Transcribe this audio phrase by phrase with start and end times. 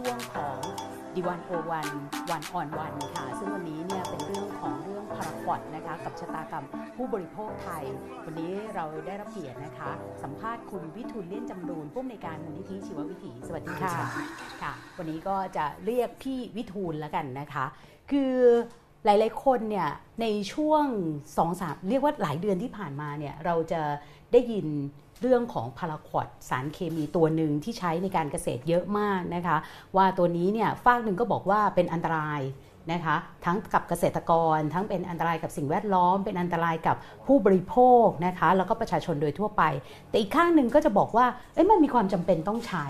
[0.00, 0.58] ช่วงของ
[1.14, 1.88] ดีวันโอวัน
[2.30, 6.66] วันออนวันค่ะ ซึ่งวันนี้เนี่ยเป็นเรื่องของเรื่องพาราควอดนะคะ กับชะตากรรม
[6.96, 7.84] ผู้บริโภคไทย
[8.26, 9.90] วันนี้เราได้รับเกียรตินะคะ
[10.22, 13.94] สัมภาษณ์คุณวิทูลเลี่ยนจำรูนผู้อำนวยการมูลนิธิชีววิถีสวัสดีค่ะ
[14.62, 17.64] ค่ะ วันนี้ก็จะเรียกพี่วิทูลแล้วกันนะคะ
[18.10, 18.34] คือ
[19.04, 19.88] หลายๆคนเนี่ย
[20.20, 20.84] ในช่วง
[21.18, 23.80] 2อสามเรียกว่าหลายเดือนที่ผ่านมาเนี่ยเราจะ
[24.32, 24.66] ได้ยิน
[25.20, 29.56] เรื่องของพาราควอดสารเคมีตัวหนึ่งที่ใช้ในการเกษตรเยอะมากนะคะ
[29.96, 32.40] ว่าตัวนี้เนี่ยฝากหนึ่งก็บอกว่าเป็นอันตราย
[32.92, 39.62] นะคะทั้งกับเกษตรกร ทั้งเป็นอันตรายกับสิ่งแวดล้อม เป็นอันตรายกับผู้บริโภคนะคะแล้วก็ประชาชนโดยทั่วไป
[40.08, 42.86] แต่อีกข้างหนึ่งก็จะบอกว่าเอ้ยมันมีความจำเป็นต้องใช้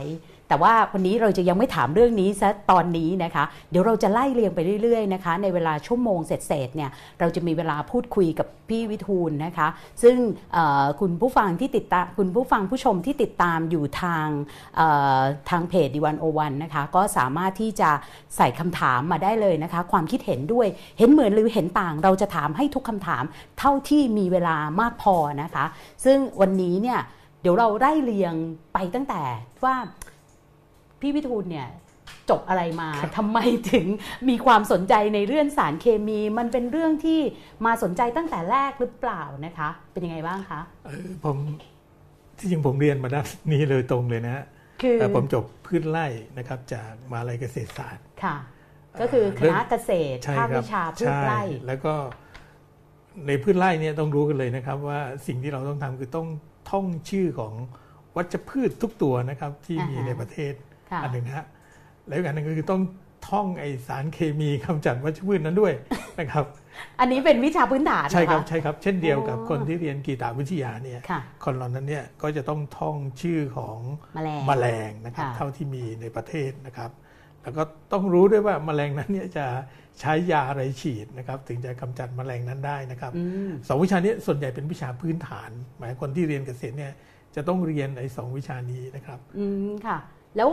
[0.51, 6.91] แต่ว่าวันนี้เราจะยังไม่ถามเรื่องนี้ซะตอนนี้นะคะ เดี๋ยวเราจะไล่เรียงไปเรื่อยๆนะคะ ในเวลาชั่วโมงเสร็จๆเนี่ย
[7.21, 9.69] เราจะมีเวลาพูดคุยกับพี่วิทูลนะคะ
[10.03, 10.17] ซึ่ง
[11.01, 14.27] คุณผู้ฟังที่ติดตามคุณผู้ฟังผู้ชมที่ติดตามอยู่ทาง
[15.51, 17.91] ทางเพจดีวันโอวันนะคะก็สามารถที่จะ
[18.37, 20.67] ใส่คำถามมาได้เลยนะคะ ความคิดเห็นด้วย
[20.99, 23.25] เห็นเหมือนหรือเห็นต่าง เราจะถามให้ทุกคำถาม
[23.59, 25.65] เท่าที่มีเวลามากพอนะคะ
[26.05, 27.01] ซึ่งวันนี้เนี่ย
[27.43, 28.35] เดี๋ยวเราไล่เรียง
[28.75, 29.23] ไปตั้งแต่
[29.65, 29.75] ว่า
[31.01, 31.69] พี่วิทูลเนี่ย
[32.31, 33.39] จบอะไรมาทำไม
[33.73, 33.87] ถึง
[34.29, 37.21] มีความสนใจในเรื่องสารเคมี มันเป็นเรื่องที่
[37.67, 41.37] มาสนใจตั้งแต่แรกหรือเปล่านะคะ เป็นยังไงบ้างคะเออผม
[42.39, 44.45] ที่จริงผมเรียนมาด้านนี้เลยตรงเลยนะฮะ
[44.83, 46.07] คือเอ่อผมจบพืชไร่
[46.39, 48.37] นะครับจากมหาลัยเกษตรศาสตร์ค่ะ
[49.01, 51.95] ก็คือคณะเกษตรใช่ภาคครับวิชาพืชไร่ใช่แล้วก็
[53.27, 56.29] ในพืชไร่เนี่ยต้องรู้กันเลยนะครับ ว่าสิ่งที่เราต้องทำคือต้อง
[56.71, 57.55] ท่องชื่อของ
[58.17, 60.70] วัชพืชทุกตัวนะครับที่มีอ่าฮะในประเทศค่ะ
[61.03, 61.47] อันหนึ่งนะฮะ
[62.07, 62.83] แล้วอีกอันหนึ่งก็คือต้อง
[63.29, 65.73] ท่องไอสารเคมีกำจัดวัชพืชนั้นด้วย
[66.21, 66.45] นะครับ
[67.01, 73.79] อันนี้เป็นวิชาพื้นฐานใช่ครับเหอใช่ครับ เช่นเดียวกับอ๋อคนที่เรียนกีตาวิทยาเนี่ยค่ะคนเหล่านั้นเนี่ยก็จะต้องท่องชื่อของ
[74.15, 76.91] แมลงแมลงนะครับค่ะเท่าที่มีในประเทศนะครับ
[77.43, 77.63] แล้วก็
[77.93, 79.47] ต้องรู้ด้วยว่าแมลงนั้นเนี่ยจะ
[80.01, 86.93] ใช้ยาอะไรฉีดนะครับ ถึงจะกำจัดแมลงนั้นได้นะครับอืมสองวิชานี้ส่วนใหญ่เป็นวิชาพื้นฐาน หมายคนที่เรียนเกษตรเนี่ย
[87.37, 89.99] จะต้องเรียนไอ้สองวิชานี้นะครับ อืมค่ะ
[90.37, 90.49] แล้ว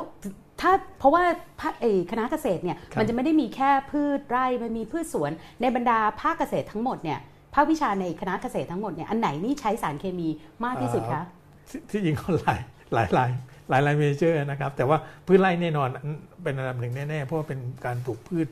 [0.62, 1.24] ถ้าเพราะว่า
[1.62, 7.20] ภาคเอ่อคณะเกษตรเนี่ยครับมันจะไม่ได้มีแค่พืชไร่มันมีพืชสวน ในบรรดาภาคเกษตรทั้งหมดเนี่ย
[7.54, 10.28] ภาควิชาในคณะเกษตรทั้งหมดเนี่ยอันไหนนี่ใช้สารเคมี
[10.66, 11.24] มากที่สุดคะ
[11.70, 12.60] ที่ที่จริงก็หลาย
[12.94, 13.30] หลายหลาย
[13.70, 15.90] หลายหลายเมเจอร์นะครับ แต่ว่าพืชไร่แน่นอน
[16.44, 18.48] เป็นอันดับหนึ่งแน่ๆ เพราะว่าเป็นการปลูกพืช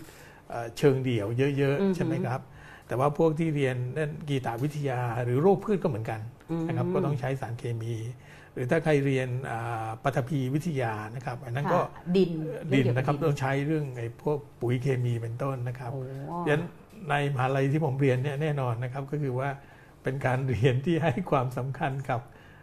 [0.49, 2.41] เอ่อเชิงเดี่ยวเยอะอือฮึๆใช่ไหมครับ
[2.87, 6.19] แต่ว่าพวกที่เรียนด้านกีตาวิทยาหรือโรคพืชก็เหมือนกัน
[6.67, 7.95] นะครับอืมก็ต้องใช้สารเคมี
[8.53, 12.29] หรือถ้าใครเรียนอ่าปฐพีวิทยานะครับอันนั้นก็ค่ะดิน
[12.73, 16.01] ดินเองเกี่ยวกันะครับดิต้องใช้เรื่องไอ้พวกปุ๋ยเคมีเป็นต้นนะครับโอ้
[16.47, 16.63] ดังนั้น
[17.09, 19.49] ในมหาลัยที่ผมเรียนเนี่ยแน่นอนนะครับก็คือว่า
[20.03, 22.21] เป็นการเรียนที่ให้ความสำคัญกับ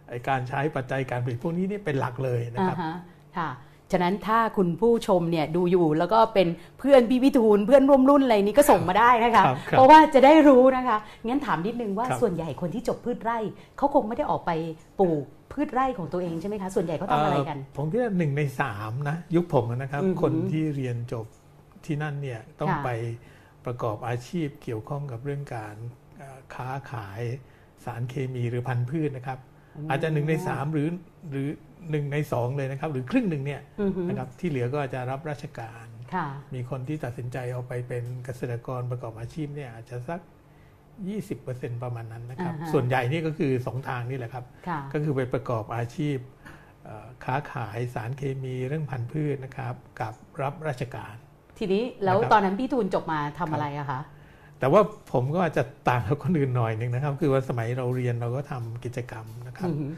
[0.09, 2.95] ไอ้การใช้ปัจจัยการผลิตพวกนี้นี่เป็นหลักเลยนะครับอ่าฮะ
[3.37, 3.49] ค่ะ
[3.93, 6.47] ฉะนั้นถ้าคุณผู้ชมเนี่ยดูอยู่แล้วก็เป็น
[6.79, 13.37] เพื่อนพี่วิทูลเพื่อนร่วมรุ่นอะไรนี้ก็ส่งมาได้นะคะครับครับเพราะว่าจะได้รู้นะคะ งั้นถามนิดนึงว่าครับส่วนใหญ่คนที่จบพืชไร่
[13.77, 14.51] เขาคงไม่ได้ออกไป
[14.99, 21.25] ปลูกพืชไร่ของตัวเองใช่ไหมคะ ส่วนใหญ่เขาทำอะไรกันเผมคิดว่าหนึ่งในสามนะยุคผมนะครับอือหือคนที่เรียนจบ
[21.85, 22.89] ที่นั่นเนี่ยต้องค่ะไป
[23.65, 25.75] ประกอบอาชีพเกี่ยวข้องกับเรื่องการ
[26.17, 27.21] เอ่อค้าขาย
[27.85, 29.39] สารเคมีหรือพันธุ์พืชนะครับ
[29.89, 30.87] อาจจะหนึ่งในสามหรือ
[31.31, 31.47] หรือ
[31.91, 40.21] หนึ่งในสองเลยนะครับ หรือครึ่งหนึ่งเนี่ยอือฮึนะครับที่เหลือก็อาจจะรับราชการค่ะมีคนที่ตัดสินใจเอาไปเป็นเกษตรกรประกอบอาชีพเนี่ยอาจจะสัก
[41.01, 46.17] 20%ประมาณนั้นนะครับอ่าฮะส่วนใหญ่นี่ก็คือสองทางนี่แหละครับค่ะก็คือไปประกอบอาชีพ
[46.83, 51.15] เอ่อค้าขายสารเคมีเรื่องพันธุ์พืชนะครับ กับรับราชการ
[51.57, 54.01] ทีนี้แล้วนะครับตอนนั้นพี่ทูลจบมาทำอะไรอะคะ
[54.59, 54.81] แต่ว่า
[55.13, 59.97] ผมก็อาจจะต่างกับคนอื่นหน่อยหนึ่งนะครับ คือว่าสมัยเราเรียนเราก็ทำกิจกรรมนะครับอือฮึเอ่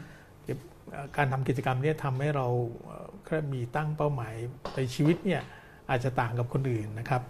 [1.16, 2.46] การทำกิจกรรมเนี่ยทำให้เรา
[2.84, 4.34] เอ่อแค่มีตั้งเป้าหมาย
[4.76, 5.42] ในชีวิตเนี่ย
[5.90, 7.22] อาจจะต่างกับคนอื่นนะครับ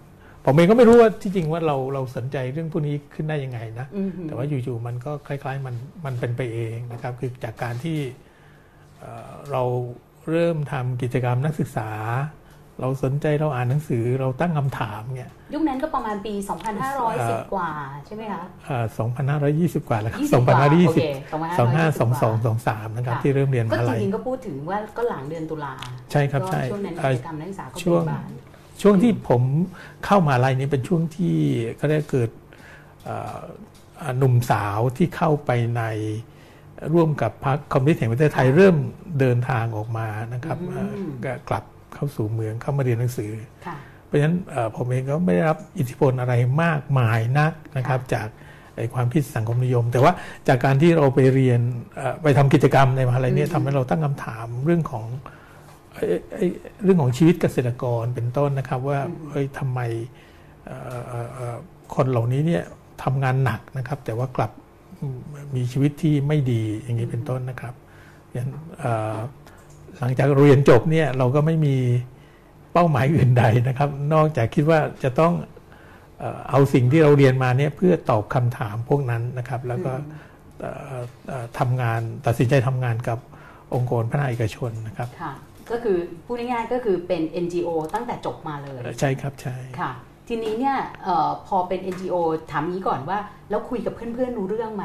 [0.44, 5.74] ผมเองก็ไม่รู้ว่าที่จริงว่าเราเราสนใจเรื่องพวกนี้ขึ้นได้ยังไงนะอือฮึแต่ว่าอยู่ๆมันก็คล้าย ๆ มัน
[6.04, 7.98] มันเป็นไปเองนะครับ คือจากการที่
[8.98, 9.62] เอ่อเรา
[10.30, 11.90] เริ่มทำกิจกรรมนักศึกษา
[12.80, 16.34] เราสนใจเราอ่านหนังสือเราตั้งคำถามเนี่ยยุคนั้นก็ประมาณปี
[16.92, 17.70] 2510 กว่า
[18.06, 18.84] ใช่ไหมคะเอ่อ
[19.82, 20.56] 2520 กว่าแล้วครับ20กว่า
[20.88, 21.02] โอเค
[21.56, 22.54] 2520 2522
[22.86, 25.72] 2522นะครับค่ะที่เริ่มเรียนมก็หาจลัยริงๆก็พูดถึงว่าก็หลังเดือนตุลา
[26.12, 28.30] ใช่ครับก็ใช่ช่วงนั้นเอ่กิอจกรรมนักศึกษาก็ช่เป็วงนบาน
[28.82, 29.42] ช่วงที่ผม
[30.04, 31.36] เข้ามหาลัยนี้เป็นช่วงที่
[31.80, 32.30] ก็ได้เกิด
[33.04, 33.42] เอ่อ
[34.02, 35.82] อ่าหนุ่มสาวที่เข้าไปใน
[36.92, 38.76] ร่วมกับพรรคคอมมิวนิสต์แห่งประเทศไทยเริ่ม
[39.20, 40.92] เดินทางออกมานะครับเอ่อ
[41.24, 41.64] ก็กลับ
[41.96, 43.30] เข้าสู่เมืองเข้ามาเรียนหนังสือ
[43.66, 43.76] ค่ะ
[44.06, 48.28] เพราะฉะนั้นเอ่อผมเองก็ไม่ได้รับอิทธิพลอะไรมากมายนักนะครับ จาก
[48.76, 50.12] ไอ้ความคิดสังคมนิยม แต่ว่า
[50.48, 51.60] จากการที่เราไปเรียน
[51.96, 55.06] เอ่อไปทำกิจกรรมในมหาลัยเนี่ยอืมทำให้เราตั้งคำถามเรื่องของ
[55.92, 56.50] เอ้ยเอ้ย
[56.84, 58.98] เรื่องของชีวิตเกษตรกรเป็นต้นนะครับ ว่า
[59.30, 59.80] เฮ้ยทำไม
[60.64, 61.56] เอ่อเอ่อเอ่อ
[61.94, 62.62] คนเหล่านี้เนี่ย
[63.02, 64.50] ทำงานหนักนะครับ แต่ว่ากลับ
[65.56, 67.74] มีชีวิตที่ไม่ดีอย่างนี้เป็นต้นนะครับ
[68.36, 69.16] ยันเอ่อ
[70.00, 71.76] หลังจากเรียนจบเนี่ยเราก็ไม่มี
[72.72, 75.32] เป้าหมายอื่นใดนะครับ นอกจากคิดว่าจะต้อง
[76.18, 79.92] เอ่อเอาสิ่งที่เราเรียนมาเนี่ยเพื่อตอบคำถามพวกนั้นนะครับ แล้วก็
[80.60, 80.98] เอ่อ
[81.28, 83.18] เอ่อทำงานตัดสินใจทำงานกับ
[83.74, 85.32] องค์กรพัฒนาเอกชนนะครับค่ะ
[85.70, 89.92] ก็คือพูดง่ายๆก็คือเป็น NGO ตั้งแต่จบมาเลย ใช่ครับใช่ค่ะ
[90.28, 92.16] ทีนี้เนี่ยเออพอเป็น NGO
[92.50, 93.18] ถามนี้ก่อนว่า
[93.50, 94.84] แล้วคุยกับเพื่อนๆรู้เรื่องไหม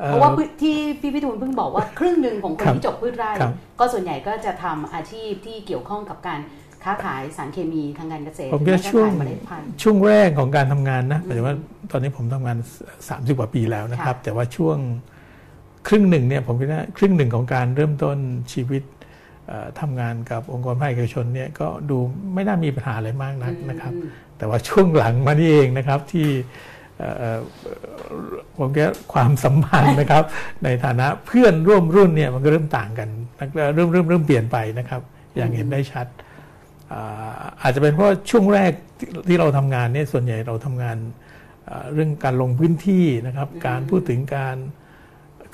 [0.00, 6.40] เอ่อเพราะว่าพืที่พี่พิทูลเพิ่งบอกว่าครึ่งหนึ่งของคนครับที่จบพืชไร่ครับก็ส่วนใหญ่ก็จะทำอาชีพที่เกี่ยวข้องกับการ
[6.84, 11.56] ค้าขายสารเคมีทางการเกษตรผมคิดว่าช่วงแม้กระทั่เมล็ดพันธุ์ช่วงแรกของการทำงานนะหมายถึงว่า
[11.90, 12.58] ตอนนี้ผมทำงาน
[12.98, 14.76] 30 กว่าปีแล้วนะครับค่ะแต่ว่าช่วง
[15.88, 18.16] ครึ่งหนึ่งเนี่ยผมคิดว่าครึ่งหนึ่งของการเริ่มต้น
[18.52, 18.82] ชีวิต
[19.46, 21.98] เอ่อทำงานกับองค์กรภาคเอกชนเนี่ยก็ดู
[22.34, 26.79] ไม่น่ามีปัญหาอะไรมากนักนะครับอืมแต่ว่าช่วงหลังมานี่เองนะครับที่เอ่อเอ่อ
[28.56, 30.24] ผมคิดว่าความสัมพันธ์นะครับ
[30.64, 33.08] ในฐานะเพื่อนร่วมรุ่นเนี่ยมันก็เริ่มต่างกัน
[33.74, 35.02] เริ่มเริ่มเริ่มเปลี่ยนไปนะครับ
[35.36, 36.06] อย่างเห็นได้ชัด
[36.92, 37.32] อ่า
[37.62, 40.96] อาจจะเป็นเพราะว่าช่วงแรกที่ที่เราทำงานเนี่ยส่วนใหญ่เราทำงาน
[41.68, 44.56] อ่าเรื่องการลงพื้นที่นะครับ การพูดถึงการ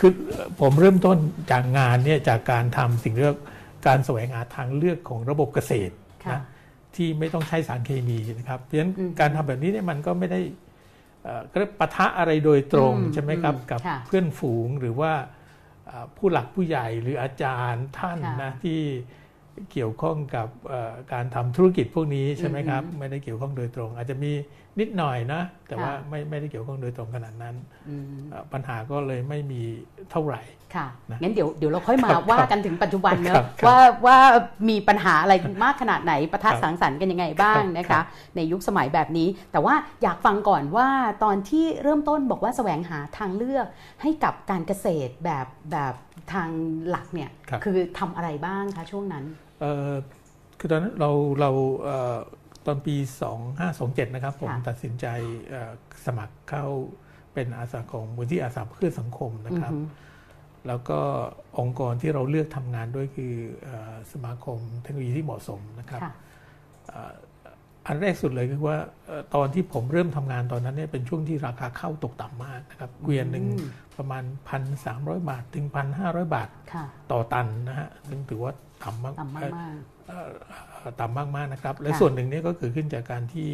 [0.01, 0.13] คือ
[0.61, 1.17] ผมเริ่มต้น
[1.51, 3.39] จากงานเนี่ยจากการทำสิ่งเรียก
[3.87, 5.95] การแสวงหาทางเลือกของระบบเกษตร
[6.25, 6.43] ค่ะนะ
[6.95, 10.66] ที่ไม่ต้องใช้สารเคมีนะครับเพราะฉะนั้นอืมการทำแบบนี้เนี่ยมันก็ไม่ได้เอ่อ
[11.51, 15.13] ก็เรียกปะทะอะไรโดยตรงอืมใช่ไหมครับอืมกับค่ะเพื่อนฝูงหรือว่า
[15.91, 18.81] อ่าผู้หลักผู้ใหญ่หรืออาจารย์ท่านค่ะนะที่
[19.73, 24.33] เกี่ยวข้องกับเอ่อการทำธุรกิจพวกนี้ใช่ไหมครับอืมไม่ได้เกี่ยวข้องโดยตรง อาจจะมี
[24.81, 27.57] นิดหน่อยนะ แต่ว่าค่ะไม่ไม่ได้เกี่ยวข้องโดยตรงขนาดนั้น
[27.89, 29.63] อืมเอ่อปัญหาก็เลยไม่มี
[30.11, 30.43] เท่าไหร่
[30.75, 34.19] ค่ะนะงั้นเดี๋ยวเดี๋ยวเราค่อยมาครับว่ากันถึงปัจจุบันเนครัอะบครับว่าว่า
[34.69, 35.35] มีปัญหาอะไร
[35.65, 38.05] มากขนาดไหนประทัดครับสังสรรค์กันยังไงบ้างครับนะครัคะบ
[38.37, 40.89] ในยุคสมัยแบบนี้ แต่ว่าอยากฟังก่อนว่า
[41.25, 43.67] ตอนที่เริ่มต้นบอกว่าแสวงหาทางเลือก
[44.03, 45.95] ให้กับการเกษตรแบบแบบ
[46.33, 46.49] ทาง
[46.89, 49.25] หลักเนี่ยครับอทำอะไรบ้างคะช่วงนั้น
[49.61, 49.95] เอ่อ
[50.59, 51.11] คือตอนนั้นเรา
[51.41, 51.51] เรา
[51.83, 52.17] เอ่อ
[52.67, 52.97] ตอนปี
[53.57, 55.07] 2527 นะครับ ผมค่ะตัดสินใจ
[55.51, 55.73] เอ่อ
[56.07, 56.65] สมัครเข้า
[57.35, 60.06] เป็นอาสาของมูลที่อาสาเพื่อสังคมนะครับอือฮึ
[60.69, 60.99] แล้วก็
[61.59, 63.35] องค์กรที่เราเลือกทำงานด้วยคือ
[63.65, 66.13] เอ่อสมาคมเทคโนโลยีที่เหมาะสมนะครับค่ะ
[66.89, 67.15] เอ่อ
[67.87, 74.25] อันแรกสุดเลยคือว่าเอ่อตอนที่ผมเริ่มทำงานตอนนั้นเนี่ยเป็นช่วงที่ราคาข้าวตกต่ำมากนะครับเกวียนหนึ่งอืมประมาณ
[74.77, 75.67] 1,300 บาท ถึง
[76.01, 78.53] 1,500 บาทค่ะต่อตันนะฮะซึ่งถือว่า
[78.85, 79.75] ต่ำมากต่ำมากมาก
[80.09, 80.31] เอ่อ
[80.71, 83.51] เอ่อต่ำมากๆนะครับ และค่ะส่วนหนึ่งเนี่ยก็เกิดขึ้นจากการที่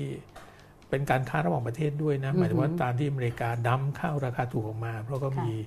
[0.89, 5.65] เป็นการค้าระหว่างประเทศด้วยนะอือฮึหมายถึงว่าตามที่อเมริกาดั้มข้าวราคาถูกออกมา เพราะก็ค่ะมีไอ้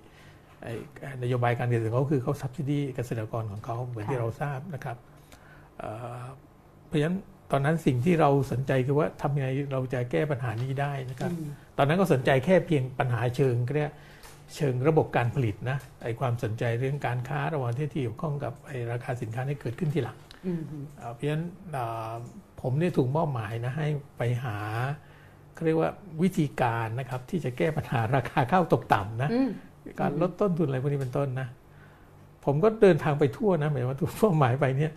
[1.24, 4.98] นโยบายการเกษตรของเขาคือเขาซับซิดีเกษตรกรของเขาเหมือนค่ะที่เราทราบนะครับ
[5.78, 5.90] เอ่
[6.22, 6.24] อ
[6.88, 7.18] เพราะฉะนั้น
[7.52, 13.92] ตอนนั้นสิ่งที่เราสนใจคือว่าทำยังไงเราจะแก้ปัญหานี้ได้นะครับอืมตอนนั้นก็สนใจแค่เพียงปัญหาเชิงก็เรียก
[14.56, 20.18] เชิงระบบการผลิตนะไอ้ความสนใจเรื่องการค้าระหว่างประเทศที่เกี่ยวข้องกับไอ้ราคาสินค้าที่เกิดขึ้นทีหลัง
[20.48, 20.62] อืม
[20.98, 22.13] เอ่อเพราะฉะนั้นเอ่อ
[22.62, 23.88] ผมเนี่ยถูกมอบหมายนะให้
[24.18, 24.57] ไปหา
[25.54, 25.92] เขาเรียกว่า
[26.22, 29.50] วิธีการนะครับที่จะแก้ปัญหาราคาข้าวตกต่ำนะอืม
[29.99, 31.47] การลดต้นทุนอะไรพวกนี้เป็นต้นนะ
[32.45, 34.92] ผมก็เดินทางไปทั่วนะหมายว่าถูกมอบหมายไปเนี่ย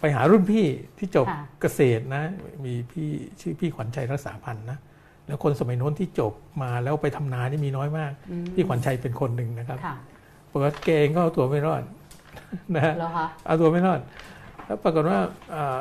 [0.00, 0.66] ไปหารุ่นพี่
[0.98, 2.22] ที่จบค่ะเกษตรนะ
[2.64, 3.08] มีพี่
[3.40, 4.78] ชื่อพี่ขวัญชัยรักษาพันธ์นะ
[5.26, 6.32] แล้วคนสมัยโน้นที่จบ
[6.62, 9.96] มาแล้วไปทำนานี่มีน้อยมากอืมพี่ขวัญชัยเป็นคนหนึ่งนะครับค่ะ
[10.50, 11.82] ปรากฏว่าเกงก็เอาตัวไม่รอด
[12.74, 14.00] นะฮะแล้วคะเอาตัวไม่รอด
[14.66, 15.18] แล้วปรากฏว่า
[15.54, 15.78] อ่า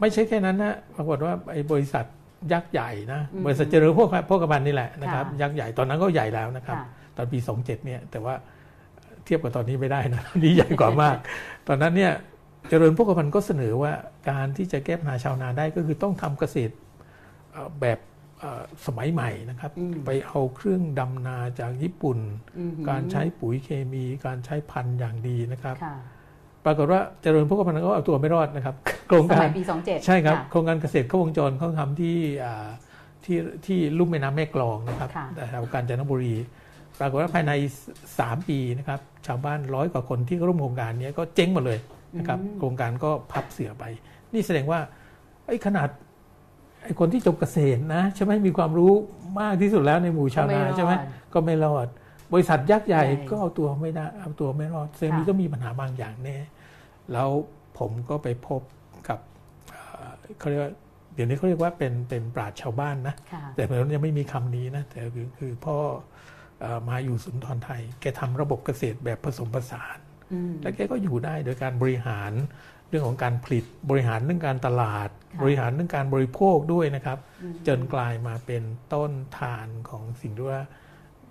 [0.00, 2.04] ไม่ใช่แค่นั้นนะปรากฏว่าไอ้บริษัท
[2.52, 6.86] ยักษ์ใหญ่นะอืมบริษัทเจริญพวกพวกกระบันนี่แหละนะครับค่ะยักษ์ใหญ่ตอนนั้นก็ใหญ่แล้วนะครับค่ะ
[7.16, 8.34] ตอนปี 27เนี่ยแต่ว่า
[9.24, 11.16] เทียบกับตอนนี้ไม่ได้นะนี่ใหญ่กว่ามาก
[11.68, 12.12] ตอนนั้นเนี่ย
[12.68, 13.92] เจริญพวกกระพันก็เสนอว่า
[14.30, 16.74] การที่จะแก้ปัญหาชาวนาได้ก็คือต้องทำเกษตร
[17.52, 17.98] เอ่อแบบ
[18.40, 22.18] เอ่อสมัยใหม่นะครับอืมไปเอาเครื่องดำนาจากญี่ปุ่น
[22.58, 25.96] อืมการใช้ปุ๋ยเคมี การใช้พันธุ์อย่างดีนะครับค่ะ
[26.64, 28.74] ปรากฏว่าเจริญพวกกระพันก็เอาตัวไม่รอดนะครับ
[29.08, 32.68] โครงสการมัยปีสองเจ็ดใช่ครับโครงการเกษตรครบวงจรเขาทำที่อ่า
[33.24, 36.34] ที่ที่ลุ่มแม่น้ำแม่กลองนะครับค่ะแถวกาญจนบุรี
[36.98, 37.52] ปรากฏว่าภายใน
[38.00, 41.78] 3 ปีนะครับชาวบ้านร้อยกว่าคนที่ร่วมโครงการเนี้ก็เจ๊งหมดเลย
[42.18, 43.84] นะครับโครงการก็พับเสียไป
[44.32, 44.80] นี่แสดงว่า
[45.46, 45.88] ไอ้ขนาด
[46.84, 48.92] ไอ้คนที่จบเกษตรนะใช่ไหมมีความรู้
[49.40, 50.92] มากที่สุดแล้วในหมู่ชาวนาใช่ไหม
[51.34, 51.86] ก็ไม่รอด
[52.32, 56.36] บริษัทยักษ์ใหญ่ใช่ก็เอาตัวไม่ได้เอาตัวไม่รอดแสดงค่ะมีต้องมีปัญหาบางอย่างแน่
[57.12, 57.28] แล้ว
[57.78, 58.60] ผมก็ไปพบ
[59.08, 59.18] กับ
[59.70, 60.72] เอ่อเขาเรียกว่า
[61.14, 66.13] เดี๋ยวนี้เขาเรียกว่าเป็นเป็นปราชญ์ชาวบ้านนะค่ะแต่เมื่อนั้นยังไม่มีคำนี้นะแต่คือคือพ่อเอ่อ
[66.88, 69.98] มาอยู่สุนทรไทย แกทำระบบเกษตรแบบผสมผสาน
[70.32, 72.32] อืมและแกก็อยู่ได้โดยการบริหาร
[72.88, 80.62] เรื่องของการผลิตบริหารเรื่องการตลาดค่ะบริหารเรื่องการบริโภคด้วยนะครับอืมจนกลายมาเป็นต้นทานของสิ่งที่ว่า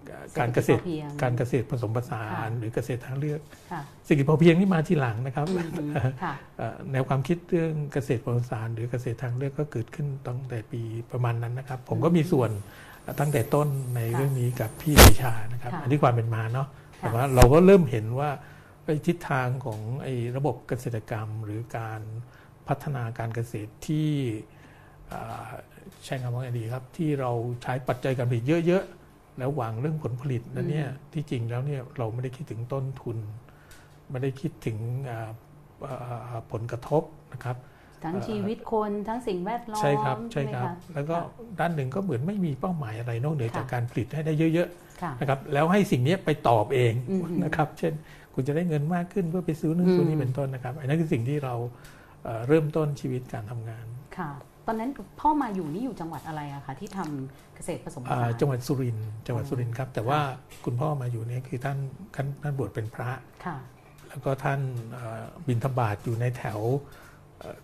[0.07, 3.39] เอ่อการเกษตรเศรษฐกิจพอเพียงการเกษตรผสมผสานค่ะหรือเกษตรทางเลือก
[3.71, 5.91] ค่ะเศรษฐกิจพอเพียงนี่มาทีหลังนะครับอืม
[6.23, 12.51] ค่ะเอ่อแนวความคิดเรื่องเกษตรผสมผสานหรือเกษตรทางเลือกก็เกิดขึ้นตั้งแต่ปีประมาณนั้นนะครับ ผมก็มีส่วน
[13.19, 18.29] ตั้งแต่ต้นในค่ะเรื่องนี้กับพี่เดชานะครับค่ะอันนี้ความเป็นมาเนาะค่ะแต่ว่าเราก็เริ่มเห็นว่า
[18.85, 22.01] ไอ้ทิศทางของไอ้ระบบเกษตรกรรม หรือการ
[22.67, 24.09] พัฒนาการเกษตรที่
[25.11, 25.49] อ่า
[26.05, 27.31] ใช้คำว่าไงดีครับ ที่เรา
[27.63, 33.17] ใช้ปัจจัยการผลิตเยอะๆ แล้วหวังเรื่องผลผลิตนั้นเนี่ยที่จริงแล้วเนี่ยเราไม่ได้คิดถึงต้นทุน
[34.11, 34.77] ไม่ได้คิดถึง
[35.09, 35.29] อ่า
[35.87, 37.57] อ่าผลกระทบนะครับ
[38.03, 41.15] ทั้งชีวิตคนทั้งสิ่งแวดล้อมใช่ครับใช่ไหมครับะแล้วก็
[41.59, 44.69] ด้านหนึ่งก็เหมือนไม่มีเป้าหมายอะไรนอกเหนือค่ะจากการผลิตให้ได้เยอะ
[45.01, 47.93] ค่ะๆนะครับแล้วให้สิ่งนี้ไปตอบเองอืมนะครับ เช่น
[48.33, 51.53] คุณจะได้เงินมากขึ้นเพื่อไปซื้อนู่นซื้อนี่อืมเป็นต้นนะครับอันนั้นคือสิ่งที่เรา
[52.23, 53.85] เอ่อเริ่มต้นชีวิตการทำงาน
[54.17, 54.31] ค่ะ
[54.67, 54.89] ตอนนั้น
[55.21, 60.19] พ่อมาอยู่นี่อยู่จังหวัดอะไรอะคะที่ทำเกษตรผสมผอ่าสานจังหวัดสุรินทร์จังหวัดสุรินทร์ครับ แต่ว่า
[60.65, 61.77] คุณพ่อมาอยู่เนี่ยคือท่าน
[62.15, 63.09] ท่านท่านบวชเป็นพระ
[63.45, 63.57] ค่ะ
[64.09, 64.59] แล้วก็ท่าน
[64.93, 67.02] เอ่อบินธบาตอยู่ในแถวเอ่อ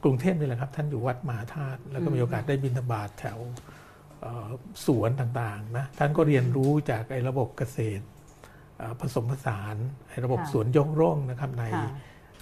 [0.04, 3.40] กรุงเทพนี่แหละครับ ท่านอยู่วัดมหาธาตุแล้วก็อืมมีโอกาสได้บินธบาตแถว
[4.22, 4.50] เอ่อ
[4.86, 8.04] สวนต่างๆนะท่านก็เรียนรู้จากไอ้ระบบเกษตร
[8.78, 9.76] เอ่อผสมผสาน
[10.10, 11.90] ไอ้ระบบค่ะสวนยกร่องนะครับในค่ะ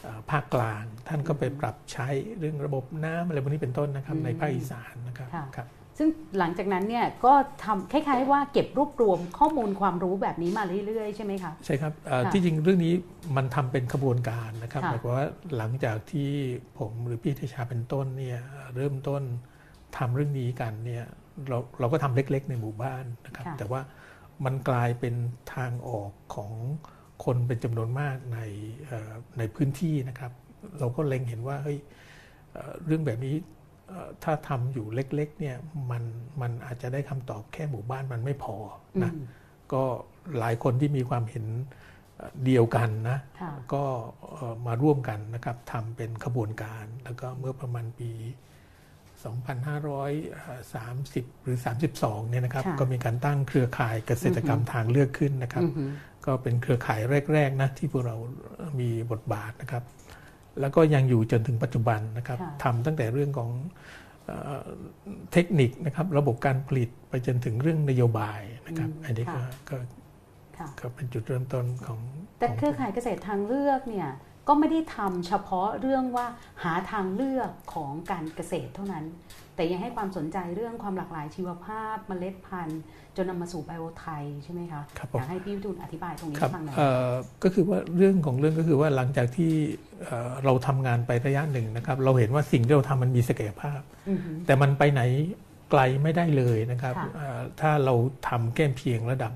[0.03, 2.07] เอ่อภาคกลาง ท่านก็ไปปรับใช้
[2.39, 5.67] เรื่องระบบน้ำอะไรพวกนี้เป็นต้นนะครับอืมในภาคอีสานนะครับค่ะครับ
[5.97, 12.93] ซึ่งหลังจากนั้นเนี่ยก็ทำคล้ายๆว่าเก็บรวบรวมข้อมูลความรู้แบบนี้มาเรื่อยๆใช่ไหมคะใช่ครับเอ่อค่ะที่จริงเรื่องนี้
[13.37, 15.27] มันทำเป็นขบวนการนะครับค่ะหมายความว่า
[15.57, 16.29] หลังจากที่
[16.79, 18.39] ผมหรือพี่เทชาเป็นต้นเนี่ย
[18.75, 19.21] เริ่มต้น
[19.97, 21.05] ทำเรื่องนี้กันเนี่ย
[21.49, 23.81] เราเราก็ทำเล็ก ๆ ในหมู่บ้านนะครับค่ะแต่ว่า
[24.45, 25.15] มันกลายเป็น
[25.55, 26.51] ทางออกของ
[27.25, 28.39] คนเป็นจำนวนมากใน
[28.85, 30.31] เอ่อในพื้นที่นะครับ
[30.79, 31.77] เราก็เล็งเห็นว่าเฮ้ย
[32.51, 33.56] เอ่อเรื่องแบบนี้เอ่อ
[34.23, 35.57] ถ้าทำอยู่เล็กๆเนี่ย
[35.91, 36.03] มัน
[36.41, 38.55] มันอาจจะได้คำตอบแค่หมู่บ้านมันไม่พอ
[39.03, 39.25] นะอืม
[39.73, 39.83] ก็
[40.39, 41.45] หลายคนที่มีความเห็น
[42.17, 43.83] เอ่อเดียวกันนะค่ะก็
[44.33, 48.11] เอ่อมาร่วมกันนะครับทำเป็นขบวนการ แล้วก็เมื่อประมาณปี
[49.27, 51.57] 2530 หรือ
[51.93, 55.89] 32 เนี่ยนะครับค่ะก็มีการตั้งเครือข่ายเกษตรกรรมทางเลือกขึ้นนะครับอือหือ
[56.25, 56.99] ก็เป็นเครือข่าย
[57.33, 58.15] แรก ๆ นะ ที่พวกเรา
[58.79, 59.83] มีบทบาทนะครับ
[60.61, 63.51] แล้วก็ยังอยู่จนถึงปัจจุบันนะครับค่ะทำตั้งแต่เรื่องของ
[64.25, 64.67] เอ่อ
[65.33, 69.77] เทคนิคนะครับ ระบบการผลิตไปจนถึงเรื่องนโยบายนะครับ อันนี้ก็ก็
[70.57, 71.99] ค่ะก็เป็นจุดเริ่มต้นของ
[72.39, 74.09] แต่ของเครือข่ายเกษตรทางเลือกเนี่ย
[74.47, 76.25] ก็ไม่ได้ทำเฉพาะเรื่องว่า
[76.63, 79.05] หาทางเลือกของการเกษตรเท่านั้น
[79.55, 82.81] แต่ยังให้ความสนใจเรื่องความหลากหลายชีวภาพเมล็ดพันธุ์
[83.17, 87.09] จนนำมาสู่ไบโอไทยใช่ไหมคะครับผอมยากให้พี่วิทูลอธิบายตรงนี้ครับให้ฟังหน่อยเอ่อ
[87.43, 89.51] ก็คือว่าเรื่องของเรื่องก็คือว่าหลังจากที่
[90.03, 95.01] เอ่อเราทำงานไประยะหนึ่งนะครับ เราเห็นว่าสิ่งที่เราทำมันมีศักยภาพอือหือแต่มันไปไหน
[95.71, 97.93] ไกลไม่ได้เลยนะครับค่ะเอ่อถ้าเรา
[98.27, 99.31] ทำแก้มเพียงระดับ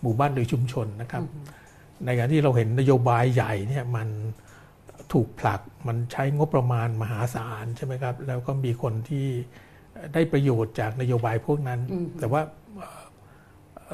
[0.00, 1.44] หมู่บ้านหรือชุมชนนะครับอือหือ
[2.06, 4.08] ในการที่เราเห็นนโยบายใหญ่เนี่ยมัน
[5.12, 9.26] ถูกผลักมันใช้งบประมาณมหาศาลใช่ไหมครับ แล้วก็มีคนที่
[10.14, 12.40] ได้ประโยชน์จากนโยบายพวกนั้นอืมแต่ว่า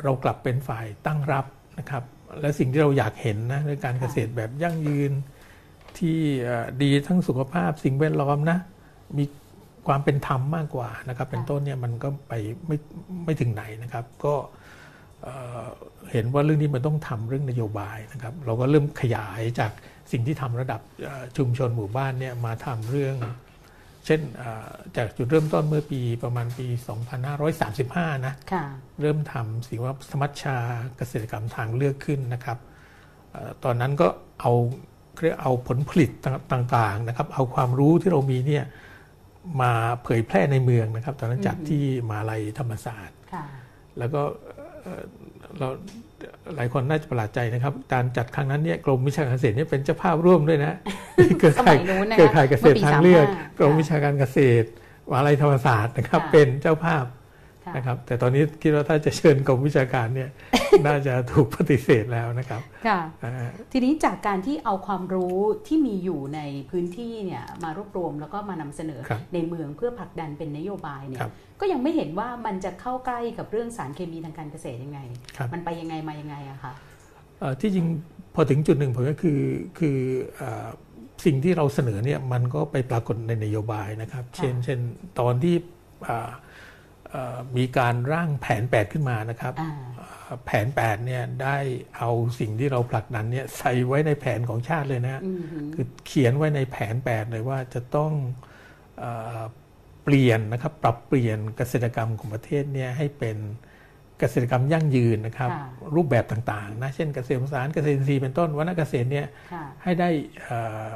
[0.05, 1.47] เรากลับเป็นฝ่ายตั้งรับ
[1.79, 2.05] นะครับ
[2.41, 5.13] และสิ่งที่เราอยากเห็นนะในการเกษตรแบบยั่งยืน
[5.99, 6.19] ที่
[6.83, 8.59] ดีทั้งสุขภาพสิ่งแวดล้อมนะ
[9.19, 9.25] มี
[9.87, 12.33] ความเป็นธรรมมากกว่านะครับ เป็นต้นเนี่ยมันก็ไป
[12.67, 12.77] ไม่
[13.25, 14.35] ไม่ถึงไหนนะครับ ก็
[16.13, 19.71] เห็นว่าเรื่องนี้มันต้องทำเรื่องนโยบายนะครับ เราก็เริ่มขยายจาก
[20.13, 20.81] สิ่งที่ทำระดับ
[21.37, 23.17] ชุมชนหมู่บ้านเนี่ยมาทำเรื่อง
[24.07, 26.67] เช่นเอ่อจากจุดเริ่มต้นเมื่อปีประมาณปี
[27.47, 28.65] 2535 นะค่ะ
[29.01, 30.57] เริ่มทำสิ่งว่าสมัชชา
[30.97, 32.59] เกษตรกรรมทางเลือกขึ้นนะครับ
[33.31, 34.09] เออตอนนั้นก็
[34.41, 34.53] เอา
[35.21, 36.11] เรียกเอาผลผลิต
[36.53, 38.65] ต่างๆนะครับ เอาความรู้ที่เรามีเนี่ย
[39.63, 39.73] มา
[40.05, 43.45] เผยแพร่ในเมืองนะครับ ตอนนั้นจัดอืมที่มหาลัยธรรมศาสตร์ค่ะ
[43.99, 44.23] แล้วก็
[44.83, 45.03] เอ่อ
[45.59, 45.69] เรา
[46.57, 50.73] หลายคนน่าจะประหลาดใจนะครับ การจัดครั้งนั้นเนี่ยกรมวิชาการเกษตรเนี่ยเป็นเจ้าภาพร่วมด้วยนะ
[51.39, 54.69] เครือสข่ามัยยนู้นนะคะเครือข่ายเกษตรทางเลือกมื่ปี35กรมวิชาการเกษตร
[55.11, 57.22] มหาลัยธรรมศาสตร์นะครับค่ะเป็นเจ้าภาพค่ะ
[57.77, 60.31] นะครับแต่ตอนนี้คิดว่าถ้าจะเชิญกรมวิชาการเนี่ย
[60.87, 66.41] น่าจะถูกปฏิเสธแล้วนะครับค่ะอ่าทีนี้จากการที่เอาความรู้ที่มีอยู่ใน
[66.71, 75.01] พื้นที่เนี่ยมารวบรวมแล้วก็มานำเสนอครับในเมืองเพื่อผลักดันเป็นนโยบายเนี่ครัยบก็ยังไม่เห็นว่ามันจะเข้าใกล้กับเรื่องสารเคมีทางการเกษตรยังไง
[75.37, 76.73] ครับมันไปยังไงมายังไงอะคะ
[77.39, 77.87] เอ่อที่จริง
[78.35, 79.41] พอถึงจุดหนึ่งผมก็คือ
[79.79, 79.99] คือ
[80.41, 80.69] อ่า
[81.25, 84.79] สิ่งที่เราเสนอเนี่ยมันก็ไปปรากฏในนโยบายนะครับ เช่นเช่น
[85.21, 85.55] ตอนที่
[86.09, 86.31] อ่าอ่า
[87.57, 91.57] มีการร่างแผน 8 ขึ้นมานะครับอ่าอ่าอ่อแผน 8 เนี่ยได้
[91.99, 98.13] เอาสิ่งที่เราผลักดันเนี่ยใส่ไว้ในแผนของชาติเลยนะอืมฮึคือเขียนไว้ในแผน 8 เลยว่าจะต้อง
[98.99, 99.05] เอ
[99.41, 99.43] อ
[100.05, 103.39] เปลี่ยนนะครับปรับเปลี่ยนเกษตรกรรมของประเทศเนี่ยให้เป็น
[104.19, 110.09] เกษตรกรรมยั่งยืนนะครับค่ะรูปแบบต่างๆนะเช่นเกษตรผสานเกษตรอินทรีย์เป็นต้นวัฒนเกษตรเนี่ยค่ะให้ได้
[110.43, 110.91] เอ่อ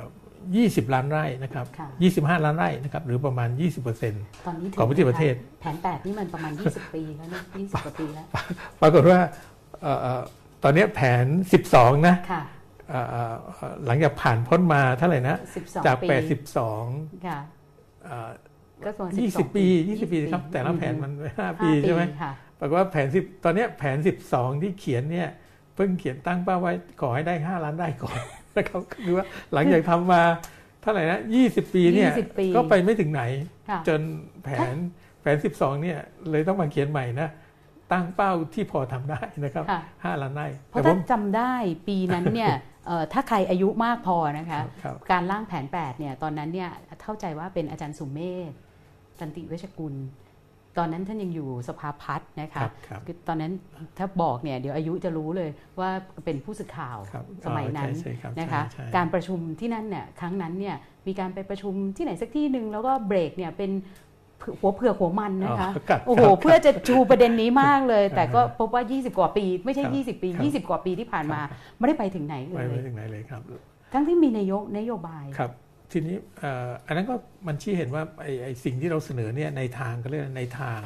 [0.54, 1.88] 20 ล้านไร่นะครับค่ะ
[2.36, 8.26] 25 ล้านไร่นะครับ หรือประมาณ 20%ตอนนี้ถึของประเทศ แผนแปดนี่มันประมาณ 20 ปีแล้วนะ20กว่าปีแล้ว
[8.80, 9.18] ปรากฏว่า
[9.82, 10.22] เอ่อเอ่อ
[10.62, 11.24] ตอนนี้แผน
[11.66, 12.42] 12 นะค่ะ
[12.90, 16.06] เอ่อเอ่อเอ่อหลังจากผ่านพ้นมาเท่าไหร่นะ12จากปี
[16.68, 17.38] 82ค่ะ
[18.04, 18.30] เอ่อ
[18.84, 23.96] ก็ส่วน20 ปี 20 ปีครับ แต่ละแผนมัน 5 ปีใช่ไหมค่ะปรากฏว่าแผน 10 ตอนเนี้ยแผน
[24.30, 25.28] 12 ที่เขียนเนี่ย
[25.74, 28.18] เพิ่งเขียนตั้งเป้าไว้ขอให้ได้ 5 ล้านได้ก่อน
[28.56, 30.22] นะครับคือว่าหลังจากทำมา
[30.82, 33.22] เท่าไหร่นะ20ปีเนี่ย20ปีก็ไปไม่ถึงไหน
[33.70, 34.00] ค่ะจน
[34.44, 34.74] แผน
[35.20, 35.98] แผน 12เนี่ย
[36.30, 37.28] เลยต้องมาเขียนใหม่นะ
[37.92, 41.54] ตั้งเป้าที่พอทำได้นะครับค่ะ5ล้านได้เพราะถ้าจำได้
[41.88, 42.52] ปีนั้นเนี่ย
[42.86, 46.70] เอ่อถ้าใครอายุมากพอนะคะ ครับ การร่างแผน 8 เนี่ย ตอนนั้นเนี่ย
[47.02, 48.20] เข้าใจว่าเป็นอาจารย์สุเม
[48.50, 48.52] ธ
[49.18, 49.94] ตันติเวชกุล
[50.78, 53.52] ตอนนั้นท่านยังอยู่สภาพัฒน์นะคคะรับครับคือตอนนั้น
[53.98, 55.90] ถ้าบอกเนี่ยเดี๋ยวอายุจะรู้เลยว่า
[56.24, 63.70] เป็นผู้สื่อข่าวครับสมัยนั้นอ๋อใช่ใช่รับนะคะใช่ใช่การประชุมที่นั่นเนี่ยครั้งนั้นเนี่ยมีการไปประชุมที่ไหนสักที่หนึ่งแล้วก็เบรกเนี่ยเป็น
[64.60, 71.40] หัวเผือกหัวมันนะคะอ๋อครับโอ้โหครับเพื่อจะชูประเด็นนี้มากเลย แต่ก็อ่าพบว่า 20 กว่าปี ไม่ใช่ครับ20 ปีครับ20 กว่าปีที่ผ่านมา
[71.78, 73.40] ไม่ได้ไปถึงไหนเลไม่ยไม่ถึงไหนเลยครับ
[73.92, 75.50] ทั้งที่มีนายกนโยบายครับ
[75.92, 77.14] ทีนี้เอ่ออันนั้นก็
[77.46, 80.80] มันชี้เห็นว่าไอ้ไอ้สิ่งที่เราเสนอเนี่ยในทางก็เรียกว่าในทาง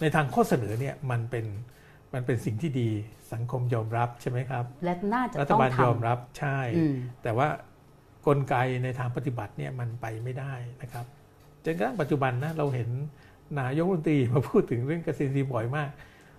[0.00, 1.46] ในทางข้อเสนอเนี่ยมันเป็น
[2.14, 2.90] มันเป็นสิ่งที่ดี
[3.32, 7.48] สังคมยอมรับใช่ไหมครับ และน่าจะรัฐต้องบาลทยอมรับใช่ำอืมแต่ว่า
[8.26, 11.04] กลไกในทางปฏิบัติเนี่ยมันไปไม่ได้นะครับ
[11.64, 12.88] จนกระทั่งปัจจุบันนะเราเห็น
[13.60, 15.88] นายกรัฐมนตรีมาพูดถึงเรื่องเกษตรอินทรีย์บ่อยมาก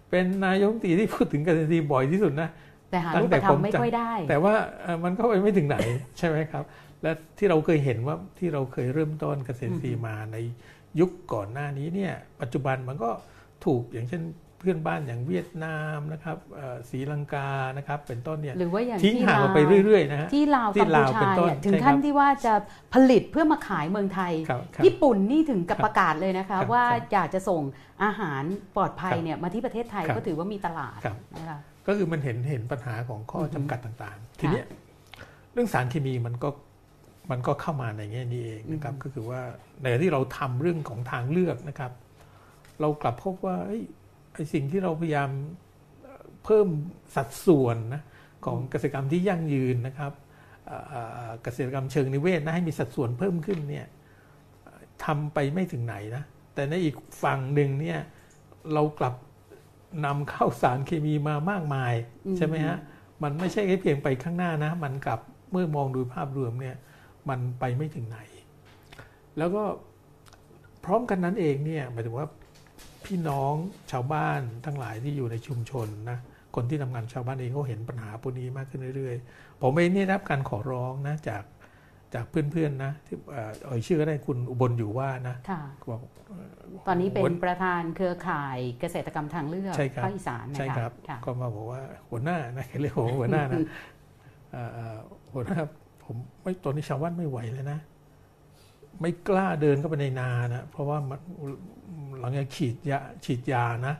[0.10, 2.50] เป็นนายกรัฐมนตรีที่พูดถึงเกษตรอินทรีย์บ่อยที่สุดนะ
[2.92, 5.78] แต่หาตั้รูงปแต่ธรรผมมไม่จำค่อยได้ แต่ว่าเอ่อมันก็ไปไม่ถึงไหน
[6.18, 6.64] ใช่ไหมครับ
[7.04, 10.38] และที่เราเคยเห็นว่าที่เราเคยเริ่มต้นเกษตรอินทรีย์มาใน
[11.00, 13.10] ยุคก่อนหน้านี้เนี่ยปัจจุบันมันก็
[13.66, 14.24] ถูกอย่างเช่น
[14.60, 22.54] เพื่อนบ้านอย่างเวียดนามนะครับเอ่อศรีลังกานะครับเป็นต้นเนี่ยหรือว่าอย่างทิ้งที่ห่างลาออกวไปเรื่อยๆนะฮะที่ลาวที่กัมพูลาวเป็นชาต้นเนี่ยถึงใช่ครับขั้นที่ว่าจะ
[22.94, 27.62] ผลิตเพื่อมาขายเมืองไทยครับครับญี่ปุ่นนี่ถึงกับครับประกาศเลยนะคะครับว่าครับอยากจะส่ง
[28.04, 28.44] อาหาร
[28.76, 34.66] ปลอดภัยครับเนี่ยมาที่ประเทศไทยครับก็ถือว่ามีตลาดครับนะคะก็คือมันเห็นเห็นปัญหาของข้อออฮึจำกัดต่างๆ ทีเนี้ย
[35.54, 36.50] เรื่องสารเคมีมันก็
[37.30, 39.42] มันก็เข้ามาในแง่นี้เองนะครับ ก็คือว่า
[39.82, 41.92] ในที่เราทำเรื่องของทางเลือกนะครับ
[42.82, 43.84] เรากลับพบว่าเอ้ย
[44.34, 45.30] ไอ้สิ่งที่เราพยายาม
[46.04, 46.68] เอ่อเพิ่ม
[47.16, 48.02] สัดส่วนนะ
[48.46, 50.14] ของเกษตรกรรมที่ยั่งยืนนะครับ
[50.66, 53.88] เอ่อเอ่อเกษตรกรรมเชิงนิเวศนะให้มีสัดส่วนเพิ่มขึ้นเนี่ย
[54.64, 58.00] เอ่อทำไปไม่ถึงไหนนะแต่ในอีกฝั่งหนึ่งเนี่ย
[58.74, 59.16] เรากลับ
[60.06, 61.94] นำเข้าสารเคมีมามากมาย
[62.26, 62.78] อืมใช่ไหมฮะ
[63.24, 65.20] มันไม่ใช่แค่เพียงไปข้างหน้านะ มันกลับ
[65.52, 66.76] เมื่อมองดูภาพรวมเนี่ย
[67.30, 68.20] มันไปไม่ถึงไหน
[69.38, 69.64] แล้วก็
[70.86, 72.28] พร้อมกันนั้นเองเนี่ยหมายถึงว่า
[73.06, 73.54] พี่น้อง
[73.92, 76.18] ชาวบ้านทั้งหลายที่อยู่ในชุมชนนะ
[76.56, 81.44] คนที่ทำงานชาวบ้านเองก็เห็นปัญหาพวกนี้มากขึ้นเรื่อยๆ ผมเองเนี่ยได้รับการขอร้องนะจาก
[82.14, 86.02] จากเพื่อนๆนะที่เอ่อเอ่ยชื่อก็ได้คุณอุบลอยู่ว่านะค่ะบอก
[86.88, 93.60] ตอนนี้เป็นโหประธานเครือข่ายเกษตรกรรมทางเลือกใช่ครับภาคอีสานนะคะใช่ครับค่ะก็มาบอกว่าหัวหน้านะเรียกผมว่าหัวหน้านะ
[94.52, 94.98] เอ่อเอ่อ
[95.34, 95.60] หัวหน้า
[96.10, 97.80] ผมไม่ตอนนี้ชาวบ้านไม่ไหวเลยนะ
[99.02, 101.20] ไม่กล้าเดินเข้าไปในนานะเพราะว่ามัน
[102.20, 103.96] หลังจากฉีดยาฉีดยานะ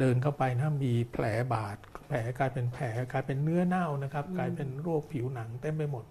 [0.00, 6.04] เดินเข้าไปนะมีแผลบาดแผลกลายเป็นแผลกลายเป็นเนื้อเน่านะครับอืมกลายเป็นโรคผิวหนังเต็มไปหมด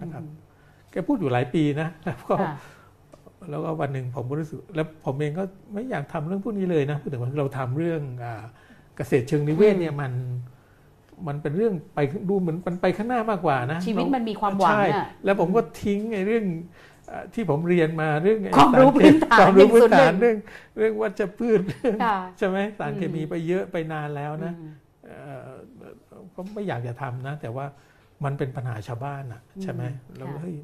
[0.00, 0.34] นะครับอืม
[0.90, 2.54] แกพูดอยู่หลายปีนะแล้วก็ค่ะ
[3.50, 8.34] แล้วก็วันหนึ่งผมก็รู้สึกแล้วผมเองก็ไม่อยากทำเรื่องพวกนี้เลยนะพูดถึงว่าเราทำเรื่องอา
[8.96, 10.12] เกษตรเชิงนิเวศเนี่ยมัน
[11.28, 16.44] มันเป็นเรื่องไปดูเหมือนมันไปข้างหน้ามากกว่านะชีวิตเรามันมีความหวังใช่อะแล้วผมก็ทิ้งไอ้เรื่อง
[17.10, 20.36] อ่าที่ผมเรียนมาเรื่องไอ้ความรู้สเคพื้นฐานความรู้พื้นฐาน101เรื่อง
[20.76, 24.72] เรื่องวัชพืชเรื่องค่ะใช่ไหมสารอืมเคมีไปเยอะไปนานแล้วนะอืม
[25.04, 25.50] เอ่อ
[26.34, 27.66] ก็ไม่อยากจะทำนะ แต่ว่า
[28.24, 30.56] มันเป็นปัญหาชาวบ้านอะ ใช่ไหมอืมแล้วค่ะเฮ้ย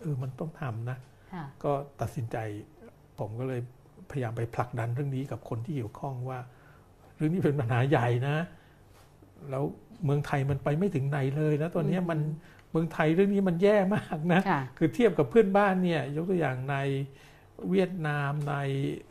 [0.00, 0.98] เออมันต้องทำนะ
[1.32, 2.36] ค่ะก็ตัดสินใจ
[3.18, 3.60] ผมก็เลย
[4.10, 6.38] พยายามไปผลักดันเรื่องนี้กับคนที่เกี่ยวข้องว่า
[7.16, 8.36] เรื่องนี้เป็นปัญหาใหญ่นะ
[9.50, 9.64] แล้ว
[10.04, 12.20] เมืองไทยมันไปไม่ถึงไหนเลยนะตอนเนี้ยมัน
[12.70, 16.76] เมืองไทยเรื่องนี้มันแย่มากนะค่ะคือเทียบกับเพื่อนบ้านเนี่ยยกตัวอย่างใน
[17.70, 18.54] เวียดนามใน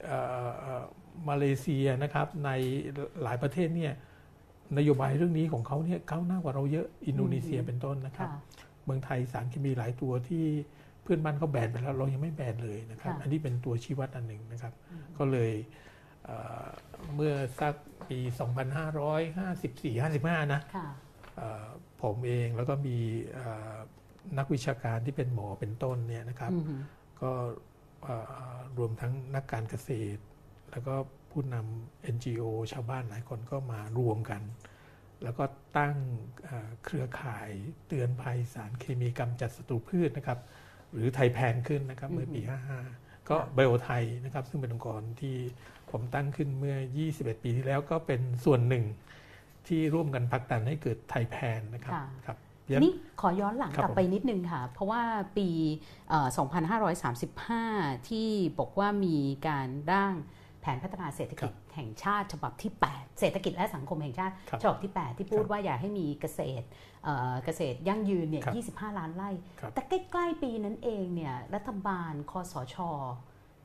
[0.05, 0.85] เอ่อเอ่อ
[1.29, 2.49] มาเลเซียนะครับใน
[3.23, 3.93] หลายประเทศเนี่ย
[4.77, 8.39] นโยบายเรื่องนี้ของเขาเนี่ยก้าวหน้ากว่าเราเยอะอินโดนีเซียเป็นต้นนะครับค่ะ
[8.85, 10.45] เมืองไทยสารเคมีหลายตัวที่
[11.03, 15.51] เพื่อนบ้านเขาแบนไปแล้วเรายังไม่แบนเลยนะครับค่ะอันนี้เป็นตัวชี้วัดอันหนึ่งนะครับอืมก็เลย
[16.25, 16.67] เอ่อ
[17.15, 17.75] เมื่อสัก
[18.09, 18.19] ปี
[19.17, 20.87] 2554-55 นะค่ะ
[21.37, 21.67] เอ่อ
[22.01, 22.97] ผมเองแล้วก็มี
[23.33, 23.75] เอ่อ
[24.37, 26.81] นักวิชาการที่เป็นหมอเป็นต้นเนี่ยนะครับอือหือ
[27.21, 27.31] ก็
[28.03, 28.15] เอ่
[28.55, 30.21] อรวมทั้งนักการเกษตร
[30.71, 30.93] แล้วก็
[31.31, 34.41] ผู้นำ NGO ชาวบ้านหลายคนก็มารวมกัน
[35.23, 35.43] แล้วก็
[35.77, 35.95] ตั้ง
[36.43, 37.49] เอ่อเครือข่าย
[37.87, 40.39] เตือนภัยสารเคมีกำจัดศัตรูพืชนะครับ
[40.93, 42.41] หรือไทยแพนขึ้นนะครับเมื่อปี
[42.85, 45.35] 55 ก็ไบโอไทยนะครับ ซึ่งเป็นองค์กรที่
[45.93, 46.77] ผมตั้งขึ้นเมื่อ
[47.09, 48.85] 21 ปีที่แล้วก็เป็นส่วนหนึ่ง
[49.67, 55.01] ที่ร่วมกันผลักดันให้เกิดไทยแพนนะครับค่ะครับทีนี้ขอย้อนหลังครับกลับผมไปนิดนึงค่ะ เพราะว่า
[55.37, 55.49] ปี
[56.09, 56.27] เอ่อ
[57.23, 58.27] 2535 ที่
[58.59, 60.13] บอกว่ามีการร่าง
[60.61, 66.65] แผนพัฒนาเศรษฐกิจแห่งชาติฉบับที่ 8 เศรษฐกิจและสังคมแห่งชาติครับฉบับที่ 8 ที่พูดครับว่าอยากให้มีเกษตร
[67.03, 69.29] เอ่อเกษตรยั่งยืนเนี่ยครับ25 ล้านไร่
[69.59, 72.77] ครับแต่ใกล้ ๆ ปีนั้นเองเนี่ย รัฐบาลคอสช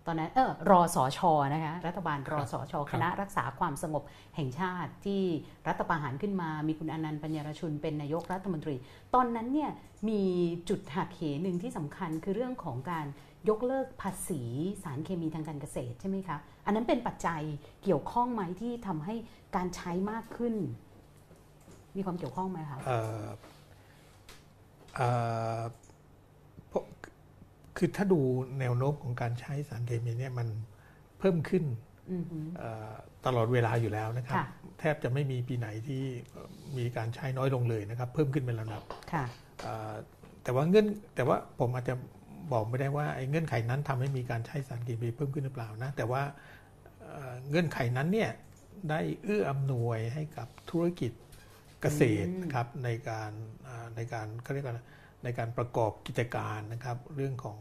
[0.09, 1.21] ตอนนั้นเออรอสอช
[1.55, 4.03] นะคะรัฐบาลรอสอชครับคณะรักษาความสงบ
[4.37, 5.23] แห่งชาติที่
[5.69, 8.75] รัฐประหารขึ้นมา มีคุณอนันต์ปัญญารชุนเป็นนายกรัฐมนตรี
[9.15, 9.71] ตอนนั้นเนี่ย
[10.09, 10.23] มี
[10.69, 13.07] จุดหักเหหนึ่งที่สำคัญคือเรื่องของการ
[13.49, 14.43] ยกเลิกภาษี
[14.83, 17.43] สารเคมีทางการเกษตรใช่ไหมคะ อันนั้นเป็นปัจจัย
[17.83, 19.15] เกี่ยวข้องไหมที่ทำให้
[19.57, 20.55] การใช้มากขึ้น
[21.97, 23.27] มีความเกี่ยวข้องไหมคะ เอ่อ
[24.97, 25.09] เอ่
[25.59, 25.61] อ
[26.69, 26.85] เพราะ
[27.79, 28.21] คือถ้าดู
[28.61, 30.49] แนวโน้มของการใช้สารเคมีเนี่ยมัน
[31.19, 31.65] เพิ่มขึ้น
[32.11, 32.93] อือหือเอ่อ
[33.27, 34.47] ตลอดเวลาอยู่แล้วนะครับค่ะ
[34.81, 36.03] แทบจะไม่มีปีไหนที่
[36.79, 39.25] มีการใช้น้อยลงเลยนะครับ เพิ่มขึ้นเป็นลำดับค่ะ
[39.63, 39.93] เอ่อ
[40.43, 41.95] แต่ว่าเงื่อนแต่ว่าผมอาจจะ
[42.53, 46.23] บอกไม่ได้ว่าไอ้เงื่อนไขนั้นทำให้มีการใช้สารเคมีเพิ่มขึ้นหรือเปล่านะแต่ว่า
[47.03, 48.31] เอ่อเงื่อนไขนั้นเนี่ย
[48.91, 51.13] ได้เอื้ออำนวยให้กับธุรกิจ
[51.83, 53.33] เกษตรอืมนะครับในการ
[53.69, 54.83] อ่าในการเขาเรียกว่าอะไร
[55.25, 57.59] ในการประกอบกิจการนะครับ เรื่องของ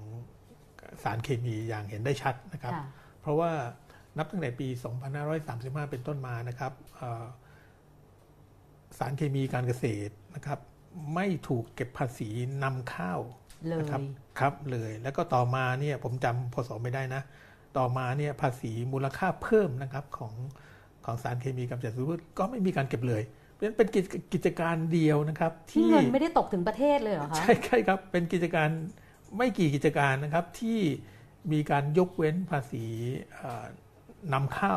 [1.04, 2.86] สารเคมีอย่างเห็นได้ชัดนะครับค่ะ
[3.22, 3.52] เพราะว่า
[4.18, 4.68] นับตั้งแต่ปี
[5.30, 7.26] 2535 เป็นต้นมานะครับเอ่อ
[8.98, 10.60] สารเคมีการเกษตรนะครับ
[11.16, 12.30] ไม่ถูกเก็บภาษี
[12.64, 13.14] นำเข้า
[13.68, 14.04] เลนะครับย
[14.40, 17.22] ครับเลย แล้วก็ต่อมาเนี่ยผมจำพศไม่ได้นะ
[17.78, 20.34] ต่อมาเนี่ยภาษีมูลค่าเพิ่มนะครับของ
[21.06, 23.24] ของสารเคมีกำจัดศัตรูพืชก็ไม่มีการเก็บเลย
[23.58, 28.70] เพราะฉะนั้นเป็นกิจกิจการเดียวนะครับที่ที่เงินไม่ได้ตกถึงประเทศเลยเหรอคะใช่ใช่ครับ เป็นกิจการ
[29.38, 30.80] ไม่กี่กิจการนะครับที่
[31.52, 32.86] มีการยกเว้นภาษี
[33.36, 33.66] เอ่อ
[34.34, 34.76] นำเข้า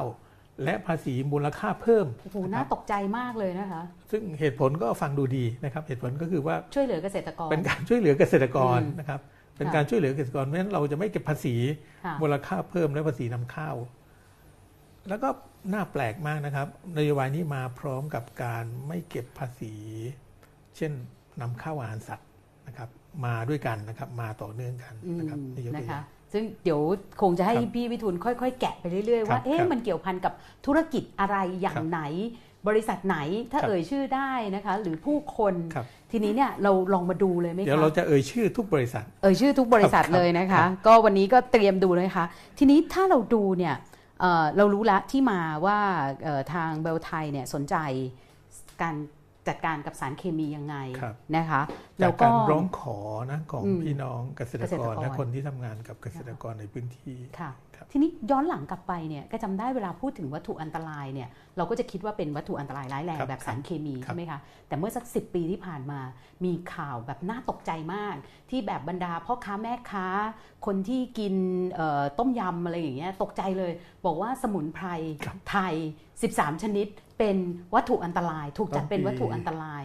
[0.65, 9.21] และภาษีมูลค่าเพิ่มโอ้โหน่าตกใจมากเลยนะคะ ซึ่งเหตุผลก็ฟังดูดีนะครับ เหตุผลก็คือว่าช่วยเหลือเกษตรกร เป็นการช่วยเหลือเกษตรกรอืมนะครับ
[9.57, 11.55] เป็นค่ะการช่วยเหลือเกษตรกรเพราะฉะนั้นเราจะไม่เก็บภาษี
[12.05, 13.71] ค่ะมูลค่าเพิ่มและภาษีนำเข้า
[15.09, 15.29] แล้วก็
[15.73, 16.67] น่าแปลกมากนะครับ
[16.99, 19.75] นโยบายนี้มาพร้อมกับการไม่เก็บภาษี
[20.77, 20.93] เช่น
[21.41, 22.29] นำเข้าอาหารสัตว์
[22.67, 22.89] นะครับ
[23.27, 26.81] มาด้วยกันนะครับ มาต่อเนื่องกันอืมนะครับนี่ยกตัวนะอย่าคะงซึ่งเดี๋ยว
[27.23, 30.33] คงจะให้ครับพี่วิทูลค่อย ๆ แกะไปเรื่อยๆครัว่าบเอ๊ะครับมันเกี่ยวพันกับ
[30.67, 32.01] ธุรกิจอะไรอย่าครังบไหน
[32.69, 33.17] บริษัทไหน
[33.53, 42.25] ถ้าครับเอ่ยชื่อได้นะคะ หรือผู้คนครับทีนี้เนี่ยเราลองมาดูเลยไหมเดี๋ยวคะเราจะเอ่ยชื่อทุกบริษัท เอ่ยชื่อทุกบริษัทครับเลยนะครัคะบก็วันนี้ก็เตรียมดูเลยค่ะ
[42.59, 43.75] ทีนี้ถ้าเราดูเนี่ย
[44.21, 45.79] เอ่อเรารู้ละที่มาว่า
[46.25, 47.77] เอ่อทางเบลไทยเนี่ยสนใจ
[48.83, 48.95] การ
[49.49, 52.99] จัดการกับสารเคมียังไงครับนะคะจาแล้กวก็การร้องขอ
[53.33, 66.01] นะของอืมพี่น้องเกษตรเกษตกรรกรและคนที่ทำงานกับเกษตรกรในพื้นที่ค่ะครับ ทีนี้ย้อนหลังกลับไปเนี่ยก็จำได้เวลาพูดถึงวัตถุอันตรายเนี่ยเราก็จะคิดว่าเป็นวัตถุอันตรายร้ายแรงครับแบบสารเคมีครับใช่ไหมคะแต่เมื่อสักสิปีที่ผ่านมา
[66.45, 68.15] มีข่าวแบบน่าตกใจมาก
[68.51, 70.07] ที่แบบบรรดาพ่อค้าแม่ค้า
[70.67, 71.35] คนที่กิน
[71.73, 73.73] เอ่อต้มยำอะไรอย่างเงี้ยตกใจเลย
[74.07, 74.87] บอกว่าสมุนไพร
[75.25, 75.75] ครับไทย
[76.21, 76.89] 13 ชนิด
[77.19, 77.37] เป็น
[77.75, 79.83] วัตถุอันตราย ถูกจัดเป็นวัตถุอันตราย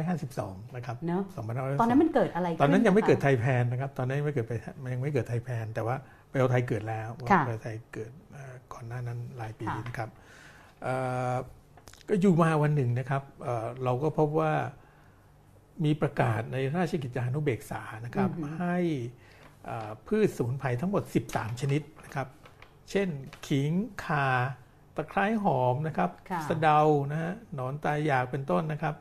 [0.00, 5.96] 2552 นะครับเนอะ2552ตอนนั้นมันเกิดอะไรขึ้นตอนนั้นยังไม่ะคะเกิดไทยแพนนะครับ ตอนนั้นยังไม่เกิดไปมันยังไม่เกิดไทยแพนแต่ว่า
[6.34, 10.10] เปลไทยเกิดแล้วค่ะเปลไทยเกิดเอ่อก่อนหน้านั้นหลายปีค่ะนะครับ
[10.82, 10.94] เอ่
[11.32, 11.34] อ
[12.08, 14.52] ก็อยู่มาวันหนึ่งนะครับเอ่อเราก็พบว่า
[15.84, 18.76] มีประกาศในราชกิจจานุเบกษานะครับ ให้
[19.64, 22.28] เอ่อพืชสมุนไพรทั้งหมด 13 ชนิดนะครับ
[22.90, 23.08] เช่น
[23.46, 23.70] ขิง
[24.04, 24.28] ข่า
[24.96, 26.80] ตะไคร้หอมนะครับค่ะสะเดา
[27.12, 28.94] นะฮะหนอนตายอยากเป็นต้นนะครับ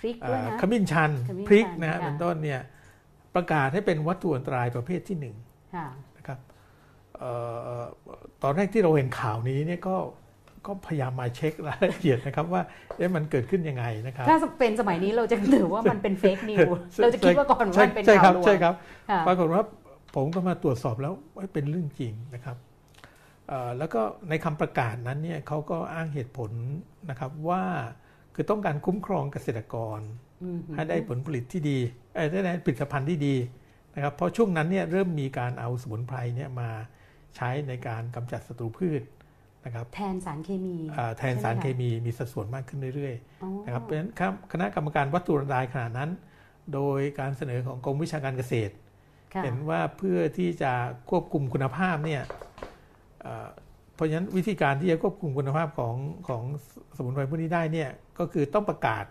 [0.00, 2.60] พริกด้วยอ่านะขมิ้นชันขมิ้นพริกชันนะฮะค่ะเป็นต้นเนี่ย
[3.34, 5.36] ประกาศให้เป็นวัตถุอันตรายประเภทที่หนึ่ง
[8.42, 9.96] ตอนแรกที่เราเห็นข่าวนี้เนี่ยก็
[10.66, 12.62] ก็พยายามมาเช็ครายละเอียดนะครับว่า
[12.96, 16.68] เอ๊ะมันเกิดขึ้นยังไงนะครับ ถ้าเป็นสมัยนี้เราจะถือว่ามันเป็นเฟกนิว
[17.00, 18.74] เราจะคิดว่าก่อนว่าใช่มันเป็นใช่คข่ารัวบลวงใช่ครับ
[19.10, 19.62] ค่ะปรากฏว่า
[20.14, 22.56] ผมก็มาตรวจสอบแล้วเอ้ยเป็นเรื่องจริงนะครับ
[23.48, 26.50] เอ่อแล้วก็ในคำประกาศนั้นเนี่ยเขาก็อ้างเหตุผล
[27.10, 27.62] นะครับว่า
[28.34, 30.00] คือต้องการคุ้มครองเกษตรกร
[30.42, 31.78] อืมให้ได้ผลผลิตที่ดี
[32.14, 33.36] เอ้ยได้ได้ผลิตภัณฑ์ที่ดี
[33.94, 36.70] นะครับเพราะช่วงนั้นเนี่ยเริ่มมีการเอาสมุนไพรเนี่ยมา
[37.36, 39.02] ใช้ในการกำจัดศัตรูพืช
[39.64, 46.10] นะครับแทนสารเคมีอ่าแทนสารเคใช่ไหมมีมีสัดส่วนมากขึ้นเรื่อยอ๋อๆนะครับเพราะฉะนั้นครับคณะกรรมการวัตถุอันตรายขนาดนั้น
[46.74, 48.74] โดยการเสนอของกรมวิชาการเกษตร
[49.34, 50.72] ค่ะเห็นว่าเพื่อที่จะ
[51.10, 52.22] ควบคุมคุณภาพเนี่ย
[53.22, 53.48] เอ่อ
[53.94, 55.96] เพราะฉะนั้นวิธีการที่จะควบคุมคุณภาพของ
[56.28, 56.42] ของ
[56.96, 59.04] สมุนไพรพวกนี้ได้เนี่ยก็คือต้องประกาศ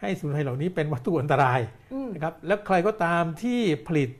[0.00, 1.60] ให้สมุนไพรเหล่านี้เป็นวัตถุอันตราย
[1.92, 4.19] อืมนะครับแล้วใครก็ตามที่ผลิตเอ่อเ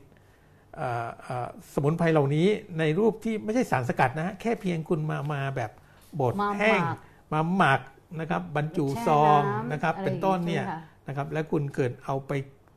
[1.73, 2.47] สมุนไพรเหล่านี้
[2.79, 5.71] ในรูปที่ไม่ใช่สารสกัดนะฮะแค่เพียงคุณมามาแบบ
[6.19, 6.97] บดมาแห้งหมัก
[7.33, 7.81] มาหมัก
[8.19, 12.31] นะครับบรรจุแช่ซองำนะครับอะไรเป็นต้นเนี่ยใช่ไหมคะนะครับ และคุณเกิดเอาไป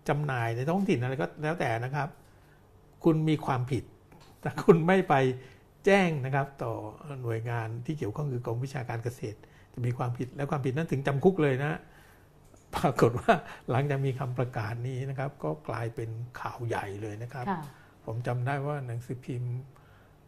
[0.09, 2.09] จำหน่ายในท้องถิ่นอะไรก็แล้วแต่นะครับ
[3.05, 3.85] คุณมีความผิด
[4.41, 5.15] แต่คุณไม่ไป
[5.87, 6.73] แจ้งนะครับ ต่อ
[7.23, 9.39] หน่วยงานที่เกี่ยวข้องคือกรมวิชาการเกษตร
[9.75, 11.79] จะมีความผิดและความผิดนั้นถึงจำคุกเลยนะ
[12.75, 13.33] ปรากฏว่า
[13.71, 17.63] หลังจากมีคำประกาศนี้นะครับ ก็กลายเป็นข่าวใหญ่เลยนะครับค่ะ
[18.07, 19.53] ผมจำได้ว่าหนังสือพิมพ์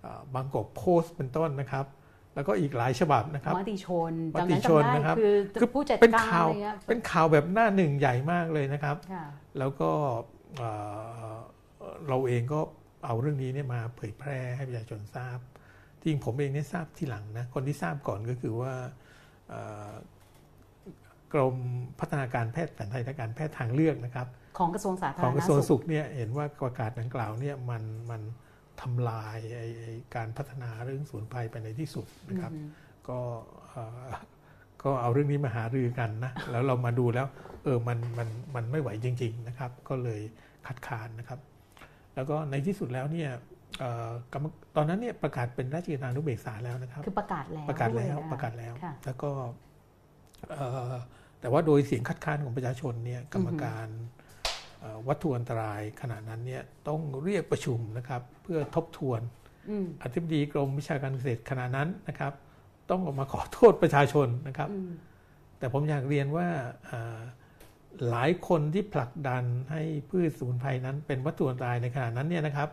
[0.01, 1.87] เอ่อบางกอกโพสต์เป็นต้นนะครับ
[2.35, 9.25] แล้วก็อีกหลายฉบับนะครับมติชนมจำตินั้นชนจำได้นะครับคือคือผู้จัดเป็นการข่าวอะไรเงี้ยเป็นข่าวแบบหน้าหนึ่งใหญ่มากเลยนะครับค่ะ
[9.59, 9.91] แล้วก็
[10.57, 10.71] เอ่
[11.31, 11.35] อ
[12.09, 12.61] เราเองก็
[13.07, 15.39] เอาเรื่องนี้เนี่ยมาเผยแพร่ให้ประชาชนทราบ
[16.03, 18.73] จริงผมเองเนี่ยทราบที่หลังนะคนที่ทราบก่อนก็คือว่า
[19.49, 19.61] เอ่
[19.91, 19.93] อ
[21.33, 21.57] กรม
[22.01, 24.27] พัฒนาการแพทย์แผนไทยและการแพทย์ทางเลือกนะครับ
[24.59, 28.23] ของกระทรวงสาธารของณกระทรวงสุสุขขเนี่ยเห็นว่าประกาศดังกล่าวเนี่ยมันมัน
[28.81, 32.69] ทำลายไอ้ไอ้การพัฒนาเรื่องสมุนไพรไปในที่สุดนะครับอืม
[33.09, 33.19] ก็
[33.69, 34.09] เอ่อ
[34.83, 37.27] ก็เอาเรื่องนี้มาหารือกันนะ แล้วเรามาดูแล้ว
[37.65, 40.21] เออมันมันมันไม่ไหวจริง ๆนะครับ ก็เลย
[40.67, 41.41] คัดค้านนะครับ
[42.15, 43.31] แล้วก็ในที่สุดแล้วเนี่ย
[43.79, 49.31] เอ่อกรรมตอนนั้นเนี่ยประกาศเป็นราชกิจนานุเบกษาแล้วนะครับ คือประกาศแล้วประกาศแล้วด้วยนประกาศแล้วค่ะแล้วก็
[50.51, 50.95] เอ่อ
[51.41, 54.16] แต่ว่าโดยเสียงคัดค้านของประชาชนเนี่ยกรรมการเอ่อ
[55.09, 59.21] วัตถุอันตรายขณะนั้นเนี่ยต้องเรียกประชุมนะครับ เพื่อทบทวน
[59.71, 62.33] อืมอธิบดีกรมวิชาการเกษตรขณะนั้นนะครับ
[62.91, 64.93] ต้องออกมาขอโทษประชาชนนะครับอืม
[65.59, 66.49] แต่ผมอยากเรียนว่า
[66.91, 67.21] อ่า
[68.11, 72.69] หลายคนที่ผลักดันให้พืชสมุนไพรนั้นเป็นวัตถุอันตรายในขณะนั้นเนี่ยนะครับ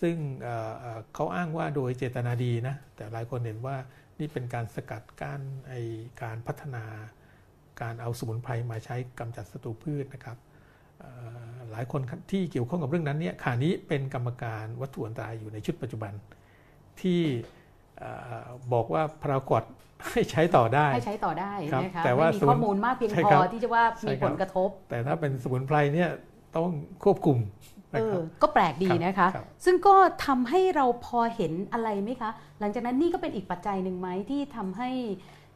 [0.00, 3.76] ซึ่งเอ่อเอ่อเขาอ้างว่าโดยเจตนาดีนะแต่หลายคนเห็นว่า
[4.18, 5.74] นี่เป็นการสกัดกั้นไอ
[6.22, 6.84] การพัฒนา
[7.80, 10.51] การเอาสมุนไพรมาใช้กำจัดศัตรูพืชนะครับเอ่อ
[11.70, 16.12] หลายคนที่เกี่ยวข้องกับเรื่องนั้นเนี่ยขณะนี้เป็นกรรมการวัตถุอันตรายอยู่ในชุดปัจจุบัน
[17.00, 17.20] ที่
[17.98, 18.10] เอ่
[18.44, 19.62] อบอกว่าพารากอด
[20.10, 26.10] ให้ใช้ต่อได้ให้ใช้ต่อได้ครับนะคะแต่ว่าไม่มีศูนย์ข้อมูลมากเพียงใช่พครัอบที่จะว่าใช่มีครัผบลกระทบ แต่ถ้าเป็นสมุนไพรเนี่ย
[26.56, 26.70] ต้อง
[27.04, 27.38] ควบคุม
[27.92, 29.94] เอนะคอรับก็แปลกดีนะคะครับซึ่งก็
[30.26, 34.90] ทำให้เราพอเห็นอะไรไหมคะ หลังจากนั้นนี่ก็เป็นอีกปัจจัยหนึ่งไหมที่ทำให้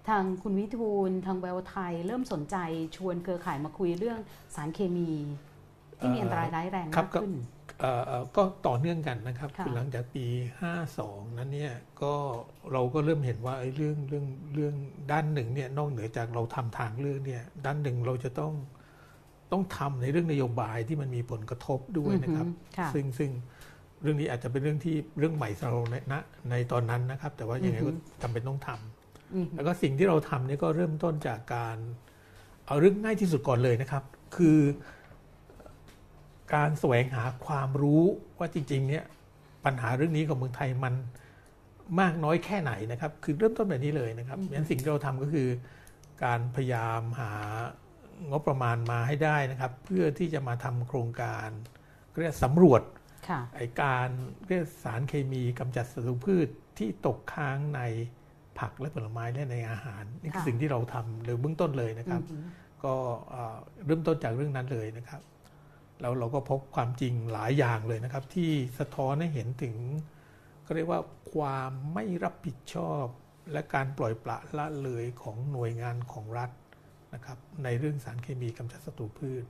[0.08, 2.56] ทางคุณวิทูลทางแววไทย เริ่มสนใจ
[2.96, 4.18] ชวนเครือข่ายมาคุยเรื่อง
[4.54, 5.10] สารเคมี
[5.98, 7.34] ที่มีอันตรายร้ายแรงครัมาบกก็ขึ้น
[7.80, 10.26] เอ่อเอ่อก็ต่อเนื่องกันนะครับค่ะคือหลังจากปี
[10.82, 12.12] 52 นั้นเนี่ยก็
[12.72, 14.74] เราก็เริ่มเห็นว่าไอ้เรื่องเรื่องเรื่อง
[15.12, 18.52] ด้านหนึ่งเนี่ยนอกเหนือจากเราทำทางเรื่องเนี่ยด้านหนึ่งเราจะต้อง
[19.52, 23.30] ต้องทำในเรื่องนโยบายที่มันมีผลกระทบด้วยนะครับอือหือค่ะซึ่งซึ่ง
[24.02, 26.14] เรื่องนี้อาจจะเป็นเรื่องที่เรื่องใหม่สำหรับเราในณ
[26.50, 27.92] ในตอนนั้นนะครับ แต่ว่ายังไงก็
[28.22, 28.95] จำเป็นต้องทำอืม
[29.54, 31.76] แล้วก็สิ่งที่เราทำเนี่ยก็เริ่มต้นจากการ
[32.66, 34.04] เอาเรื่องง่ายที่สุดก่อนเลยนะครับ
[34.36, 34.58] คือ
[36.54, 38.02] การแสวงหาความรู้
[38.38, 39.04] ว่าจริงๆเนี่ย
[39.64, 40.94] ปัญหาเรื่องนี้ของเมืองไทยมัน
[42.00, 45.48] มากน้อยแค่ไหนนะครับ คือเริ่มต้นแบบนี้เลยนะครับงั้นสิ่งที่เราทำก็คือ
[46.24, 47.32] การพยายามหา
[48.30, 51.48] งบประมาณมาให้ได้นะครับ เพื่อที่จะมาทำโครงการ
[52.20, 52.82] เรียกสำรวจ
[53.28, 54.08] ค่ะไอการ
[54.46, 57.80] เรียกสารเคมีกำจัดศัตรูพืชที่ตกค้างใน
[58.60, 62.44] ผักและผลไม้และในอาหาร นี่คือค่ะสิ่งที่เราทำเลยเบื้องต้นเลยนะครับอือหือ
[62.84, 62.94] ก็
[63.30, 65.20] เอ่อเริ่มต้นจากเรื่องนั้นเลยนะครับ
[66.00, 69.74] แล้วเราก็พบความจริงหลายอย่างเลยนะครับ ที่สะท้อนให้เห็นถึง
[70.66, 71.00] ก็เรียกว่า
[71.32, 73.04] ความไม่รับผิดชอบ
[73.52, 76.50] และการปล่อยปละละเลยของหน่วยงานของรัฐ
[77.14, 79.44] นะครับ ในเรื่องสารเคมีกำจัดศัตรูพืช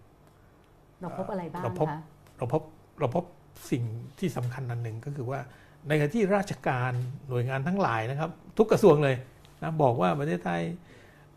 [1.00, 2.00] เราพบอะไรบ้างเราพบคะ
[2.38, 2.62] เราพบ
[3.00, 3.24] เราพบ
[3.70, 3.84] สิ่ง
[4.18, 5.40] ที่สำคัญอันหนึ่งก็คือว่า
[5.88, 6.92] ในขณะที่ราชการ
[7.28, 9.16] หน่วยงานทั้งหลายนะครับ ทุกกระทรวงเลย
[9.62, 10.62] นะบอกว่าประเทศไทย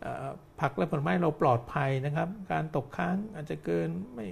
[0.00, 0.28] เอ่อ
[0.60, 4.26] ผักและผลไม้เราปลอดภัยนะครับ การตกค้างอาจจะเกินไม่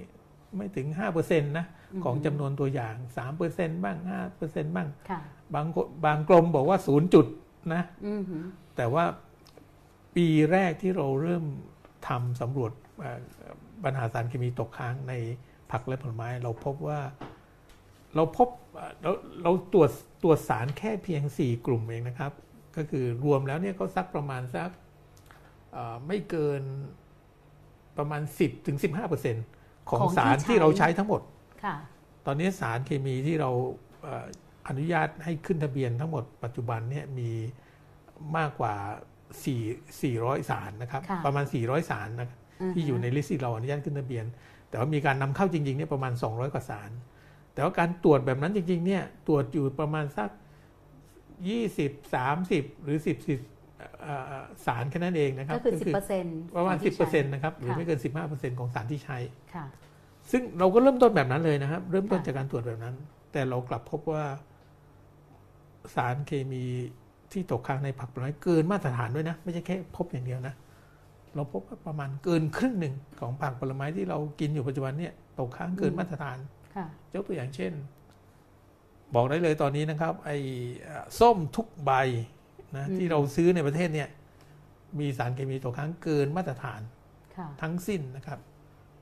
[0.55, 0.87] ไม่ถึง
[1.19, 1.65] 5%นะ
[2.03, 2.95] ของจำนวนตัวอย่าง
[3.39, 3.97] 3%บ้าง
[4.37, 5.19] 5%บ้างค่ะ
[5.55, 7.25] บางคนบางกรมบอกว่า 0 จุด
[7.73, 8.43] นะอือหือ
[8.75, 9.05] แต่ว่า
[10.15, 11.45] ปีแรกที่เราเริ่ม
[12.07, 13.19] ทำสำรวจเอ่อ
[13.83, 15.13] ปัญหาสารเคมีตกค้างใน
[15.71, 16.99] ผักและผลไม้ เราพบว่า
[18.15, 19.11] เราพบเอ่อเรา
[19.43, 19.91] เราตรวจ
[20.23, 22.31] ตรวจสารแค่เพียง 4 กลุ่มเองนะครับ
[22.77, 24.69] ก็คือรวมแล้วเนี่ยก็สักประมาณสัก
[25.71, 26.61] เอ่อไม่เกิน
[27.97, 28.77] ประมาณ 10ถึง
[29.33, 31.21] 15%ของของที่สารที่ใช้เราใช้ทั้งหมด
[31.63, 31.75] ค่ะ
[32.25, 33.51] ตอนนี้สารเคมีที่เรา
[34.03, 34.25] เอ่อ
[34.67, 37.31] อนุญาตให้ขึ้นทะเบียนทั้งหมดปัจจุบันเนี่ยมี
[38.37, 38.75] มากกว่า
[39.43, 42.29] 4 400 สารนะครับค่ะประมาณ 400 สารนะ
[42.69, 44.25] มที่อยู่ในลิสต์ที่เราอนุญาตขึ้นทะเบียน
[44.69, 46.89] แต่ว่ามีการนำเข้าจริงๆเนี่ยประมาณ 200 กว่าสาร
[47.59, 50.29] แต่ว่าการตรวจแบบนั้นจริงๆเนี่ยตรวจอยู่ประมาณสัก
[51.41, 59.17] 20 30 หรือ 10 10เอ่อสารแค่นั้นเองนะครับก็คือสิบเปอร์เซ็นต์ประมาณ 10%นะครับหรือไม่เกิน 15%ของสารที่ใช้
[59.53, 59.65] ค่ะ
[60.31, 62.95] ซึ่งเราก็เริ่มต้นแบบนั้นเลยนะครับ เริ่มต้นค่ะจากการตรวจแบบนั้น
[63.31, 64.23] แต่เรากลับพบว่า
[65.95, 66.63] สารเคมี
[67.31, 70.53] ที่ตกค้างในผักผลไม้เกินมาตรฐานด้วยนะ ไม่ใช่แค่พบอย่างเดียวนะ
[71.35, 76.58] เราพบว่าประมาณเกินครึ่งหนึ่งของผักผลไม้ที่เรากินอยู่ปัจจุบันเนี่ยตกค้างเกินมาตรฐานค่ะ
[77.13, 77.73] ยกตัวอย่างเช่น
[79.15, 80.37] บอกได้เลยตอนนี้นะครับ ไอ้
[80.83, 81.91] เอ่อส้มทุกใบ
[82.75, 84.09] นะอืมที่เราซื้อในประเทศเนี่ย
[84.99, 86.81] มีสารเคมีตกค้างเกินมาตรฐาน
[87.37, 88.39] ค่ะทั้งสิ้นนะครับ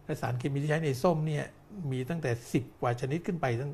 [0.05, 1.45] และสารเคมีที่ใช้ในส้มเนี่ย
[1.91, 3.71] มีตั้งแต่10กว่าชนิดขึ้นไปทั้ง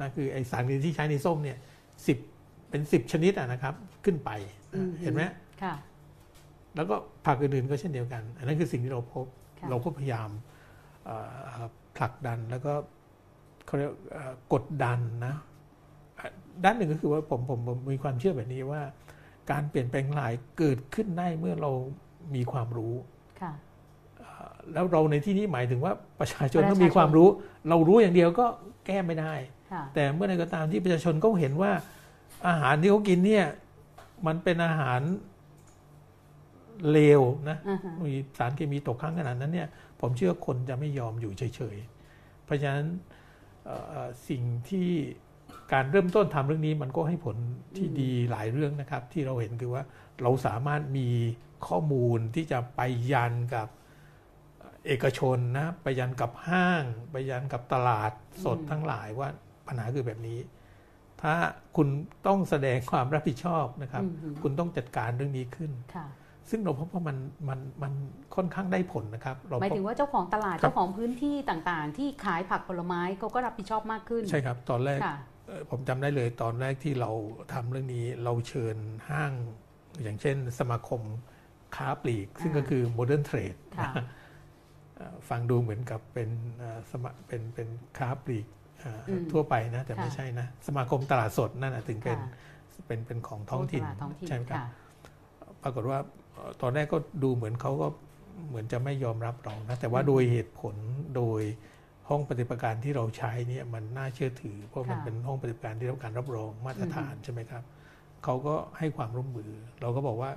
[0.00, 1.58] นะคือไอสารเคมีที่ใช้ในส้มเนี่ย
[2.06, 2.12] สิ
[2.70, 4.30] เป็น10ชนิดอะนะครับ ขึ้นไป
[4.74, 5.22] อืมเห็นไหม
[5.62, 5.74] ค่ะ
[6.76, 6.94] แล้วก็
[7.26, 9.26] ผักอื่นๆก็เช่นเดียวกัน อันนั้นคือสิ่งที่เราพบ
[9.60, 10.30] ค่ะเราก็พยายาม
[11.04, 11.16] เอ่
[11.62, 11.64] อ
[11.96, 12.72] ผลักดันแล้วก็
[13.66, 15.34] เขาเรียกเอ่อกดดันนะ
[16.18, 16.28] อะ
[16.64, 18.82] ด้านหนึ่งก็คือว่าผมผมผมมีความเชื่อแบบนี้ว่า
[19.50, 21.70] การเปลี่ยนแปลงหลายเกิดขึ้นได้เมื่อเรา
[22.34, 22.94] มีความรู้
[23.40, 23.52] ค่ะ
[24.72, 27.28] แล้วเราในที่นี้หมายถึงว่าประชาชนประชาชนต้องมีความรู้
[27.68, 28.46] เรารู้อย่างเดียวก็
[28.86, 29.34] แก้ไม่ได้
[29.72, 31.72] ค่ะแต่เมื่อใดก็ตามที่ประชาชนเขาเห็นว่า
[32.46, 33.46] อาหารที่เขากินเนี่ย
[34.26, 35.00] มันเป็นอาหาร
[36.90, 39.68] เลวนะอ่าฮะมีสารเคมีตกค้างขนาดนั้นเนี่ย
[40.00, 43.15] ผมเชื่อคนจะไม่ยอมอยู่เฉยๆ เพราะฉะนั้นเอ่อเอ่อ
[44.28, 44.88] สิ่งที่
[45.72, 47.36] การเริ่มต้นทำเรื่องนี้มันก็ให้ผล
[47.76, 49.82] ที่ดีหลายเรื่องนะครับ ที่เราเห็นคือว่า
[50.22, 51.08] เราสามารถมี
[51.66, 52.80] ข้อมูลที่จะไป
[53.12, 53.68] ยันกับ
[54.86, 58.10] เอกชนนะไปยันกับห้าง ไปยันกับตลาด
[58.44, 59.28] สดอืมทั้งหลายว่า
[59.66, 60.38] ปัญหาคือแบบนี้
[61.22, 61.34] ถ้า
[61.76, 61.88] คุณ
[62.26, 66.06] ต้องแสดงความรับผิดชอบนะครับอืมคุณต้องจัดการเรื่องนี้ขึ้นค่ะ
[66.50, 67.16] ซึ่งเราพบว่ามัน
[67.48, 67.92] มันมัน
[68.36, 77.10] ค่อนข้างได้ผลนะครับเราหมายพบถึงว่าเจ้าของตลาดครับเจ้าของพื้นที่ต่างๆ ที่ขายผักผลไม้เขาก็รับผิดชอบมากขึ้น ใช่ครับตอนแรกค่ะเอ่อผมจำได้เลยตอนแรกที่เรา
[77.52, 78.76] ทำเรื่องนี้เราเชิญ
[79.10, 79.32] ห้าง
[80.02, 81.00] อย่างเช่น สมาคม
[81.76, 83.92] ค้าปลีก ซึ่งอ่าก็คือ Modern Trade ค่ะ
[84.96, 88.46] เอ่อฟังดูเหมือนกับเป็นเอ่อสมาเป็นเป็นค้าปลีก
[88.80, 94.66] เอ่ออมทั่วไปนะ แต่ค่ะไม่ใช่นะ สมาคมตลาดสดนั่นนะถึงเป็นค่ะเป็นเป็นของท้องถิ่นตลาดท้องถิ่นใช่ไหมครับค่ะ
[95.62, 96.25] ปรากฏว่าเอ่อ
[96.62, 97.88] ตอนแรกก็ดูเหมือนเขาก็
[98.48, 100.74] เหมือนจะไม่ยอมรับเรานะแต่ว่าโดยเหตุผล
[101.16, 101.42] โดย
[102.08, 107.64] ห้องปฏิบัติการที่เราใช้เนี่ยมันน่าเชื่อถือ เพราะมันค่ะเป็นห้องปฏิบัติการที่ได้รับการรับรองมาตรฐานใช่ไหมครับ
[108.24, 110.30] เขาก็ให้ความร่วมมือ เราก็บอกว่า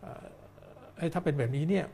[0.00, 0.26] เอ่อ
[0.96, 1.84] เอ้ยถ้าเป็นแบบนี้เนี่ย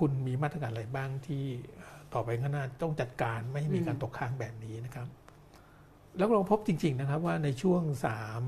[0.00, 1.44] คุณมีมาตรการอะไรบ้างที่
[1.76, 5.06] เอ่อต่อไปข้างหน้าต้องจัดการไม่ให้มีการตกค้างแบบนี้นะครับ
[6.16, 8.42] แล้วเราพบจริง ๆนะครับว่าในช่วงสาม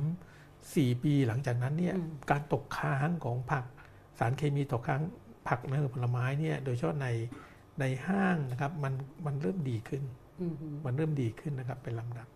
[0.74, 3.64] สี่ปีหลังจากนั้นเนี่ยอืมการตกค้างของผัก
[4.18, 5.02] สารเคมีตกค้าง
[5.48, 7.08] ผักและผลไม้เนี่ยโดยเฉพาะใน
[7.80, 8.94] ในห้างนะครับมัน
[9.26, 10.02] มันเริ่มดีขึ้น
[10.40, 12.28] อืมฮึมันเริ่มดีขึ้นนะครับเป็นลำดับ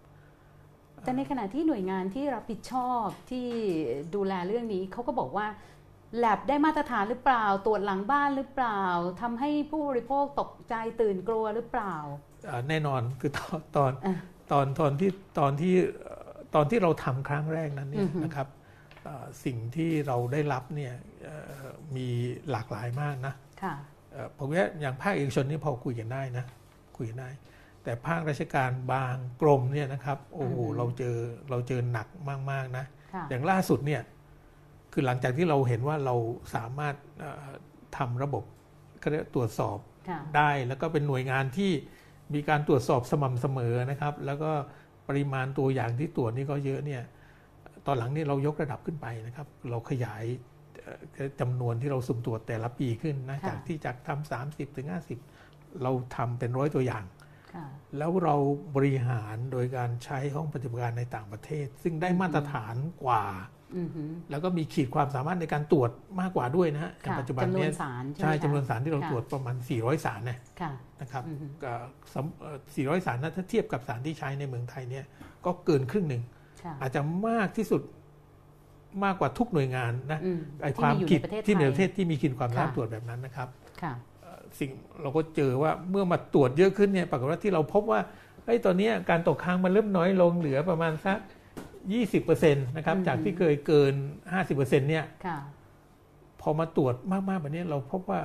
[1.02, 3.46] แต่ในขณะที่หน่วยงานที่รับผิดชอบที่
[4.14, 5.46] ดูแลเรื่องนี้เขาก็บอกว่า
[6.18, 8.82] แลบได้มาตรฐานหรือเปล่า ตรวจหลังบ้านหรือเปล่า
[9.20, 11.94] ทำให้ผู้บริโภคตกใจตื่นกลัวหรือเปล่า
[12.48, 14.12] อ่าแน่นอนคือตอนตอนอะ
[14.50, 18.57] ตอนตอนที่ตอนที่เอ่อตอนที่เราทำครั้งแรกนั้นเนี่อืยอฮึนะครับอ่า
[19.44, 20.94] สิ่งที่เราได้รับเนี่ย
[21.24, 21.66] เอ่อ
[21.96, 22.08] มี
[22.50, 23.74] หลากหลายมากนะค่ะ
[24.12, 26.44] เอ่อผมว่าอย่างภาคเอกชนนี่พอคุยกันได้นะ
[26.96, 27.30] คุยกันได้
[27.84, 31.16] แต่ภาคราชการบางกรมเนี่ยนะครับโอ้โหอือฮึเราเจอ
[31.50, 32.08] เราเจอหนัก
[32.50, 34.02] มากๆนะค่ะอย่างล่าสุดเนี่ย
[34.92, 36.14] คือหลังจากที่เราเห็นว่าเรา
[36.54, 37.48] สามารถเอ่อ
[37.96, 38.44] ทำระบบ
[39.02, 41.72] ก็เรียกตรวจสอบค่ะได้แล้วก็เป็นหน่วยงานที่
[42.34, 44.52] มีการตรวจสอบสม่ำเสมอนะครับ แล้วก็
[45.08, 47.02] ปริมาณตัวอย่างที่ตรวจนี่ก็เยอะเนี่ย
[47.88, 50.24] ตอนหลังนี่เรายกระดับขึ้นไปนะครับ เราขยาย
[51.14, 55.18] เอ่อจำนวนที่เราสุ่มตรวจแต่ละปีขึ้นนะค่ะจากที่จากทำสามสิบถึงห้าสิบ
[55.82, 57.04] เราทำเป็นร้อยตัวอย่าง
[57.54, 57.66] ค่ะ
[57.98, 58.34] แล้วเรา
[58.76, 63.24] บริหารโดยการใช้ห้องปฏิบัติการในต่างประเทศ ซึ่งได้มาตรฐานกว่า
[63.76, 65.90] อือฮึแล้วก็มีขีดความสามารถในการตรวจ
[66.20, 71.74] มากกว่าด้วยนะฮะอย่างค่ะปัจจุบันจำนวเนี้นสารใช่ไหมใช่คะจำนวนสารที่เราค่ะตรวจประมาณ 400 สารนะค่ะนะครับอือฮึก็
[72.14, 75.04] สำเอ่อ400 สารนะถ้าเทียบกับสารที่ใช้ในเมืองไทยเนี่ย
[75.46, 76.37] ก็เกินครึ่งหนึ่งค่ะ
[76.82, 77.82] อาจจะมากที่สุด
[79.04, 83.48] มากกว่าทุกหน่วยงานนะอืมไอ้ที่ความมีอยู่ขีดในประเทศที่ในไทยประเทศที่มีขีดความสามารถค่ะตรวจแบบนั้นนะครับ
[83.82, 83.92] ค่ะ
[84.58, 84.70] สิ่ง
[85.02, 88.00] เราก็เจอว่าเมื่อมาตรวจเยอะขึ้นเนี่ยปรากฏว่าที่เราพบว่า
[88.44, 91.18] เฮ้ยตอนเนี้ยการตกค้างมันเริ่มน้อยลงเหลือประมาณสัก
[91.92, 93.94] 20%นะครับอืมจากที่เคยเกิน
[94.34, 95.38] 50%เนี่ยค่ะ
[96.40, 98.20] พอมาตรวจมากๆแบบนี้เราพบว่า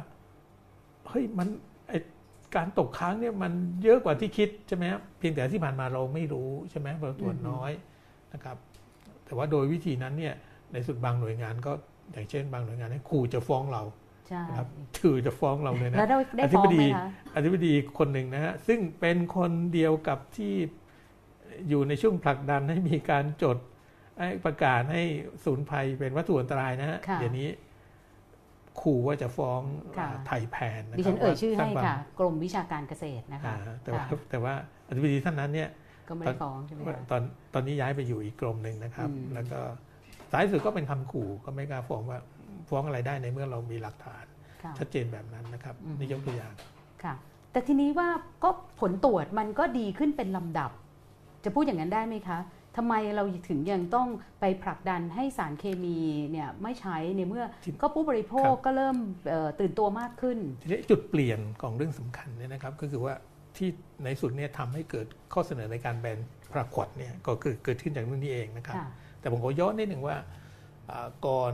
[1.09, 1.47] เฮ้ยมัน
[1.87, 1.93] ไอ
[2.55, 3.51] การตกค้างเนี่ยมัน
[3.83, 7.71] เยอะกว่าที่คิดใช่ไหมครับเพียงแต่ที่ผ่านมาเราไม่รู้ใช่ไหมเราตรวจอือฮึน้อย
[8.33, 8.57] นะครับ
[9.25, 10.33] แต่ว่าโดยวิธีนั้นเนี่ย
[10.71, 11.71] ในสุดบางหน่วยงานก็
[12.11, 13.83] อย่างเช่น บางหน่วยงานให้ขู่จะฟ้องเรา
[14.27, 14.67] ใช่นะครับ
[14.99, 20.53] ถือจะฟ้องเราเลยนะแล้วได้ได้อธิฟ้อบงไหมดีคะอธิบดีคนหนึ่งนะฮะซึ่งเป็นคนเดียวกับที่
[21.69, 23.57] อยู่ในช่วงผลักดันให้มีการจด
[24.19, 25.03] ให้ประกาศให้
[25.45, 27.47] ศูนย์ภัยเป็นวัตถุอันตรายนะฮะค่ะเดี๋ยวนี้
[28.81, 29.61] ขู่ว่าจะฟ้อง
[29.97, 34.53] ค่ะไทยแพนนะดิครัฉับนเอ่ยชื่อว่าสร้าให้งความค่ะ กรมวิชาการเกษตรนะคะอ่าแต่ว่าค่ะแต่ว่า
[34.87, 35.69] อธิบดีท่านนั้นเนี่ย
[36.13, 37.21] ก็ไม่ได้ฟ้องใช่ไหมคะตอน
[37.53, 39.59] ตอนนี้ย้ายไปอยู่อีกกรมหนึ่งนะครับอืมแล้วก็
[40.31, 42.19] สายสุดก็เป็นคำขู่ก็ไม่กล้าฟ้องว่า
[42.69, 44.25] ฟ้องอะไรได้ในเมื่อเรามีหลักฐาน
[44.63, 46.53] ค่ะชัดเจนแบบนั้นนะครับอืมนี่ยกตัวอย่าง
[47.03, 47.13] ค่ะ
[47.51, 48.09] แต่ทีนี้ว่า
[48.43, 48.49] ก็
[48.79, 50.71] ผลตรวจมันก็ดีขึ้นเป็นลำดับ
[51.43, 52.39] จะพูดอย่างนั้นได้ไหมคะ
[52.77, 54.07] ทำไมเราถึงยังต้อง
[54.39, 55.97] ไปผลักดันให้สารเคมี
[56.31, 58.97] เนี่ยไม่ใช้ในเมื่อที่ก็ผู้บริโภคครับก็เริ่ม
[59.29, 63.13] เอ่อตื่นตัวมากขึ้นทีนี้จุดเปลี่ยนของเรื่องสำคัญเนี่ยนะครับ ก็คือว่า
[63.57, 63.69] ที่
[64.03, 66.19] ในสุดเนี่ยทำให้เกิดข้อเสนอในการแบน
[66.51, 68.87] พระขวดเนี่ยก็เกิดเกิดขึ้นจากเรื่องนี้เองนะครับค่ะ
[69.19, 70.17] แต่ผมขอย้อนนิดหนึ่งว่า
[70.89, 71.53] อ่าก่อน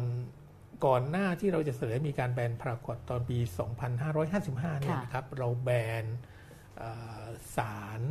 [0.86, 3.38] ก่อนหน้าที่เราจะเสนอให้มีการแบนพระขวดตอนปี
[4.10, 5.70] 2555 เนี่ยค่ะนะครับเราแบ
[6.04, 6.06] น
[6.82, 7.24] อ่า
[7.56, 8.02] สาร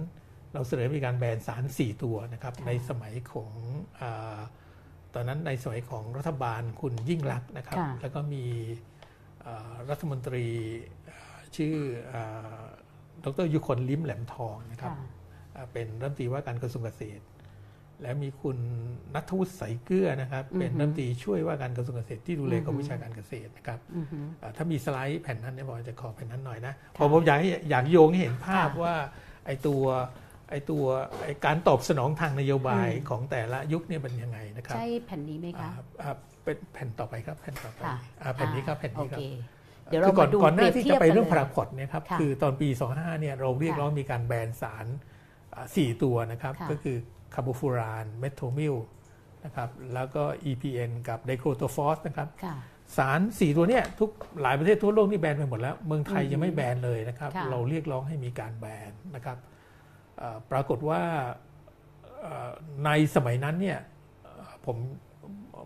[0.55, 3.53] เราเสนอให้มีการแบนสาร 4 ตัวนะครับค่ะในสมัยของ
[4.01, 4.39] อา
[5.15, 8.45] ตอนนั้นในสมัยของรัฐบาลคุณยิ่งรักษณ์นะครับค่ะแล้วก็มี
[9.45, 10.47] อ่ารัฐมนตรี
[11.11, 11.77] อ่าชื่อ
[12.13, 12.65] อ่า
[13.25, 15.09] ดรยุคนลิ้มแหลมทองนะครับค่ะ
[15.57, 17.23] อ่าเป็นรัฐมนตรีว่าการกระทรวงเกษตร
[18.03, 18.59] และมีคุณ
[19.15, 28.95] นัทวุฒิใสเกลือนะครับอือฮึเป็นรัฐมนตรีช่วยว่าการกระทรวงเกษตรที่ดูแลอือฮึกรมวิชาการเกษตรนะครับอือฮึอ่าถ้ามีสไลด์แผ่นนั้นเนี่ยผมจะขอแผ่นนั้นหน่อยนะค่ะเพอผมอยากให้อยากโยงให้เห็นภาพค่ะว่า
[29.47, 29.83] ไอ้ตัว
[30.51, 30.85] ไอ้ตัว
[31.23, 35.69] ไอ้การตอบสนองทางนโยบายอืมของแต่ละยุคเนี่ยเป็นยังไงนะครับ ใช่แผ่นนี้ไหมคะอ่า
[36.03, 36.15] อ่า
[36.45, 39.23] เป็นแผ่นต่อไปครับแผ่นต่อไปค่ะอ่าแผ่นนี้ครับแผ่นโอนี้ครัเคบ
[39.89, 44.87] เดี๋ยวเราคือก่อมานดูก่อนหเปรีน้ายบที่เทียจะบไปกันเรื่องเลพายราควดเนี่ยครับค่ะคือตอนปี 25เนี่ยเราเรียกร้องมีการแบนสาร
[45.55, 46.97] อ่าสี่ตัวนะครับค่ะก็คือ
[47.35, 48.75] คาร์โบฟูรานเมทโทมิล
[49.45, 52.57] นะครับแล้วก็ EPN กับไดโครโตฟอสนะครับค่ะ
[52.97, 54.11] สารสี่ตัวเนี่ยทุก
[54.43, 59.39] หลายประเทศทั่วโลกนี่แบนไปหมดแล้ว เมืองไทยอืมยังไม่แบนเลยนะครับค่ะเราเรียกร้องให้มีการแบนนะครับ
[60.19, 61.03] เอ่อปรากฏว่า
[62.21, 62.51] เอ่อ
[62.85, 63.79] ในสมัยนั้นเนี่ย
[64.23, 64.77] เอ่อผม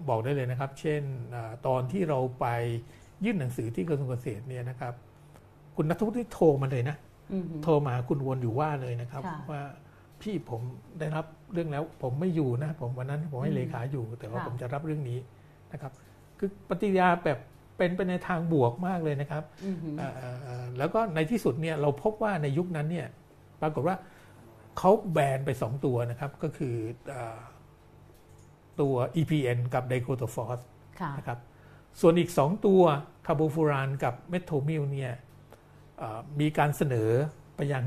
[0.09, 2.47] บอกได้เลยนะครับ เช่นเออตอนที่เราไป
[3.25, 4.95] ยื่นหนังสือที่กระทรวงเกษตรเนี่ยนะครับ
[5.77, 6.97] คุณนัทวุฒิโทรมาเลยนะ
[7.33, 9.63] อือฮึโทรมาคุณวนอยู่ว่าเลยนะครับค่ะว่า
[10.23, 10.61] พี่ผม
[10.99, 15.19] ได้รับเรื่องแล้วผมไม่อยู่นะ ผมวันนั้นผมให้อืมเลขาอยู่ แต่ว่าค่ะผมจะรับเรื่องนี้
[15.73, 15.93] นะครับ
[16.39, 17.39] คือปฏิกิริยาแบบ
[17.79, 23.07] เป็นไปในทางบวกมากเลยนะครับอือฮึเอ่อเอ่อเอ่อแล้วก็ในที่สุดเนี่ยเราพบว่าในยุคนั้นเนี่ย
[23.63, 23.97] ปรากฏว่า
[24.79, 26.75] เขาแบนไปสองตัวนะครับ ก็คือ
[27.11, 27.41] เอ่อ
[28.81, 30.61] ตัว EPN กับไดโคโตฟอส
[31.01, 31.39] ค่ะนะครับ
[32.01, 32.83] ส่วนอีก 2 ตัว
[33.27, 35.13] คาร์โบฟูรานกับเมทโทมิลเนี่ย
[35.99, 37.11] เอ่อมีการเสนอ
[37.57, 37.85] ไปยัง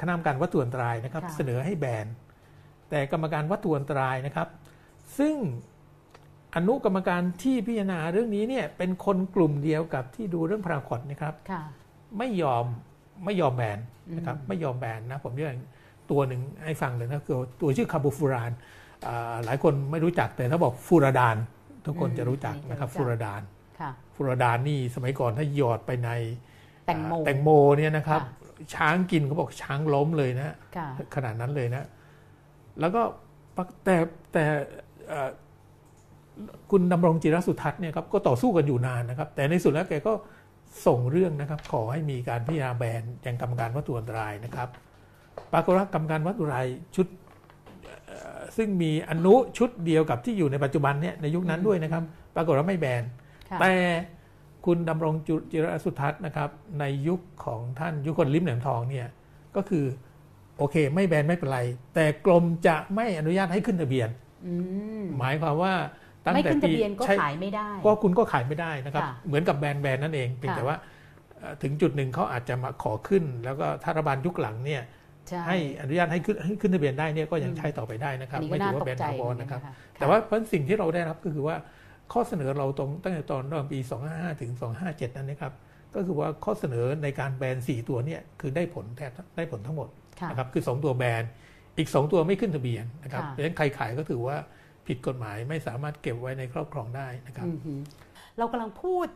[0.00, 2.06] คณะกรรมการวัตถุอันตรายนะครับค่ะเสนอให้แบน
[2.90, 4.48] แต่กรรมการวัตถุอันตรายนะครับ
[5.18, 5.34] ซึ่ง
[6.54, 11.62] อนุกรรมการที่พิจารณาเรื่องนี้เนี่ยเป็นคนกลุ่มเดียวกับที่ดูเรื่องพาราควอตนะครับค่ะ
[12.18, 12.64] ไม่ยอม
[13.24, 13.78] ไม่ยอมแบน
[14.16, 15.48] นะครับอืมไม่ยอมแบนนะผมยก
[16.10, 18.52] ตัวหนึ่งให้ฟังเลยนะคือตัวชื่อคาร์โบฟูราน
[19.06, 21.36] อ่าหลายคนไม่รู้จักแต่ถ้าบอกฟูราดาน
[21.86, 23.42] ทุกคนจะรู้จักนะครับฟูราดาน
[23.80, 26.10] ค่ะฟูราดานนี่สมัยก่อนถ้าหยอดไปใน
[26.86, 31.86] แตงโมอ่าแตงโมเนี่ยนะครับค่ะช้างกินเขาบอกช้างล้มเลยนะค่ะขนาดนั้นเลยนะ
[32.80, 33.02] แล้วก็
[33.56, 33.96] ปะแต่
[34.32, 34.44] แต่
[35.08, 35.30] เอ่อ
[36.70, 40.12] คุณดำรงจิรสุทัศน์เนี่ยครับก็ต่อสู้กันอยู่นานนะครับ แต่ในสุดแล้วแกก็
[40.86, 44.68] ส่งเรื่องนะครับ ขอให้มีการพิจารณาแบนยังกรรมการวัตถุอันตรายนะครับ
[45.52, 46.66] ปรากฏว่ากรรมการวัตถุอันตราย
[46.96, 47.21] ชุดเอ่อ
[48.56, 52.02] ซึ่งมีอนุชุดเดียวกับที่อยู่ในปัจจุบันเนี่ยในยุคนั้นด้วยนะครับ
[52.36, 53.02] ปรากฏว่าไม่แบน
[53.50, 53.72] ค่ะแต่
[54.66, 56.50] คุณดำรงจุจิรสุทัศน์นะครับ
[56.80, 59.06] ในยุคของท่านยุคนลิ้มแหลมทองเนี่ย
[59.56, 59.84] ก็คือ
[60.58, 61.60] โอเค ไม่แบนไม่เป็นไร
[61.94, 64.08] แต่กรมจะไม่อนุญาตให้ขึ้นทะเบียน
[64.46, 64.52] อื
[65.02, 65.74] มหมายความว่า
[66.24, 70.76] ตั้งไม่แต่ขึ้นทะปีเบียนก็ใช่ขายไม่ได้ ก็คุณก็ขายไม่ได้นะครับค่ะเหมือนกับแบรนด์แบรนด์นั่นเองเพียงค่ะแต่ว่า
[71.38, 74.82] เอ่อถึงจุดหนึ่งเขาอาจจะมาขอขึ้น แล้วก็ถ้ารัฐบาลยุคหลังเนี่ย
[75.28, 81.56] ใช่ให้อนุญาตให้ขึ้นให้ขึ้นทะเบียนได้เนี่ยก็ยังอืมใช้ต่อไปได้นะครับอันนี้ก็ไม่ถืน่าอว่าตแบกนใจถาวรเหมือนะครับกัแต่ว่าเพราะสิ่งที่เราได้รับก็คือว่า
[82.12, 83.78] ข้อเสนอเราตรงตั้งแต่ตอนระหว่างปี
[84.10, 84.50] 255 ถึง
[84.84, 85.52] 257 นั้นนะครับ
[85.94, 89.88] ก็คือว่าข้อเสนอในการแบน 4 ตัวเนี่ยคือได้ผลแทบได้ผลทั้งหมด
[90.20, 91.22] ค่ะนะครับคือ 2 ตัวแบน
[91.78, 94.36] อีก 2 ตัวไม่ขึ้นทะเบียนนะครับค่ะเพราะฉะนั้นใครขายก็ถือว่า
[94.86, 97.80] ผิดกฎหมายไม่สามารถเก็บไว้ในครอบครองได้นะครับอือหือ
[98.38, 99.06] เรากำลังพูด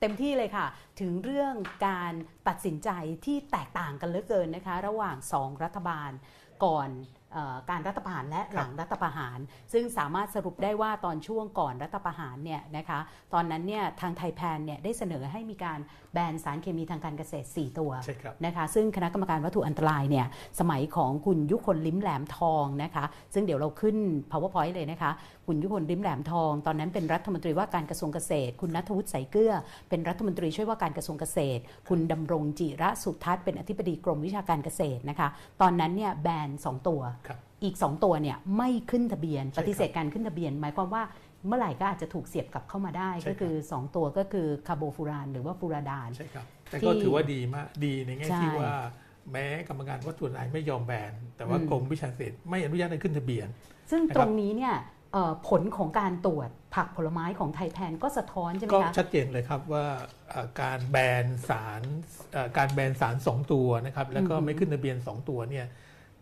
[0.00, 0.66] เต็มที่เลยค่ะ
[1.00, 1.54] ถึงเรื่อง
[1.86, 2.12] การ
[2.48, 2.90] ตัดสินใจ
[3.24, 6.10] ที่แตกต่างกันเหลือเกินนะคะ ระหว่างสองรัฐบาล
[6.64, 6.90] ก่อน
[7.32, 9.38] เอ่อการรัฐประหารและหลังรัฐประหาร
[9.72, 12.98] ซึ่งสามารถสรุปได้ว่าตอนช่วงก่อนรัฐประหารเนี่ยนะคะ
[13.34, 15.78] ตอนนั้นเนี่ยทางไทยแพนเนี่ยได้เสนอให้มีการ
[16.12, 20.26] แบนสารเคมีทางการเกษตร 4 ตัวใช่ครับนะคะซึ่งคณะกรรมการวัตถุอันตรายเนี่ย
[20.60, 23.96] สมัยของคุณยุคนลิ้มแหลมทองนะคะซึ่งเดี๋ยวเราขึ้น
[24.30, 25.10] powerpoint เลยนะคะ
[25.48, 29.52] คุณยุคนลิ้มแหลมทอง ตอนนั้นเป็นรัฐมนตรีว่าการกระทรวงเกษตร คุณนัทวุฒิใสเกลือ
[29.88, 35.28] เป็นรัฐมนตรีช่วยว่าการกระทรวงเกษตร คุณดำรงจิระสุทัศน์เป็นอธิบดีกรมวิชาการเกษตรนะคะ
[35.60, 41.02] ตอนนั้นเนี่ยแบนสองตัวครับอีก 2 ตัวเนี่ยไม่ขึ้นทะเบียนใช่ครับปฏิเสธการขึ้นทะเบียน หมายความว่า
[41.46, 48.74] เมื่อไหร่ก็อาจจะถูกเสียบกลับเข้ามาได้ใช่ครับก็คือ 2 ตัวก็คือคาร์โบฟูรานหรือว่าฟูราดานใช่ครับแต่ที่ก็ถือว่าดีมากดีในแง่ใช่ที่ว่า
[49.32, 53.48] แม้กรรมการวัตถุไหนไม่ยอมแบน แต่ว่าอืมกรมวิชาเกษตรไม่อนุญาตให้ขึ้นทะเบียน
[53.90, 54.97] ซึ่งนะครับตรงนี้เนี่ยเอ่อ
[55.48, 59.86] ผลของการตรวจผักผลไม้ของไทยแพนก็สะท้อนใช่ไหมก็คะชัดเจนเลยครับว่า
[60.28, 61.82] เอ่อการแบนสาร
[62.32, 65.66] เอ่อการแบนสารสองตัวนะครับแล้วก็อือฮึไม่ขึ้นทะเบียนสองตัวเนี่ย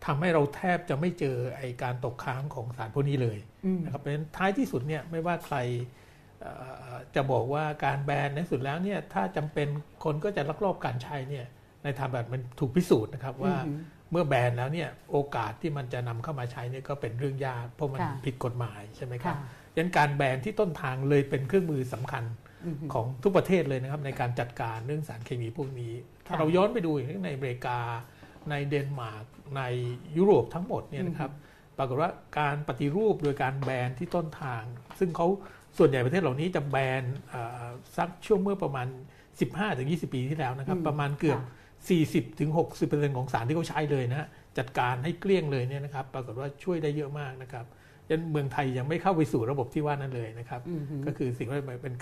[0.05, 5.57] ทำให้เราแทบจะไม่เจอไอการตกค้างของสารพวกนี้เลยอืมนะครับเพราะฉะนั้นท้ายที่สุดเนี่ยไม่ว่าใคร
[6.41, 6.51] เอ่
[6.91, 9.67] อจะบอกว่าการแบนในสุดแล้วเนี่ยถ้าจำเป็น
[10.03, 11.45] คนก็จะลักลอบการใช้เนี่ย
[11.83, 22.23] ในทางแบบมันถูกพิสูจน์นะครับว่าอือฮึ เมื่อแบนแล้วเนี่ยโอกาสที่มันจะนำเข้ามาใช้เนี่ยก็เป็นเรื่องยากเพราะมันค่ะผิดกฎหมายใช่ไหมครับค่ะยันการแบนที่ต้นทางเลยเป็นเครื่องมือสำคัญ
[22.65, 25.93] อือฮึของทุกประเทศเลยนะครับในการจัดการเรื่องสารเคมีพวกนี้
[26.25, 27.79] ถ้าค่ะเราย้อนไปดูอย่างในอเมริกา
[28.49, 29.25] ในเดนมาร์ก
[29.57, 29.61] ใน
[30.17, 31.31] ยุโรปทั้งหมดเนี่ยนะครับ
[31.77, 34.63] ปรากฏว่าการปฏิรูปโดยการแบนที่ต้นทาง
[34.99, 35.27] ซึ่งเขา
[35.77, 37.65] ส่วนใหญ่ประเทศเหล่านี้จะแบนเอ่อ
[37.97, 38.87] สักช่วงเมื่อประมาณ
[39.51, 41.55] 15-20 ปีที่แล้วนะครับอืมประมาณเกือบค่ะ
[41.85, 47.65] 40-60%ของสารที่เขาใช้เลยนะฮะจัดการให้เกลี้ยงเลยเนี่ยนะครับ ปรากฏว่าช่วยได้เยอะมากนะครับ
[48.09, 51.93] ยันเมืองไทยยังไม่เข้าไปสู่ระบบที่ว่านั้นเลยนะครับอือฮึก็คือสิ่งที่เป็น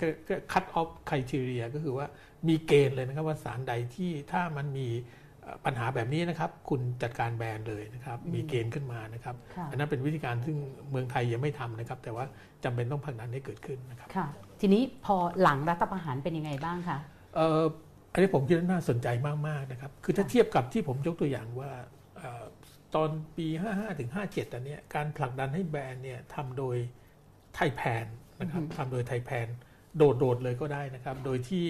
[0.52, 2.06] คัดออฟไคทีเรียก็คือว่า
[2.48, 4.88] มีเกณฑ์เลยนะครับว่าสารใดที่ถ้ามันมี
[5.42, 10.56] เอ่อปัญหาแบบนี้นะครับ คุณจัดการแบนเลยนะครับ มีเกณฑ์ขึ้นมานะครับค่ะอันนั้นเป็นวิธีการซึ่ง
[10.90, 12.24] เมืองไทยยังไม่ทำนะครับ แต่ว่า
[12.64, 14.26] จำเป็นต้องผลักดันให้เกิดขึ้นนะครับค่ะ
[14.60, 16.98] ทีนี้พอหลังรัฐประหารเป็นยังไงบ้างคะ
[17.36, 19.08] เอ่ออันนี้ผมคิดว่าน่าสนใจ
[19.48, 21.72] มาก ๆ นะครับ คือถ้าค่ะเทียบกับที่ผมยกตัวอย่างว่า
[22.16, 22.44] เอ่อ
[22.94, 26.76] ตอนปี 55 ถึง 57 อันเนี้ยการผลักดันให้แบรนด์เนี่ยทำโดย
[27.54, 28.06] ไทยแพน
[28.40, 29.48] นะครับทำโดยไทยแพน
[29.96, 31.66] โดด ๆ เลยก็ได้นะครับ โดยที่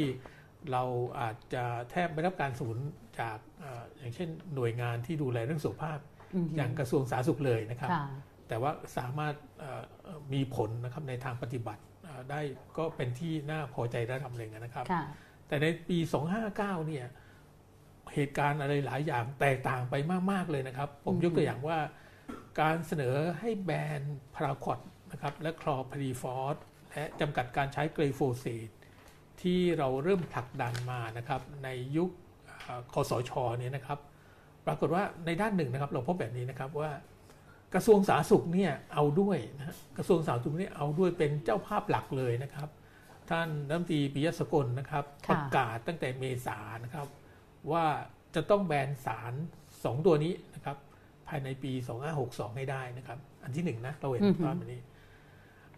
[0.72, 0.82] เรา
[1.20, 2.78] อาจจะแทบไม่รับการสนับสนุน
[3.20, 5.98] จากเอ่ออย่างเช่นหน่วยงานที่ดูแลเรื่องสุขภาพ
[6.34, 8.04] อือฮึอย่างกระทรวงสาธารณสุขเลยนะครับค่ะ
[8.48, 12.40] แต่ว่าสามารถเอ่อเอ่อมีผลนะครับในทางปฏิบัติเอ่อได้
[12.78, 15.04] ก็เป็นที่น่าพอใจระดับหนึ่งนะครับค่ะ
[15.48, 15.98] แต่ในปี
[16.38, 16.56] 259
[16.88, 17.06] เนี่ย
[18.14, 19.94] เหตุการณ์อะไรหลายอย่างแตกต่างไป
[20.30, 21.78] มาก ๆ เลยนะครับ ผมยกตัวอย่างว่า
[22.60, 24.00] การเสนอให้แบน
[24.34, 24.78] พาราควอต
[25.12, 26.56] นะครับและคลอร์ไพริฟอส
[26.92, 28.70] และจำกัดการใช้ไกลโฟเซต
[29.42, 32.10] ที่เราเริ่มผลักดันมานะครับในยุค
[32.64, 33.98] เอ่อคสชเนี่ยนะครับ
[34.66, 36.90] ปรากฏว่าในด้านหนึ่งนะครับ เราพบแบบนี้นะครับว่า
[37.74, 42.68] กระทรวงสาธารณสุขเนี่ยเอาด้วยนะฮะกระทรวงสาธารณสุขเนี่ยเอาด้วยเป็นเจ้าภาพหลักเลยนะครับ
[43.30, 47.06] ท่านรัฐมนตรีปิยะสกลนะครับ ค่ะ ประกาศตั้งแต่เมษานะครับ
[47.72, 47.84] ว่า
[48.34, 49.32] จะต้องแบนสาร
[49.84, 50.76] สองตัวนี้นะครับ
[51.28, 51.72] ภายในปี
[52.14, 54.80] 2562 ให้ได้นะครับ อันที่หนึ่งนะเราเห็นอือฮึภาพอันนี้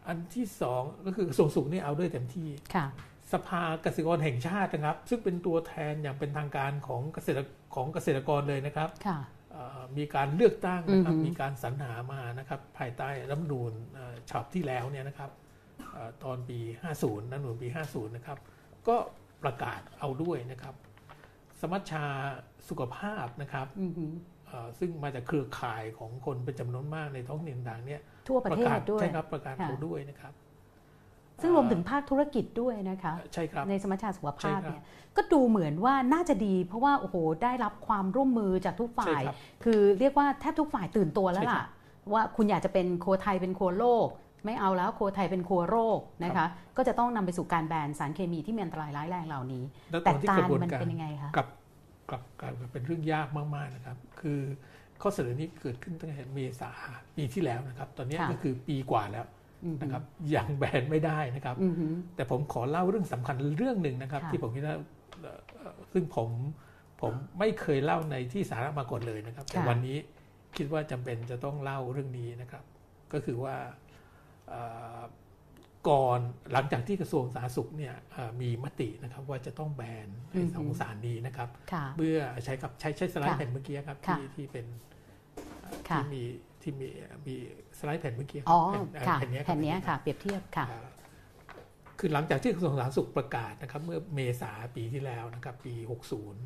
[0.06, 2.86] อันที่สองก็คือกระทรวงสุขนี่เอาด้วยเต็มที่ ค่ะ
[3.32, 7.42] สภาเกษตรกรแห่งชาตินะครับ ซึ่งเป็นตัวแทนอย่างเป็นทางการของเกษตร
[7.74, 9.18] ของเกษตรกรเลยนะครับ ค่ะ
[9.52, 15.47] เอ่อมีการเลือกตั้งนะครับ อือฮึมีการสรรหามานะครับ ภายใต้รัฐธรรมนูญเอ่อฉบับที่แล้วเนี่ยนะครับเอ่อ
[16.24, 16.58] ตอนปี
[16.92, 18.38] 50รัฐธรรมนูญปี 50 นะครับ
[18.88, 18.96] ก็
[19.42, 20.74] ประกาศเอาด้วยนะครับ
[21.60, 22.04] สมัชชา
[22.68, 24.06] สุขภาพนะครับอือฮึ
[24.46, 30.32] เอ่อซึ่งมาจากเครือข่ายของคนเป็นจำนวนมากในท้องถิ่นต่างๆเนี่ยทั่วประเทกาศศด้วยใช่ครับประกาศค่ะเอาด้วยนะครับ
[31.42, 34.82] ซึ่งรวมถึงภาคธุรกิจด้วยนะคะใช่ครับในสมัชชาสุขภาพใช่ครับเนี่ย
[35.16, 41.68] ก็ดูเหมือนว่าน่าจะดี เพราะว่าโอ้โหได้รับความร่วมมือจากทุกฝ่ายใช่ครับคือเรียกว่าแทบทุกฝ่ายตื่นตัวแล้วใช่ครัล่ะบ
[42.12, 44.08] ว่าคุณอยากจะเป็นโครัวไทยเป็นครัวโลก
[44.44, 51.48] ไม่เอาแล้วครัวไทยเป็นครัวโรคนะคะ ก็จะต้องนำไปสู่การแบนสารเคมีที่มีอันตรายร้ายแรงเหล่านี้แล้วตแต่อนที่กากรระบวนมันการเป็นยังไงคะกลับ
[52.10, 54.40] กลับกลายเป็นเรื่องยากมากๆนะครับ คือ
[55.02, 56.70] ข้อเสนอนี้เกิดขึ้นตั้งแต่เมษา
[57.16, 59.26] ปีที่แล้วนะครับ ตอนนี้ค่ะก็คือปีกว่าแล้ว
[59.64, 60.02] อือฮึนะครับ
[60.34, 61.86] ยังแบนไม่ได้นะครับอือฮึ
[62.16, 64.76] แต่ผมขอเล่าเรื่องสำคัญเรื่องหนึ่งนะครับค่ะที่ผมคิดว่า
[65.20, 66.28] เอ่อเอ่อซึ่งผม
[67.00, 69.96] ผมไม่เคยเล่าในที่สาธารณะมาก่อนเลยนะครับ แต่วันนี้
[70.56, 72.64] คิดว่าจำเป็นจะต้องเล่าเรื่องนี้นะครับ
[73.12, 73.87] ก็คือว่าเอ่อ
[75.88, 76.20] ก่อน
[76.52, 84.66] หลังจากที่กระทรวงสาธารณสุขเนี่ยเอ่อมีมตินะครับว่าจะต้องแบนไอ้สองสารนี้นะครับค่ะเมื่อใช้กับใช้ใช้สไลด์ค่ะแผ่นเมื่อกี้ครับค่ะที่ที่เป็น
[85.62, 86.22] เอ่อค่ะที่มี
[86.62, 86.88] ที่มี
[87.26, 87.34] มี
[87.78, 90.88] สไลด์แผ่นเมื่อกี้ครัอ๋อแผ่นเอ่อค่ะแผ่นเนี้ยรับแผ่นเนี้ยค่ะเปรียบเทียบค่ะอ่า
[91.98, 95.74] คือหลังจากที่กระทรวงสาธารณสุขประกาศนะครับ เมื่อเมษาปีที่แล้วนะครับ ปี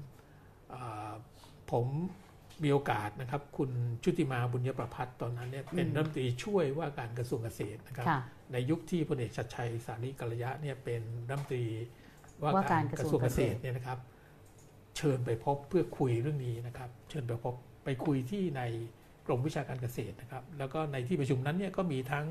[0.03, 1.13] 60อ่า
[1.73, 1.87] ผม
[2.63, 3.71] มีโอกาสนะครับ คุณ
[4.03, 8.21] ชุติมาบุญยประพัฒน์ตอนนั้นเนี่ยเป็นอืมรัฐมนตรีช่วยว่าการกระทรวงเกษตรนะครับค่ะ
[8.53, 11.65] ในยุคที่พลเอกชัดชัยสารีกัลยะเนี่ยเป็นรัฐมนตรี
[12.43, 13.99] ว่าว่าการการกกระระททรรววงงเกเกษษตตรรเนี่ยนะครับ
[14.97, 18.63] เชิญไปพบเพื่อคุยเรื่องนี้นะครับ เชิญไปพบไปคุยที่ใน
[19.27, 22.27] กรมวิชาการเกษตรนะครับ แล้วก็ในที่ประชุมนั้นเนี่ยก็มีทั้ง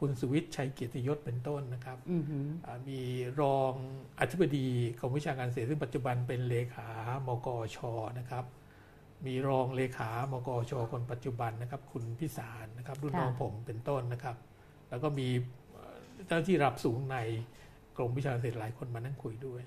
[0.00, 3.00] คุณสุวิทย์ชัยเกียรติยศเป็นต้นนะครับอือหืออ่ามี
[3.40, 3.74] รอง
[4.20, 4.66] อธิบดี
[5.00, 6.88] กรมวิชาการเกษตรซึ่งปัจจุบันเป็นเลขา
[7.26, 7.78] มกช
[8.18, 8.44] นะครับ
[9.26, 14.36] มีรองเลขามกชคนปัจจุบันนะครับ คุณพิสารนะครับ รุ่นน้องค่ะผมเป็นต้นนะครับ
[14.90, 15.28] แล้วก็มี
[15.72, 15.96] เอ่อ
[16.26, 17.16] เจ้าหน้าที่ระดับสูงใน
[17.96, 19.62] กรมวิชาการเกษตรหลายคนมานั่งคุยด้วย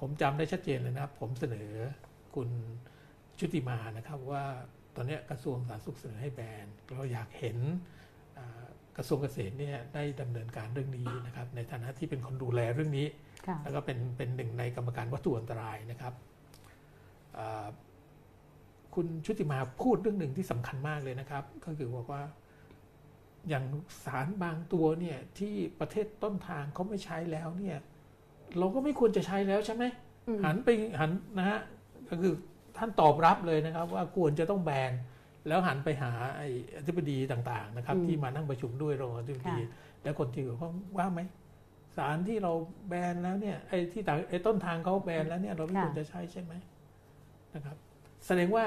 [0.00, 1.70] ผมจำได้ชัดเจนเลยนะครับ ผมเสนอ
[2.34, 2.48] คุณ
[3.38, 4.44] ชุติมานะครับว่า
[4.96, 7.58] ตอนเนี้ยกระทรวงสาธารณสุขเสนอให้แบนเราอยากเห็น
[8.38, 8.64] อ่า
[8.96, 13.06] กระทรวงเกษตรเนี่ยได้ดำเนินการเรื่องนี้นะครับ ในฐานะที่เป็นคนดูแลเรื่องนี้
[13.46, 16.14] ค่ะแล้วก็เป็นเป็นหนึ่งในกรรมการวัตถุอันตรายนะครับ
[17.38, 17.66] อ่า
[18.94, 22.22] คุณชุติมาพูดเรื่องหนึ่งที่สำคัญมากเลยนะครับ ก็คือบอกว่า
[23.48, 23.64] อย่าง
[24.04, 27.78] สารบางตัวเนี่ยที่ประเทศต้นทางเขาไม่ใช้แล้วเนี่ย
[28.58, 29.84] เราก็ไม่ควรจะใช้แล้วใช่ไหม
[30.26, 30.68] อืมหันไป
[31.00, 31.60] หันนะฮะ
[32.08, 32.34] ก็คือ
[32.76, 34.92] ท่านตอบรับเลยนะครับ ว่าควรจะต้องแบน
[35.48, 41.20] แล้วหันไปหาไอ้อธิบดีต่าง ๆ นะครับอืมที่มานั่งประชุมด้วยรองอธิบดีค่ะแล้วคนที่เกี่ยวข้องว่าไหม
[41.96, 42.52] สารที่เรา
[42.88, 46.52] แบนแล้วเนี่ยไอ้ที่ต่างไอ้ต้นทางเขาแบนแล้วเนี่ย เราไม่ค่ะควรจะใช้ใช่ไหม
[47.54, 47.76] นะครับ
[48.26, 48.64] แสดงว่า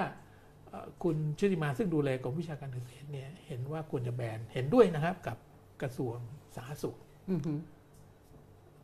[0.69, 5.37] เอ่อคุณชุติมาซึ่งดูแลกรมวิชาการเกษตรเนี่ยเห็นว่าควรจะแบนเห็นด้วยนะครับกับ
[5.81, 6.15] กระทรวง
[6.55, 6.95] สาธารณสุข
[7.29, 7.59] อือหือ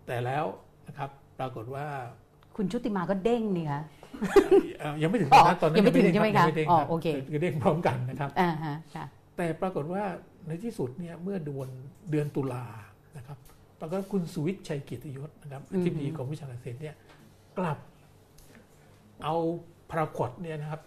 [0.07, 0.45] แต่แล้ว
[0.88, 1.09] นะครับ
[1.39, 1.86] ปรากฏว่า
[2.55, 3.82] คุณชุติมาก็เด้งนี่คะ
[4.80, 9.05] เอ่อยังไม่ถึงอ๋อนะตอนนั้นยังไม่ถึงด้ใช่ไหมรับคะยังด้งอ๋อรับโอเคคือเด้งพร้อมกันนะครับอ่าฮะค่ะ
[9.38, 10.03] แต่ปรากฏว่า
[10.47, 11.69] ในที่สุดเนี่ยเมื่อเดือน
[12.11, 12.65] เดือนตุลา
[13.17, 13.38] นะครับ
[13.80, 16.95] ปรากฏว่าคุณสุวิทย์ชัยเกียรติยศนะครับอืมที่ปดีกรมวิชาการเกษตรเนี่ย
[17.57, 17.78] กลับ
[19.24, 19.36] เอา
[19.91, 20.81] พาราควดเนี่ยนะครับ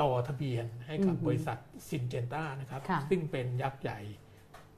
[0.00, 1.58] ต่อทะเบียนให้กับบริษัท
[1.88, 3.98] ซินเจนต้านะครับค่ะซึ่งเป็นยักษ์ใหญ่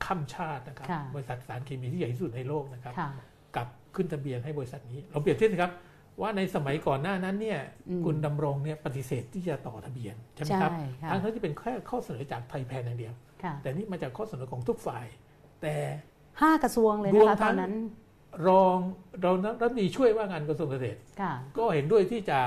[0.04, 3.10] ข้ามชาตินะครับค่ะบริษัทสารเคมีที่ใหญ่ที่สุดในโลกนะครับค่ะ
[3.56, 5.72] กลับขึ้นทะเบียนให้บริษัทนี้ เราเปรียบเทียบนะครับ
[6.20, 15.06] ว่าในสมัยก่อนหน้านั้นเนี่ยอืมคุณดำรงเนี่ยปฏิเสธที่จะต่อทะเบียนใช่ไหมครับใช่ค่ะทั้งที่เป็นแค่ข้อเสนอจากไทยแพนอย่างเดียวค่ะแต่นี่มาจากข้อเสนอของทุกฝ่าย
[15.62, 15.74] แต่
[16.40, 17.74] ห้ากระทรวงเลยรนะวมคะทั้ตองนนั้น
[18.48, 18.76] รอง
[19.22, 19.32] เรา
[19.62, 22.38] รัฐมนตรีช่วยว่างานกระทรวงเกษตรค่ะก็เห็นด้วยที่จะ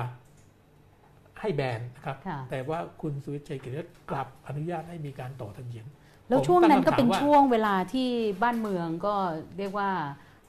[1.42, 5.86] ให้แบนนะครับค่ะแต่ว่าคุณสุวิทย์ชัยเกียรติยศกลับอนุญาตให้มีการต่อทะเบียน
[6.28, 8.10] แล้วผมช่วงนั้นก็เป็นตั้งคำถามว่าช่วงเวลาที่
[8.44, 9.16] บ้านเมืองก็
[9.58, 9.90] เรียกว่า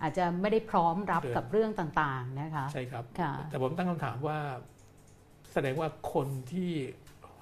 [0.03, 4.39] อาจจะไม่ได้พร้อมรับเดือนกับเรื่องต่างๆนะคะ ใช่ครับค่ะแต่ผมตั้งคำถามว่า
[5.53, 6.71] แสดงว่าคนที่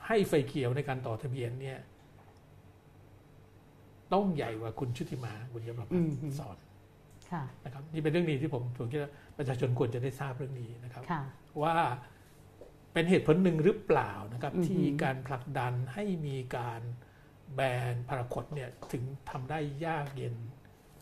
[0.07, 1.79] ให้ไฟเขียวในการต่อทะเบียนเนี่ย
[4.13, 6.57] ต้องใหญ่กว่าคุณชุติมาบุญยประพัอืฒมน์สอน
[7.31, 11.23] ค่ะนะครับนี่เป็นเรื่องนี้ที่ผมผมคิดว่าประชาชนควรจะได้ทราบเรื่องนี้นะครับค่ะ
[11.63, 11.75] ว่า
[12.93, 16.81] เป็นเหตุผลหนึ่งหรือเปล่านะครับอือหือที่การผลักดันให้มีการ
[17.55, 17.61] แบ
[17.93, 20.35] นพาราคอตเนี่ยถึงทำได้ยากเย็น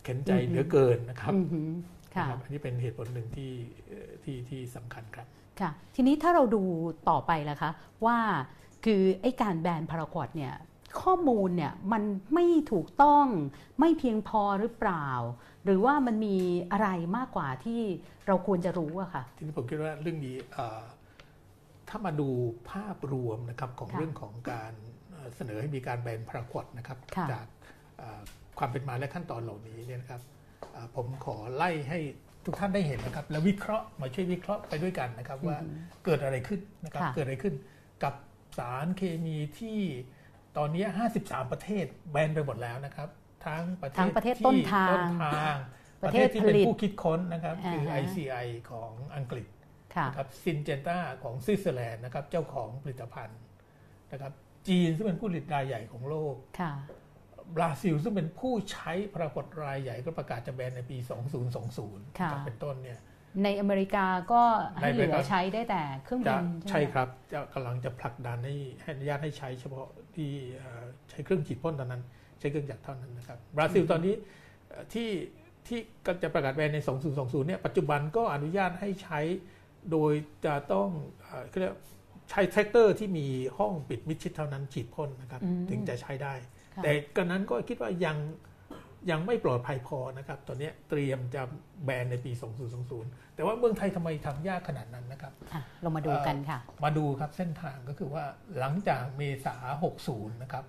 [0.03, 1.69] เข็นใจเหลือเกินนะครับอือหือ
[2.15, 3.51] ค่ะนะครับอันนี้เป็นเหตุผลหนึ่งที่
[3.87, 5.27] เอ่อที่ที่สำคัญครับ
[5.61, 6.63] ค่ะทีนี้ถ้าเราดู
[7.09, 7.71] ต่อไปล่ะคะ
[8.05, 8.17] ว่า
[8.85, 10.53] คือไอ้การแบนพาราควอดเนี่ย
[11.01, 13.25] ข้อมูลเนี่ยมันไม่ถูกต้อง
[13.79, 15.07] ไม่เพียงพอหรือเปล่า
[15.65, 16.37] หรือว่ามันมี
[16.71, 17.81] อะไรมากกว่าที่
[18.27, 20.81] เราควรจะรู้อะค่ะทีนี้ผมคิดว่าเรื่องนี้เอ่อ
[21.89, 22.29] ถ้ามาดู
[22.71, 24.73] ภาพรวมนะครับของค่ะเรื่องของการ
[25.11, 27.45] เอ่อเสนอให้มีการแบนพาราควอตนะครับค่ะจาก
[27.97, 28.21] เอ่อ
[28.59, 30.21] ความเป็นมาและขั้นตอนเหล่านี้เนี่ยนะครับ
[30.73, 31.99] เอ่อผมขอไล่ให้
[32.45, 35.57] ทุกท่านได้เห็นนะครับ และวิเคราะห์มาช่วยวิเคราะห์ไปด้วยกันนะครับ ว่า
[36.05, 37.55] เกิดอะไรขึ้นนะครับค่ะเกิดอะไรขึ้น
[38.03, 38.13] กับ
[38.57, 39.79] สารเคมีที่
[40.57, 40.85] ตอนนี้
[41.19, 43.09] 53 ประเทศแบนไปหมดแล้วนะครับ
[43.45, 45.55] ทั้งประเทศทั้งประเทศที่ต้นทางต้นทาง
[46.01, 49.58] ปประระเทเทศศที่เป็นผลิตผู้คิดค้นนะครับ คืออ่าฮะ ICI ของอังกฤษค่ะ
[50.07, 53.39] นะครับซินเจนตาของสวิตเซอร์แลนด์นะครับเจ้าของผลิตภัณฑ์
[54.11, 54.33] นะครับ
[54.67, 56.73] จีนซึ่งเป็นผู้ผลิตรายใหญ่ของโลกค่ะ
[57.55, 60.97] บราซิลซึ่งเป็นผู้ใช้ปรากฏรายใหญ่ก็ประกาศจะแบนในปี
[61.57, 62.99] 2020ค่ะนะครับเป็นต้นเนี่ย
[63.43, 64.41] ในอเมริกาก็
[64.79, 72.01] ให้เหลือในอเมริกาใช้ได้แต่เครื่องบินใช่ไหมคะครับจะกำลังจะผลักดันให้ให้อนุญาตให้ใช้เฉพาะที่เอ่อใช้เครื่องฉีดพ่นตอนนั้น
[72.39, 74.13] ใช้เครื่องจักรเท่านั้นนะครับบราซิลตอนนี้
[74.69, 75.09] เอ่อที่
[75.67, 76.79] ที่ก็จะประกาศแบนใน
[77.13, 79.19] 2020 เนี่ยปัจจุบันก็อนุญาตให้ใช้
[79.91, 80.13] โดย
[80.45, 80.89] จะต้อง
[81.21, 81.75] เอ่อเขาเรียก
[82.29, 83.27] ใช้แทรกเตอร์ที่มี
[83.57, 86.33] ห้องปิดมิดชิดเท่านั้นฉีดพ่นนะครับอืมถึงจะใช้ได้
[86.75, 88.17] ค่ะแต่กันนั้นก็คิดว่ายัง
[89.11, 91.41] ยังไม่ปลอดภัยพอนะครับ ตอนนี้เตรียมจะ
[91.85, 92.31] แบนในปี
[92.83, 98.23] 2020 แต่ว่าเมืองไทยทำไมทำยากขนาดนั้นนะครับอะเรามาดูกันค่ะ มาดูครับเส้นทางก็คือว่า
[98.59, 99.55] หลังจากเมษา
[99.97, 100.65] 60 นะครับ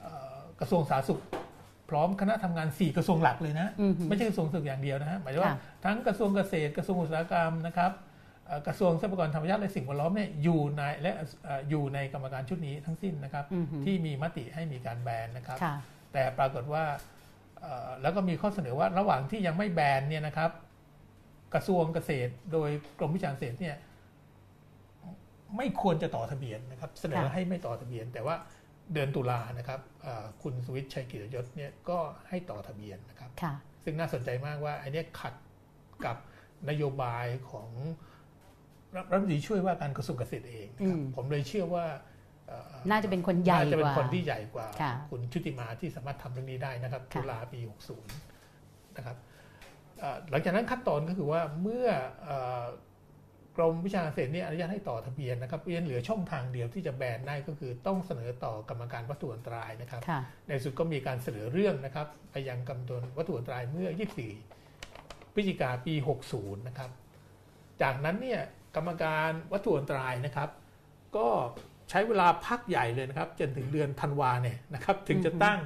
[0.00, 1.22] เอ่อกระทรวงสาธารณสุข
[1.90, 8.09] พร้อมคณะทำงาน 4 กระทรวงหลักเลยนะอือหือไม่ใช่กระทรวงสาธารณสุขอย่างเดียวนะฮะหมายถึงว่าค่ะทั้งกระทรวงเกษตรกระทรวงอุตสาหกรรมนะครับเอ่อ
[8.66, 11.12] กระทรวงทรัพยากรธรรมชาติและสิ่งแวดล้อมเนี่ยอยู่ในและ
[11.44, 15.74] เอ่ออยู่ในกรรมการชุดนี้ทั้งสิ้นนะครับอือฮึที่มีมติให้มีการแบนนะครับค่ะ
[16.12, 16.84] แต่ปรากฏว่า
[17.60, 20.50] เอ่อแล้วก็มีข้อเสนอว่าระหว่างที่ยังไม่แบนเนี่ยนะครับ
[21.54, 23.76] กระทรวงเกษตร โดยกรมวิชาเกษตรเนี่ย
[25.56, 28.34] ไม่ควรจะต่อทะเบียนนะครับ เสนอค่ะให้ไม่ต่อทะเบียน แต่ว่า
[28.92, 31.98] เดือนตุลานะครับเอ่อคุณสวิตชัยกิรยศเนี่ยก็
[32.28, 35.34] ให้ต่อทะเบียนนะครับค่ะซึ่งน่าสนใจมากว่าไอ้เนี่ยขัด
[36.04, 36.16] กับ
[36.68, 37.68] นโยบายของ
[38.96, 41.86] รัฐรัฐมนตรีช่วยว่าการกระทรวงเกษตรเองนะครับอืมผมเลยเชื่อว่า
[42.46, 47.60] เอ่อน่าจะเป็นคนใหญ่น่าจะเป็กนว่าคนที่ใหญ่กว่าค่ะคุณชุติมาที่สามารถทำเรื่องนี้ได้นะครับค่ะตุลาปี
[48.28, 49.16] 60 นะครับ
[49.98, 51.86] เอ่อหลังจากนั้นขั้นตอนก็คือว่าเมื่อ
[52.24, 52.64] เอ่อ
[53.56, 63.88] กรมวิชาเกษตรเนี่ยอนุญาตให้ต่อทะเบียนนะครับเรียนเหลือช่องทางเดียวที่จะแบนได้ก็คือต้องเสนอต่อกรรมการวัตถุอันตรายนะครับค่ะในสุดก็มีการเสนอเรื่องนะครับไปยังกรรมการวัตถุอันตรายเมื่อ
[64.60, 65.94] 24 พฤศจิกาปี
[66.32, 66.90] 60 นะครับ
[67.82, 68.40] จากนั้นเนี่ย
[68.76, 70.48] กรรมการวัตถุอันตรายนะครับ
[71.16, 71.28] ก็
[71.90, 75.58] ใช้เวลาพักใหญ่เลยนะครับจนถึงเดือนธันวาเนี่ยนะครับถึงจะตั้ง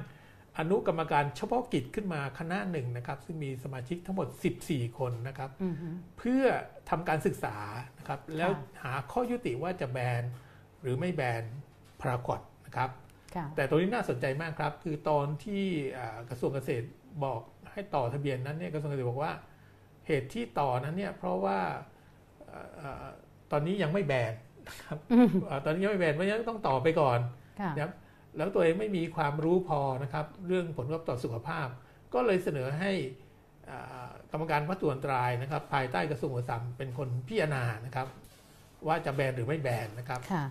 [0.57, 4.27] อนุกรรมการเฉพาะกิจขึ้นมาคณะหนึ่งนะครับ ซึ่งมีสมาชิกทั้งหมด
[4.63, 5.87] 14 คนนะครับอือฮึ
[6.17, 6.43] เพื่อ
[6.89, 7.57] ทำการศึกษา
[7.99, 8.49] นะครับ แล้ว
[8.83, 10.23] หาข้อยุติว่าจะแบน
[10.81, 11.43] หรือไม่แบน
[12.01, 12.89] พารากอตนะครับ
[13.35, 15.63] ค่ะแต่ตรงนี้น่าสนใจมากครับ คือตอนที่
[15.97, 16.85] อ่ากระทรวงเกษตร
[17.23, 17.41] บอก
[17.71, 19.33] ให้ต่อทะเบียนนั้นเนี่ยกระทรวงเกษตรบอกว่า
[20.07, 21.94] เหตุที่ต่อนั้นเนี่ยเพราะว่าเอ่อเอ่อ
[23.51, 24.33] ตอนนี้ยังไม่แบน
[24.67, 24.97] นะครับ
[25.45, 27.19] เอ่อตอนนี้ยังไม่แบนเพราะฉะนั้นต้องต่อไปก่อน
[27.61, 27.91] ค่ะนะครับ
[28.37, 31.67] แล้วตัวเองไม่มีความรู้พอนะครับ เรื่องผลกระทบต่อสุขภาพ
[32.13, 32.91] ก็เลยเสนอให้
[33.69, 38.07] อ่ากรรมการวัตถุอันตรายนะครับ ภายใต้กระทรวงอุตสาหกรรมเป็นคนพิจารณานะครับ
[38.87, 40.45] ว่าจะแบนหรือไม่แบนนะครับค่ะ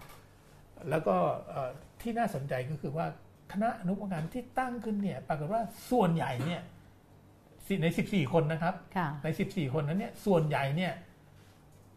[0.90, 1.16] แล้วก็
[1.48, 3.06] เอ่อที่น่าสนใจก็คือว่า
[3.52, 6.62] คณะอนุกรรมการที่ตั้งขึ้นเนี่ย ปรากฏว่าส่วนใหญ่เนี่ย
[7.66, 10.92] สิใน 14 คนนะครับค่ะใน 14 คนนั้นเนี่ยส่วนใหญ่เนี่ย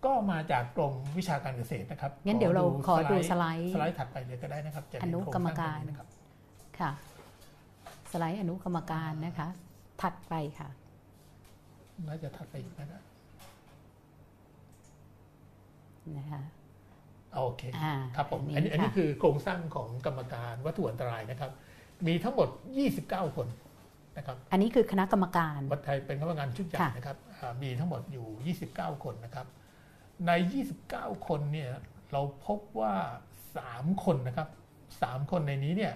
[0.06, 6.08] ก็มาจากกรมวิชาการเกษตรนะครับงั้นเดี๋ยวเราขอดูสไลด์ สไลด์ถัดไปเลยก็ได้นะครับจะอเห็นนุโคงกรรมสการตงนี้นะครับ
[6.80, 6.91] ค่ะ
[8.12, 9.48] สไลด์อนุกรรมการนะคะ
[10.02, 10.70] ถัดไปค่ะ
[12.08, 13.02] น่าจะถัดไปอีกนะครับ
[16.18, 16.41] นะคะ
[17.36, 21.52] โอเคอ่าครับผมอัอันนนี้นี้อันนี้ค่ะคือโครงสร้างของกรรมการวัตถุอันตรายนะครับ
[22.08, 22.50] มีทั้งหมด
[22.93, 23.48] 29 คน
[24.18, 29.48] นะครับอันนี้คือคณะกรรมการวัดไทยเป็นคณะกรรมการชุดใหญ่ค่ะนะครับอ่ามีทั้งหมดอยู่ 29 คนนะครับ
[30.26, 30.32] ใน
[30.80, 31.72] 29 คนเนี่ย
[32.11, 32.95] เราพบว่า
[33.49, 34.49] 3 คนนะครับ
[34.89, 35.93] 3 คนในนี้เนี่ย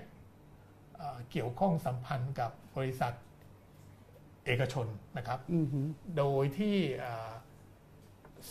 [0.96, 3.14] เอ่อเกี่ยวข้องสัมพันธ์กับบริษัท
[4.46, 5.82] เอกชนนะครับอือฮึ
[6.18, 7.32] โดยที่อ่า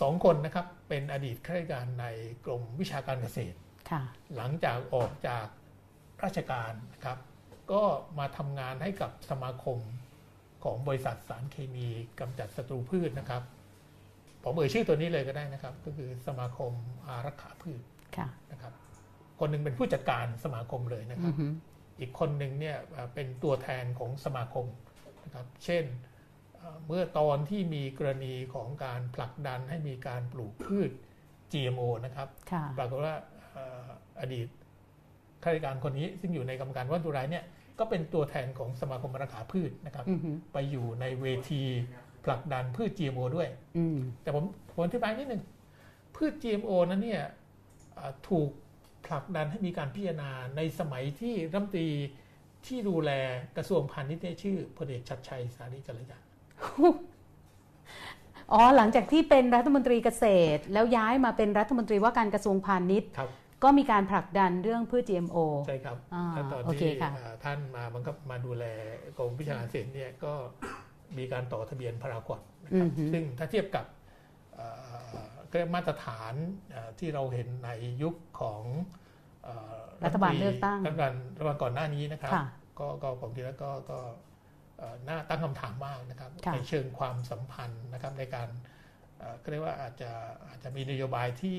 [0.01, 2.07] สองคนนะครับเป็นอดีตข้าราชการใน
[2.45, 3.57] กรมวิชาการเกษตร
[3.91, 4.03] ค่ะ
[4.37, 5.47] หลังจากออกจาก
[6.25, 7.19] ราชการนะครับ
[7.73, 7.83] ก็
[8.19, 9.79] มาทำงานให้กับสมาคม
[10.65, 11.89] ของบริษัทสารเคมี
[12.21, 13.43] กำจัดศัตรูพืชนะครับ
[14.45, 16.73] ผมเอ่ยชื่อตัวนี้เลยก็ได้นะครับ ก็คือสมาคม
[17.07, 17.83] อารักขาพืช
[18.17, 18.73] ค่ะนะครับ
[19.41, 21.47] คนหนึ่งเป็นผู้จัดการสมาคมเลยนะคอืรับอฮึ
[22.01, 24.67] อีกคนหนึ่งเนี่ยเอ่อเป็นตัวแทนของสมาคม
[25.25, 25.85] นะครับ เช่น
[26.57, 30.91] เอ่อเมื่อตอนที่มีกรณีของการผลักดันให้มีการปลูกพืช
[31.53, 33.15] GMO นะครับค่ะปรากฏว่า
[33.53, 33.87] เอ่อ
[34.21, 34.47] อดีต
[35.43, 37.45] ข้าราชการคนนี้ซึ่งอยู่ในกรรมการวัตถุรายเนี่ย
[37.79, 41.63] ก็เป็นตัวแทนของสมาคมรักษาพืชนะครับอือฮึไปอยู่ในเวที
[42.25, 45.43] ผลักดันพืช GMO ด้วยอืมแต่ผมผมอธิบายนิดนึง
[46.17, 47.23] พืช GMO นั้นเนี่ย
[47.95, 48.49] เอ่อถูก
[49.07, 51.89] ผลักดันให้มีการพิจารณาในสมัยที่รัฐมนตรี
[52.67, 53.11] ที่ดูแล
[53.57, 56.19] กระทรวงพาณิชย์เนี่ยชื่อพลเอกชัดชัยสารีกัลยา
[58.53, 60.25] อ๋อหลังจากที่เป็นรัฐมนตรีเกษ
[60.57, 63.31] ตร แล้วย้ายมาเป็นรัฐมนตรีว่าการกระทรวงพาณิชย์ครับ
[63.65, 68.65] ก็มีการผลักดันเรื่องพืช GMO ใช่ครับอ่าแล้วตอนโอเคที่ค่ะเอ่อท่านมาบังคับมาดูแล
[69.19, 70.33] กรมวิชาการเกษตรเนี่ยก็
[71.19, 73.87] มีการต่อทะเบียนพารากอตนะครับอือฮึซึ่งถ้าเทียบกับ
[74.55, 74.67] เอ่
[75.25, 76.35] อก็เรียกมาตรฐาน
[76.71, 77.71] เอ่อที่เราเห็นใน
[78.03, 78.63] ยุคของ
[79.45, 82.45] เอ่อรัฐบาลเลือกตั้งรัฐบาลรัฐบาลก่อนหน้านี้นะครับค่ะ
[82.79, 83.99] ก็ก็ผมคิดว่าก็ก็
[84.79, 88.49] เอ่อน่าตั้งคำถามมากนะครับค่ะในเชิงความสัมพันธ์นะครับในการ
[89.19, 90.11] เอ่อก็เรียกว่าอาจจะ
[90.49, 91.59] อาจจะมีนโยบายที่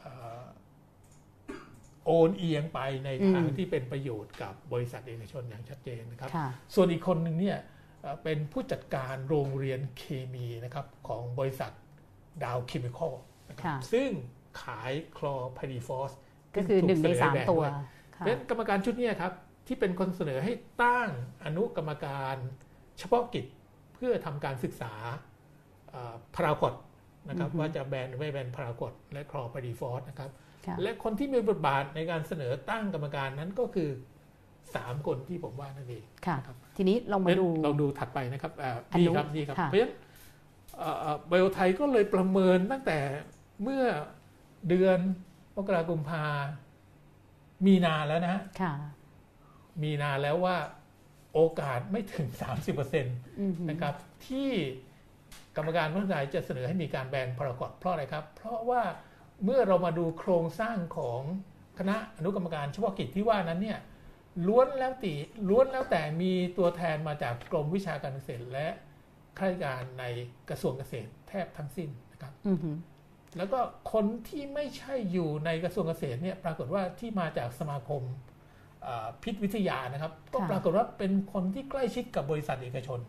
[0.00, 0.40] เอ่อ
[2.04, 7.58] โอนเอียงไปในทางอืมที่เป็นประโยชน์กับบริษัทเอกชนอย่างชัดเจนนะครับค่ะส่วนอีกคนหนึ่งเนี่ย
[8.00, 11.72] เอ่อเป็นผู้จัดการโรงเรียนเคมีนะครับของบริษัท
[12.44, 13.14] ดาวเคมิคอล
[13.48, 14.10] นะครับค่ะซึ่ง
[14.62, 16.12] ขายคลอร์ไพริฟอส
[16.56, 19.32] ก็คือหนึ่งในสามตัวค่ะราะฉะนั้นกรรมการชุดเนี้ยครับ
[19.66, 21.10] ที่เป็นคนเสนอให้ตั้ง
[21.44, 22.36] อนุกรรมการ
[22.98, 23.44] เฉพาะกิจ
[23.94, 24.92] เพื่อทำการศึกษา
[26.36, 26.74] พาราควอต
[27.28, 30.30] นะครับอือฮึว่าจะแบนหรือไม่แบนพาราควอตและคลอร์ไพริฟอสนะครับ
[30.66, 33.90] ค่ะและคนที่มีบทบาทในการเสนอตั้งกรรมการนั้นก็คือ
[34.48, 39.92] 3 คนที่ผมว่านั่นเองค่ะครับ ทีนี้เรามาดูเราดูถัดไปนะครับอ่าอนุนี่ครับนี่ครับค่ะเพราะฉะนั้น
[41.28, 42.98] ไบโอไทยก็เลยประเมินตั้งแต่
[43.62, 43.84] เมื่อ
[44.68, 44.98] เดือน
[45.56, 46.24] มกราคมพา
[47.66, 48.72] มีนาแล้วนะค่ะ
[49.82, 50.56] มีนาแล้วว่า
[51.34, 53.94] โอกาสไม่ถึง 30%อือหือนะครับ
[54.26, 54.50] ที่
[55.56, 58.82] กรรมการวัฒนายจะเสนอให้มีการแบนพารากอตเพราะอะไรครับ เพราะว่า
[59.44, 61.20] เมื่อเรามาดูโครงสร้างของ
[61.78, 63.78] คณะอนุกรรมการเฉพาะกิจที่ว่านั้นเนี่ย
[64.46, 65.14] ล้วนแล้วตี
[65.48, 68.68] ล้วนแล้วแต่มีตัวแทนมาจากกรมวิชาการเกษตรและ
[69.38, 70.04] ข้าราชการใน
[70.48, 72.76] กระทรวงเกษตรแทบทั้งสิ้นนะครับอือหือ
[73.36, 73.60] แล้วก็
[73.92, 78.02] คนที่ไม่ใช่อยู่ในกระทรวงเกษตรเนี่ยปรากฏว่าที่มาจากสมาคม
[78.82, 83.00] เอ่อพิษวิทยานะครับ ก็ปรากฏว่าเป็นคนที่ใกล้ชิดกับบริษัทเอกชน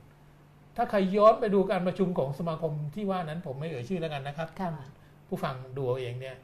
[0.76, 4.72] ถ้าใครย้อนไปดูการประชุมของสมาคมที่ว่านั้นผมไม่เอ่ยชื่อแล้วกันนะครับค่ะ
[5.28, 6.36] ผู้ฟังดูเอาเองเนี่ย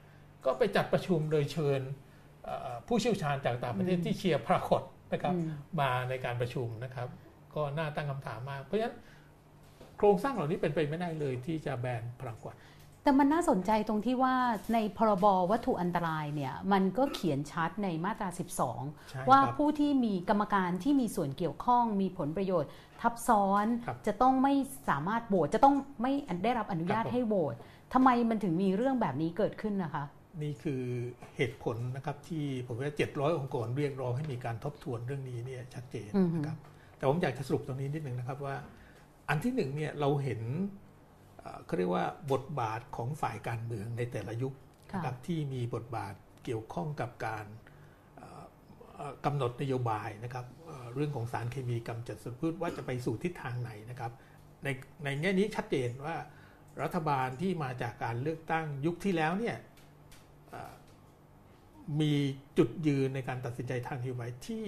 [0.46, 2.05] ก็ไปจัดประชุมโดยเชิญเอ่อ
[2.88, 4.84] ผู้เชี่ยวชาญจากต่างประเทศอืมที่เชียร์พระคด
[5.14, 5.50] นะครับอืม
[5.82, 7.08] มาในการประชุมนะครับ
[7.56, 8.96] ก็น่าตั้งคำถามมาก เพราะฉะนั้น
[9.98, 12.56] โครงสร้างเหล่านี้เป็นไปไม่ได้เลยที่จะแบนพรากวัด
[13.04, 14.36] แต่มันน่าสนใจตรงที่ว่า
[14.74, 18.46] ในพรบวัตถุอันตรายเนี่ยมันก็เขียนชัดในมาตราใช่
[18.86, 22.72] 12 ว่าครับผู้ที่มีกรรมการที่มีส่วนเกี่ยวข้องมีผลประโยชน์
[23.02, 24.54] ทับซ้อนครับจะต้องไม่
[24.90, 27.56] สามารถโหวตจะต้องไม่ได้รับอนุญาตครับผมให้โหวต
[27.94, 30.04] ทำไมมันถึงมีเรื่องแบบนี้เกิดขึ้นนะคะ
[30.42, 30.84] นี่คือ
[31.38, 36.58] เหตุผลนะครับที่ผมว่า700องค์กรเรียกร้องให้มีการทบทวนเรื่องนี้เนี่ยชัดเจนอือฮึนะครับ
[36.98, 38.56] แต่ผมอยากจะสรุปตรงนี้นิดนึงนะครับว่า
[39.30, 40.42] อันที่หนึ่งเนี่ยเราเห็น
[41.40, 44.54] เอ่อเขาเรียกว่าบทบาทของฝ่ายการเมืองในแต่ละยุค
[44.92, 46.14] ค่ะนะครับที่มีบทบาท
[46.44, 47.46] เกี่ยวข้องกับการ
[48.18, 48.44] เอ่อ
[48.96, 54.12] เอ่อกำหนดนโยบายนะครับเอ่อเรื่องของสารเคมีกำจัดศัตรูพืชว่าจะไปสู่ทิศทางไหนนะครับ
[54.64, 54.68] ใน
[55.04, 56.16] ในแง่นี้ชัดเจนว่า
[56.84, 59.75] รัฐบาลที่มาจากการเลือกตั้งยุคที่แล้วเนี่ยเอ่อ
[62.02, 62.14] มี
[62.58, 64.66] จุดยืนในการตัดสินใจทางนโยบายที่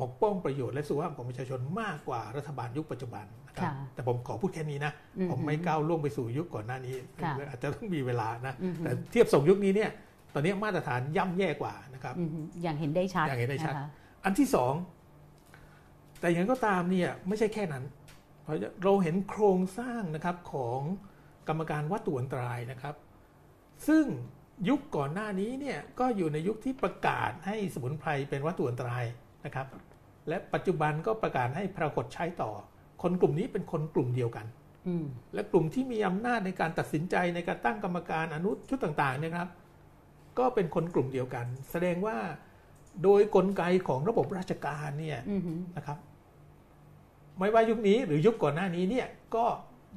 [0.00, 9.90] ปกป้องประโยชน์และสุขภาพของประชาชนมากกว่ารัฐบาลยุคปัจจุบันนะครับค่ะแต่ผมขอพูดแค่นี้นะอือฮึผมไม่ก้าวล่วงไปสู่ยุคก่อนหน้านี้ค่ะอาจจะต้องมีเวลานะอือฮึแต่เทียบส่งยุคนี้เนี่ย
[10.34, 13.88] ตอนนี้มาตรฐานย่ำแย่กว่านะครับอือหืออย่างเห็นได้ชัดอย่างเห็นได้ชัดะคะ
[14.24, 14.74] อันที่สอง
[16.20, 17.84] แต่อย่างนั้นก็ตามเนี่ยไม่ใช่แค่นั้น
[18.42, 20.80] เพราะเราเห็นโครงสร้างนะครับของ
[21.48, 22.94] กรรมการวัตถุอันตรายนะครับ
[23.88, 24.04] ซึ่ง
[24.68, 29.04] ยุคก่อนหน้านี้เนี่ยก็อยู่ในยุคที่ประกาศให้สมุนไพรเป็นวัตถุอันตราย
[29.44, 29.66] นะครับ
[30.28, 32.50] และปัจจุบันก็ประกาศให้ปรากฏใช้ต่อ
[33.02, 34.46] คนกลุ่มนี้เป็นคนกลุ่มเดียวกัน
[34.86, 39.50] อืมและกลุ่มที่มีอำนาจในการตัดสินใจในการตั้งกรรมการอนุชุดต่างๆเนยนะครับ
[40.38, 42.16] ก็เป็นคนกลุ่มเดียวกัน แสดงว่า
[43.02, 45.98] โดยกลไกของระบบราชการเนี่ยอือหือนะครับ
[47.38, 49.46] ไม่ว่ายุคนี้หรือยุคก่อนหน้านี้เนี่ยก็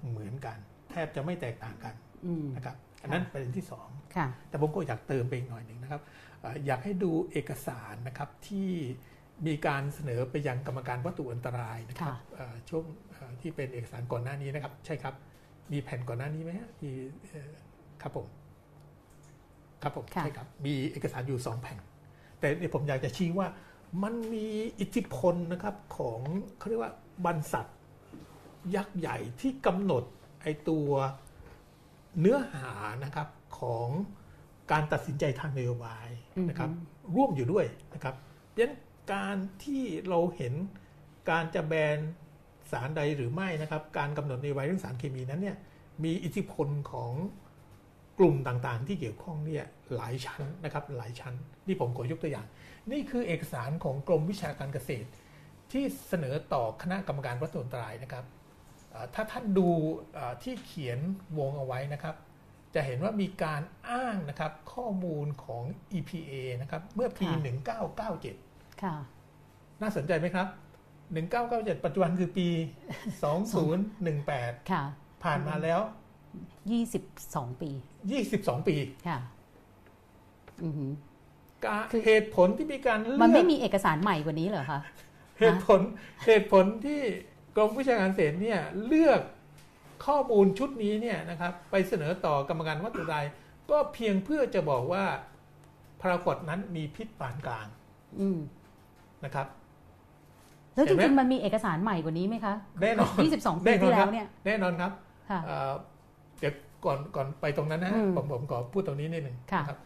[0.10, 0.58] เหมือนกัน
[0.90, 1.94] แทบจะไม่แตกต่างกัน
[2.26, 6.02] อืมนะครับ อันนั้นประเด็นที่สองค่ะแต่ผมก็อยากเติมไปอีกหน่อยหนึ่งนะครับ
[6.42, 8.70] เอ่ออยากให้ดูเอกสารนะครับที่
[9.48, 15.16] มีการเสนอไปยังกรรมการวัตถุอันตรายนะครับค่ะเอ่อช่วงเอ่อที่เป็นเอกสารก่อนหน้านี้นะครับ ใช่ครับ
[15.72, 16.94] มีแผ่นก่อนหน้านี้ไหมฮะที่
[17.30, 17.52] เอ่อ
[18.02, 18.28] ครับผม
[19.84, 21.78] ครับผมค่ะใช่ครับ มีเอกสารอยู่สองแผ่น
[22.40, 23.48] แต่เนี่ยผมอยากจะชี้ว่า
[24.04, 24.48] มันมี
[24.80, 26.20] อิทธิพลนะครับของ
[26.58, 26.94] เขาเรียกว่า
[27.26, 27.66] บรรษัท
[28.76, 30.04] ยักษ์ใหญ่ที่กำหนด
[30.42, 30.90] ไอตัว
[32.20, 33.28] เนื้อหานะครับ
[33.60, 33.90] ของ
[34.72, 36.08] การตัดสินใจทางนโยบาย
[36.50, 36.70] นะครับ
[37.16, 38.74] ร่วมอยู่ด้วยนะครับเพราะฉะนั้น
[39.14, 40.54] การที่เราเห็น
[41.30, 41.98] การจะแบน
[42.72, 45.58] สารใดหรือไม่นะครับ การกำหนดนโยบายเรื่องสารเคมีนั้นเนี่ย
[46.04, 47.12] มีอิทธิพลของ
[48.20, 49.66] กลุ่มต่างๆ ที่เกี่ยวข้องเนี่ย
[49.96, 51.34] หลายชั้นนะครับหลายชั้น
[51.68, 52.48] นี่ผมขอยกตัวอย่าง
[52.92, 55.08] นี่คือเอกสารของกรมวิชาการเกษตร
[55.72, 58.39] ที่เสนอต่อคณะกรรมการวัตถุอันตรายนะครับเอ่อ
[59.16, 59.68] ถ้าท่านดู
[60.14, 61.00] เอ่อที่เขียน
[61.38, 62.16] วงเอาไว้นะครับ
[62.76, 65.64] จะเห็นว่ามีการอ้างนะครับข้อมูลของ
[65.98, 67.78] EPA นะครับเมื่อปีค่ะ
[68.18, 68.96] 1997 ค่ะ
[69.82, 70.48] น่าสนใจไหมครับ
[71.16, 72.48] 1997 ปัจจุบันคือปี
[73.80, 74.84] 2018 ค่ะ
[75.24, 75.80] ผ่านมาแล้ว
[76.72, 77.04] ยี่สิบ
[77.36, 77.72] สองปี
[78.20, 78.76] 22 ปี
[79.08, 79.20] ค่ะ
[80.64, 80.92] อือหือ
[81.66, 84.80] การคือเหตุผลที่มีการเลือกมันไม่มีเอกสารใหม่กว่านี้เหรอคะ
[85.40, 85.82] เหตุผล
[86.26, 87.02] เหตุผลที่
[87.56, 89.22] กรมวิชาการเกษตรเนี่ยเลือก
[90.06, 93.16] ข้อมูลชุดนี้เนี่ยนะครับไปเสนอต่อกรรมการวัตถุใด
[93.72, 95.04] ก็เพียงเพื่อจะบอกว่า
[96.02, 97.68] พารากอตนั้นมีพิษปานกลาง
[98.20, 98.40] อืม
[99.26, 99.48] นะครับ
[100.76, 104.92] แล้วเห็จนไหมริงๆมันมีเอกสารใหม่กว่านี้ไหมคะแน่นอน22ปีแน่นอนที่คแล้รับวเนี่ยแน่นอนครับ
[105.30, 105.72] ค่ะเอ่อ
[106.40, 106.54] เดี๋ยว
[106.86, 109.80] ก่อนก่อนไปตรงนั้นนะฮะอืมผมผมขอพูดตรงนี้นิดหนึ่งค่ะนะครับ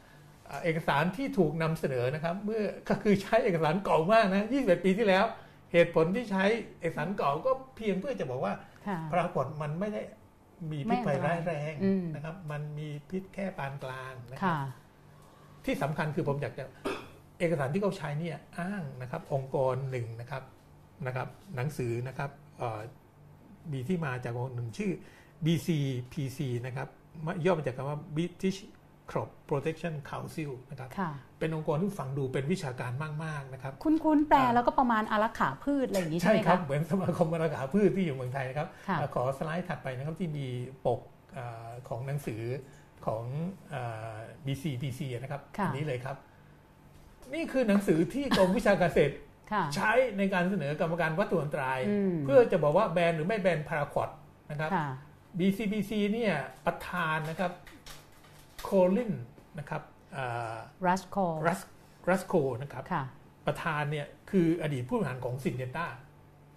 [0.45, 5.25] เอ่อเอกสารที่ถูกนำเสนอนะครับ เมื่อก็คือใช้เอกสารเก่ามากนะ21 ปีที่แล้ว
[5.73, 6.43] เหตุผลที่ใช้
[6.79, 8.53] เอกสารเก่าก็เพียงเพื่อจะบอกว่า
[8.87, 10.01] ค่ะปรากฏมันไม่ได้
[10.71, 14.65] มีพิษภัยไม่อันตรายร้ายแรงอืมนะครับ มันมีพิษแค่ปานกลางนะครัค่ะบ
[15.65, 16.63] ที่สำคัญคือผมอยากจะ
[17.39, 20.43] เอกสารที่เขาใช้เนี่ยอ้างนะครับ องค์กรหนึ่งนะครับ
[21.07, 22.81] นะครับ หนังสือนะครับเอ่อ
[23.73, 24.91] มีที่มาจากองค์หนึ่งชื่อ
[25.45, 26.87] BCPC นะครับ
[27.45, 28.59] ย่อมาจากคำว่า British
[29.09, 32.91] Crop Protection Council นะครับค่ะเป็นองค์กรที่ฟังดูเป็นวิชาการ
[33.25, 40.47] มาก ๆ นะครับคุ้นคุ้นๆ แปลแล้วก็ประมาณอารักขาพืชอะไรอย่างนี้ใช่ใช่ไหมครัคะบเหมือนสมาคมราคาพืชที่อยู่เมืองไทยนะครับค่ะเอ่อขอสไลด์ถัดไปนะครับที่มี
[40.85, 40.99] ปก
[41.33, 41.39] เอ
[41.69, 42.41] อของหนังสือ
[43.05, 43.23] ของ
[43.71, 43.75] เอ
[44.15, 46.15] อ BCPC นะครับค่ะอันี้เลยครับ
[47.33, 49.13] นี่คือหนังสือที่กรมวิชาการเกษตร
[49.51, 54.09] ค่ะใช้ในการเสนอกรรมการวัตถุอันตรายอืมเพื่อจะบอกว่าแบนหรือไม่แบนพาราควอด
[54.51, 54.87] นะครับค่ะ
[55.39, 56.33] BCBC เนี่ย
[56.65, 57.51] ประธานนะครับ
[58.63, 59.13] โคลิน
[59.59, 59.81] นะครับ
[60.87, 61.59] รัสโครัส
[62.09, 63.03] รัสโคนะครับค่ะ
[63.47, 65.85] ประธานเนี่ยคืออดีตผู้บริหารของซินเจนทา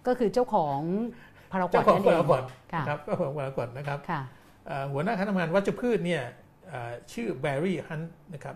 [0.07, 0.79] ก็คือเจ้าของ
[1.51, 4.21] พารากอเจ้าของพาราควอตค่ะนะครับเจ้าของพาราควอตนะครับค่ะ
[4.67, 6.23] เอ่อหัวหน้าคณะทำงานวัชพืชเนี่ย
[6.67, 8.01] เอ่อชื่อแบร์รี่ฮัน
[8.33, 8.55] นะครับ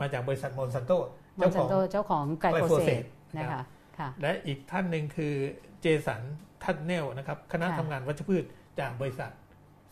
[0.00, 0.92] มาจากบริษัทมอนซันโต
[1.38, 3.08] มอนซันโตเจ้าของไกลโฟเซต glyphosate
[3.38, 3.64] นะครัคะบ
[3.98, 5.34] ค่ะและอีกท่านหนึ่งคือ
[5.80, 6.22] เจสัน
[6.62, 8.44] ทัดเนลนะครับค่ะคณะทำงานวัชพืช
[8.80, 9.30] จากบริษัท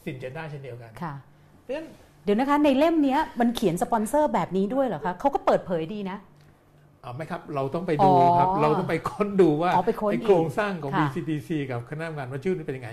[0.05, 1.15] ซินเจนทาเช่นเดียวกันค่ะ
[1.63, 1.89] เพราะฉะนั้น
[2.25, 6.19] เดี๋ยวนะคะในเล่มเนี้ยมันเขียนสปอนเซอร์แบบนี้ด้วยเหรอคะเขาก็เปิดเผยดีนะ
[7.03, 12.91] เอาไหมครับ เราต้องไปดูครับอ๋อเราต้องไปค้นดูว่าอ๋อไปค้นไอ้อีกโครงสร้างของค่ะ BCDC กับคณะทำงานวัชพืชนี่เป็นยังไง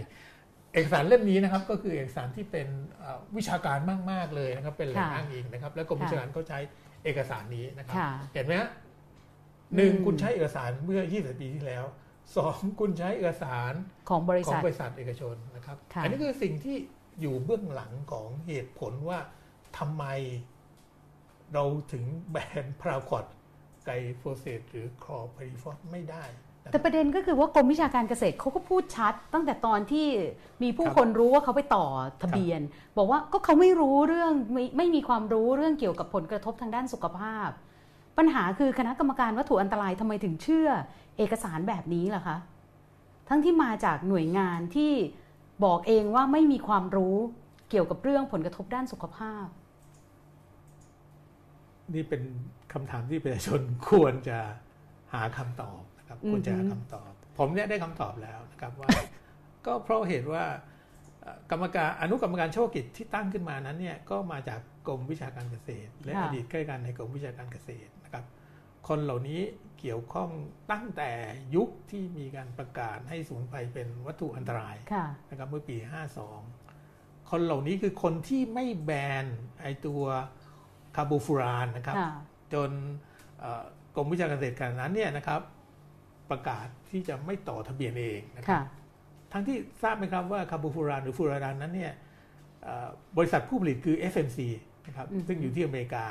[0.73, 2.67] เอกสารเล่มนี้นะครับก็คือเอกสารที่เป็น
[2.97, 3.79] เอ่อวิชาการ
[4.11, 6.59] มาก ๆ เลยนะครับ เป็นแหล่งค่ะอ้างอิงนะครับ แล้วกรมค่ะวิชาการก็ใช้
[7.03, 8.69] เอกสารนี้นะครับค่ะเห็นไหมฮะ
[9.75, 11.84] หนึ่งอืมคุณใช้เอกสารเมื่อ 20 ปีที่แล้ว
[12.38, 13.73] สองคุณใช้เอกสาร
[14.09, 16.77] ของบริษัท ของบริษัทเอกชนนะครับค่ะอันนี้คือสิ่งที่
[17.22, 19.19] อยู่เบื้องหลังของเหตุผลว่า
[19.78, 20.03] ทำไม
[21.53, 23.25] เราถึงแบนพาราควอต
[23.86, 26.24] ไกลโฟเซตหรือคลอร์ไพริฟอสไม่ได้
[26.63, 30.07] นะคแต่ประเด็นก็คือว่ากรมวิชาการเกษตรเขาก็พูดชัด ตั้งแต่ตอนที่
[30.63, 31.86] มีผู้ครับคนรู้ว่าเขาไปต่อ
[32.22, 32.61] ทะเบียน
[32.97, 37.49] บอกว่าก็เขาไม่รู้เรื่องไม่ไม่มีความรู้เรื่องเกี่ยวกับผลกระทบทางด้านสุขภาพ
[38.17, 40.67] ปัญหาคือคณะกรรมการวัตถุอันตรายทำไมถึงเชื่อ
[41.17, 42.38] เอกสารแบบนี้ล่ะคะ
[43.30, 44.93] ทั้งที่มาจากหน่วยงานที่
[45.66, 47.18] บอกเองว่าไม่มีความรู้
[47.70, 49.45] เกี่ยวกับเรื่องผลกระทบด้านสุขภาพ
[51.93, 52.22] นี่เป็น
[52.74, 54.39] คำถามที่ประชาชนควรจะ
[55.14, 58.89] หาคำตอบนะครับอือฮึควรจะหาคำตอบ ผมเนี่ยได้คำตอบแล้วนะครับว่า
[59.66, 60.43] ก็เพราะเหตุว่า
[61.22, 68.00] เอ่อกรรมการอนุกรรมการเฉพาะกิจที่ตั้งขึ้นมานั้นเนี่ยก็มาจากกรมวิชาการเกษตร และค่ะอดีตข้าราชการในกรมวิชาการเกษตรนะ
[68.88, 69.41] ครับคนเหล่านี้
[69.79, 70.29] เกี่ยวข้อง
[70.71, 71.11] ตั้งแต่
[71.55, 75.77] ยุคที่มีการประกาศให้สมุนไพรเป็นวัตถุอันตรายค่ะนะครับเมื่อปี
[76.53, 78.91] 52 คนเหล่านี้คือคนที่ไม่แบ
[79.23, 79.25] น
[79.61, 80.01] ไอตัว
[80.95, 82.11] คาร์โบฟูรานนะครับค่ะ
[82.53, 82.69] จน
[83.39, 83.63] เอ่อ
[83.95, 85.41] กรมวิชาการเกษตรการนั้นเนี่ยนะครับ
[86.32, 88.65] ประกาศที่จะไม่ต่อทะเบียนเองนะครัค่ะบ
[89.32, 91.93] ทั้งที่ทราบไหมครับว่าคาร์โบฟูรานหรือฟูราน นั้นเนี่ย
[92.63, 94.39] เอ่อบริษัทผู้ผลิตคือ FMC
[94.88, 96.05] นะครับอืมซึ่งอยู่ที่อเมริกา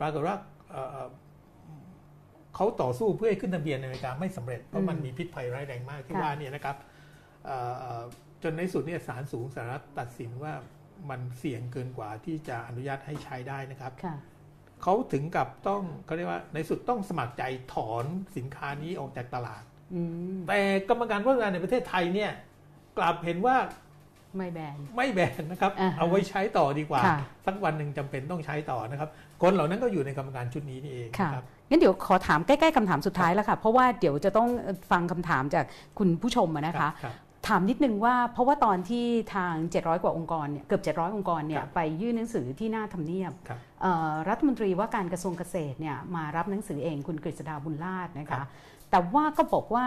[0.00, 0.36] ปรากฏว่า
[2.54, 6.76] เอ่อเขาต่อสู้เพื่อให้ขึ้นทะเบียนในอเมริกาไม่สำเร็จ เพราะมันมีพิษภัยร้ายแรงมากที่ว่าเนี่ยนะครับ
[7.46, 8.02] เอ่อเอ่อ
[8.42, 10.52] จนในที่สุดเนี่ยศาลสูงสหรัฐตัดสินว่า
[11.10, 14.16] มันเสี่ยงเกินกว่าที่จะอนุญาตให้ใช้ได้นะครับค่ะ
[14.82, 17.42] เขาถึงกับต้องเขาเรียกว่าในสุดต้องสมัครใจ
[17.74, 18.04] ถอน
[18.36, 19.62] สินค้านี้ออกจากตลาด
[19.94, 20.00] อื
[20.36, 22.30] มแต่กรรมการพัฒนาในประเทศไทยเนี่ย
[22.98, 23.56] กลับเห็นว่า
[24.36, 29.10] ไม่แบนไม่แบนนะครับอ่าฮะเอาไว้ใช้ต่อดีกว่าค่ะสักวันหนึ่งจำเป็นต้องใช้ต่อนะครับ
[29.42, 34.48] คนเหล่านั้นก็อยู่ในกรรมการชุดนี้นี่เองค่ะนะครับ งั้นเดี๋ยวขอถามใกล้ๆคำถามสุดท้ายแล้วค่ะ เพราะว่าเดี๋ยวจะต้อง
[34.90, 35.64] ฟังคำถามจาก
[35.98, 37.14] คุณผู้ชมอะนะคะครับ
[37.48, 48.48] ถามนิดนึงว่าเพราะว่าตอนที่ทาง 700 กว่าองค์กรเนี่ยเกือบ 700 องค์กรเนี่คยรับไปยื่นหนังสือที่หน้าทำเนียบครับเอ่อรัฐมนตรีว่าการกระทรวงเกษตรเนี่ยมารับหนังสือเองคุณกฤษดาบุญราชนะครัคะบ
[48.90, 49.84] แต่ว่าก็บอกว่า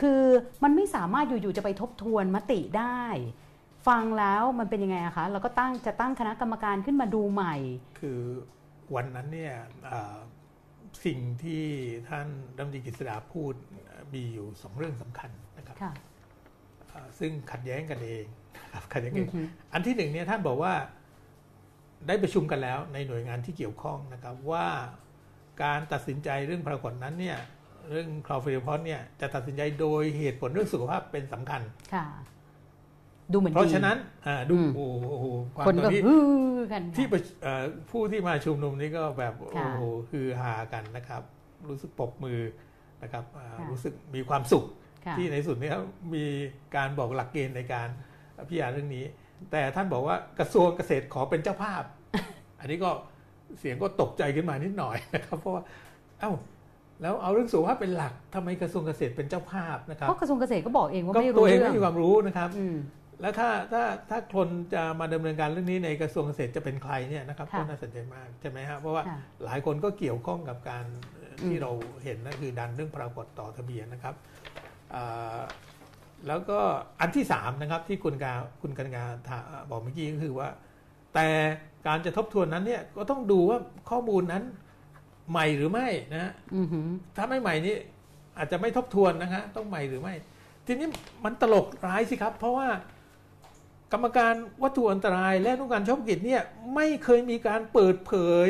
[0.00, 0.20] คือ
[0.64, 3.02] มันไม่สามารถอยู่ๆจะไปทบทวนมติได้
[3.88, 7.54] ฟังแล้วมันเป็นยังไงอะคะเราก็ตั้งจะตั้งคณะกรรมการขึ้นมาดูใหม่
[8.00, 8.20] คือ
[8.94, 10.16] วันนั้นเนี่ยเอ่อ
[11.04, 11.64] สิ่งที่
[12.08, 13.54] ท่านรัฐมนตรีกฤษดาพูด
[14.14, 15.92] มีอยู่สองเรื่องสำคัญนะครับค่ะ
[16.88, 18.24] เอ่อซึ่งขัดแย้งกันเอง
[18.64, 19.42] นะครับขัดแย้งกันอืเอองฮึ
[19.72, 20.74] อันที่หนึ่งเนี่ยท่านบอกว่า
[22.06, 24.66] ได้ประชุมกันแล้วในหน่วยงานที่เกี่ยวข้องนะครับว่า
[25.62, 27.38] การตัดสินใจเรื่องพาราควอดนั้นเนี่ย
[27.90, 31.62] เรื่องคลอฟิลพอสเนี่ยจะตัดสินใจโดยเหตุผลเรื่องสุขภาพเป็นสำคัญ
[31.94, 32.06] ค่ะ
[33.32, 33.96] ดูเหมือนเพราะดีฉะนั้น
[34.26, 36.14] อ่าดูอืมโอ้โหความคนตอก็นนี้ฮื
[36.56, 41.22] อกันค่ะที่ประชุเอ่อผู้ที่มาชุมนุมนี้ก็แบบโอ้ค่ะโหคือฮากันนะครับ
[41.68, 42.40] รู้สึกปรบมือ
[43.02, 44.64] นะครับอ่าค่ะรู้สึกมีความสุข
[45.06, 45.70] ค่ะที่ในสุดเนี้
[46.14, 46.24] มี
[46.76, 47.88] การบอกหลักเกณฑ์ในการ
[48.48, 49.04] พิจารณาเรื่องนี้
[49.50, 51.82] แต่ท่านบอกว่ากระทรวงเกษตรขอเป็นเจ้าภาพ
[52.60, 52.90] อันนี้ก็
[53.58, 55.62] เสียงก็ตกใจขึ้นมานิดหน่อยนะครับเพราะว่า
[56.20, 56.32] เอ้า
[57.02, 62.76] แล้วเอาเรื่องสุขภาพเป็นหลักทำไมกระทรวงเกษตรเป็นเจ้าภาพนะครับเพราะกระทรวงเกษตรก็บอกเองว่าก็ไม่ตัรู้วเองเรื่อไม่งมีความรู้นะครับอืม
[63.20, 71.70] แล้วถ้าถ้าถ้าคนจะมาดำเนินการเรื่องนี้ในกระทรวงเกษตรจะเป็นใครเนี่ยนะครับค่ะก็น่าสนใจมากใช่ไหมฮะเพราะว่าค่ะหลายคนก็เกี่ยวข้องกับการเอ่ออมที่เรา
[72.04, 74.14] เห็นนั่นคือดันเรื่องปรากฏต่อทะเบียนนะครับ
[74.94, 75.40] อ่า
[76.26, 76.58] แล้วก็
[77.00, 79.38] อันที่สามนะครับที่คุณกาคุณกันกาถา
[79.70, 80.48] บอกเมื่อกี้ก็คือว่า
[81.14, 81.28] แต่
[81.86, 83.58] การจะทบทวนนั้นเนี่ยก็ต้องดูว่า
[83.90, 84.42] ข้อมูลนั้น
[85.30, 87.76] ใหม่หรือไม่นะฮะอือหือถ้าไม่ใหม่นี่
[88.38, 90.14] อาจจะไม่ทบทวนนะฮะต้องใหม่หรือไม่
[90.66, 90.88] ทีนี้
[91.24, 92.68] มันตลกร้ายสิครับ เพราะว่า
[93.92, 96.42] กรรมการวัตถุอันตรายและนุการชอบกิจเนี่ย
[96.74, 98.12] ไม่เคยมีการเปิดเผ
[98.46, 98.48] ย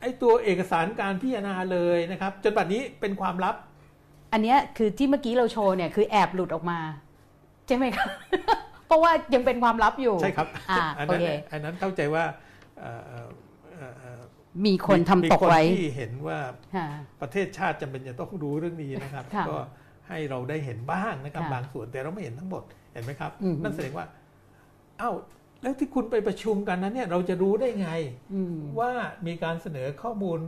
[0.00, 3.54] ไอ้ตัวเอกสารการพิจารณาเลยนะครับ จนบัดนี้เป็นความลับ
[4.32, 6.78] อันเนี้ยคือที่เมื่อกี้เราโชว์เนี่ยคือแอบหลุดออกมา
[7.66, 8.08] ใช่ไหมครับ
[8.86, 12.24] เพราะว่ายังเป็นความลับอยู่ใช่ครับอ่าอันโอนั้นเคอันนั้นเข้าใจว่า
[12.78, 13.28] เอ่อเอ่อ
[13.74, 14.20] เอ่อเอ่อ
[14.66, 16.38] มีคนทำตกไว้มีคนที่เห็นว่า
[16.76, 16.86] ค่ะ
[17.22, 19.56] ประเทศชาติจำเป็นจะต้องรู้เรื่องนี้นะครับค่ะก็
[20.08, 24.06] ให้เราได้เห็นบ้างนะครับค่ะบางส่วนแต่เราไม่เห็นทั้งหมดเห็นไหมครับอืมนั่นแสดงว่า
[24.98, 25.12] เอ้า
[25.62, 27.90] แล้วที่คุณไปประชุมกันนั้นเนี่ยเราจะรู้ได้ไง
[28.34, 28.90] อืมว่า
[29.26, 30.38] มีการเสนอข้อมูล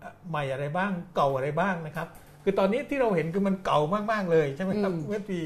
[0.00, 2.06] เอ่อใหม่อะไรบ้างเก่าอะไรบ้างนะครับ
[2.44, 3.80] คือตอนนี้ที่เราเห็นคือมันเก่า
[4.12, 5.40] มากๆเลยใช่ไหมครับอืมเมื่อปี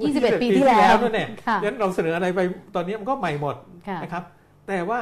[0.00, 2.40] 21 ปีที่แล้วนั่นแหละค่ะดังนั้นเราเสนออะไรไป
[2.74, 3.56] ตอนนี้มันก็ใหม่หมด
[3.88, 4.24] ค่ะนะครับ
[4.68, 5.00] แต่ว่า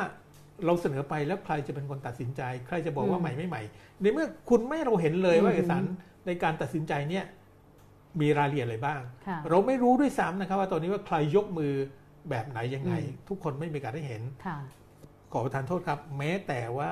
[0.67, 3.63] เราเสนอไปแล้วใครจะเป็นคนตัดสินใจ ใครจะบอกว่าอืมใหม่ไม่ใหม่
[4.01, 5.83] ในเมื่อคุณไม่ให้เราเห็นเลยว่าอืมเอกสาร
[6.27, 7.25] ในการตัดสินใจเนี่ย
[8.21, 11.75] มีรายละเอียดอะไรบ้างค่ะเราไม่รู้ด้วยซ้ำนะครับ ว่าตอนนี้ว่าใครยกมือ
[12.31, 14.59] แบบไหนยังไงอืมทุกคนไม่มีการได้เห็นค่ะ
[15.33, 16.91] ขอประทานโทษครับ แม้แต่ว่า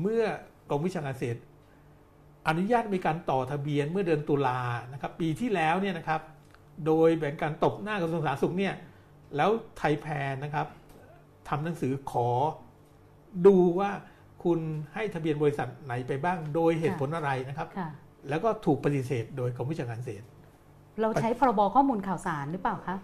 [0.00, 0.24] เมื่อ
[0.70, 1.40] กรมวิชาการเกษตร
[2.48, 4.60] อนุญาตมีการต่อทะเบียนเมื่อเดือนตุลา
[4.92, 6.20] นะครับ ปีที่แล้วเนี่ยนะครับ
[6.86, 8.74] โดยแบ่งการตบหน้ากระทรวงสาธารณสุขเนี่ย
[9.36, 10.66] แล้วไทยแพนนะครับ
[11.48, 12.28] ทำหนังสือขอ
[13.46, 13.90] ดูว่า
[14.44, 14.60] คุณ
[14.94, 17.90] ให้ทะเบียนบริษัทไหนไปบ้าง โดยเหตุผลอะไรนะครับค่ะ
[18.28, 20.24] แล้วก็ถูกปฏิเสธโดยกรมวิชาการเกษตร
[21.00, 22.96] เราใช้พรบข้อมูลข่าวสารหรือเปล่าคะ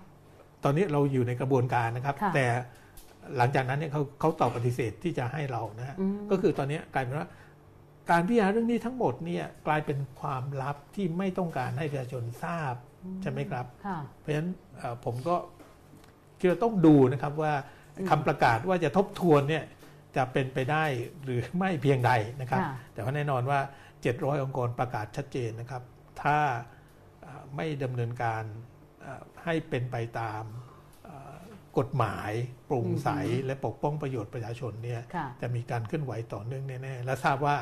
[0.65, 2.47] ตอนนี้เราอยู่ในกระบวนการนะครับค่ะแต่
[3.37, 7.29] หลังจากนั้นเนี่ยเขาเขาตอบปฏิเสธที่จะให้เรานะฮะอืมก็คือตอนนี้กลายเป็นว่า
[8.11, 12.75] การพิจารณาเรื่องนี้ทั้งหมดเนี่ยกลายเป็นความลับที่ไม่ต้องการให้ประชาชนทราบ
[13.23, 15.37] ใช่ไหมครับค่ะเพราะฉะนั้นเอ่อผมก็
[16.39, 17.53] คิดว่าต้องดูนะครับว่า
[17.99, 19.65] อืมคำประกาศว่าจะทบทวนเนี่ย
[20.17, 20.85] จะเป็นไปได้
[21.25, 23.61] หรือไม่เพียงใดนะครับค่ะแต่ว่าแน่นอนว่า
[24.01, 25.83] 700 องค์กรประกาศชัดเจนนะครับ
[26.23, 26.39] ถ้า
[27.23, 28.70] เอ่อไม่ดำเนินการเอ่อ
[29.45, 30.43] ให้เป็นไปตาม
[31.05, 31.37] เอ่อ
[31.79, 32.31] กฎหมาย
[32.67, 37.57] โปร่งใสอือฮึและปกป้องประโยชน์ประชาชนเนี่ยค่ะจะมีการเคลื่อนไหวต่อเนื่องแน่ๆ และทราบว่า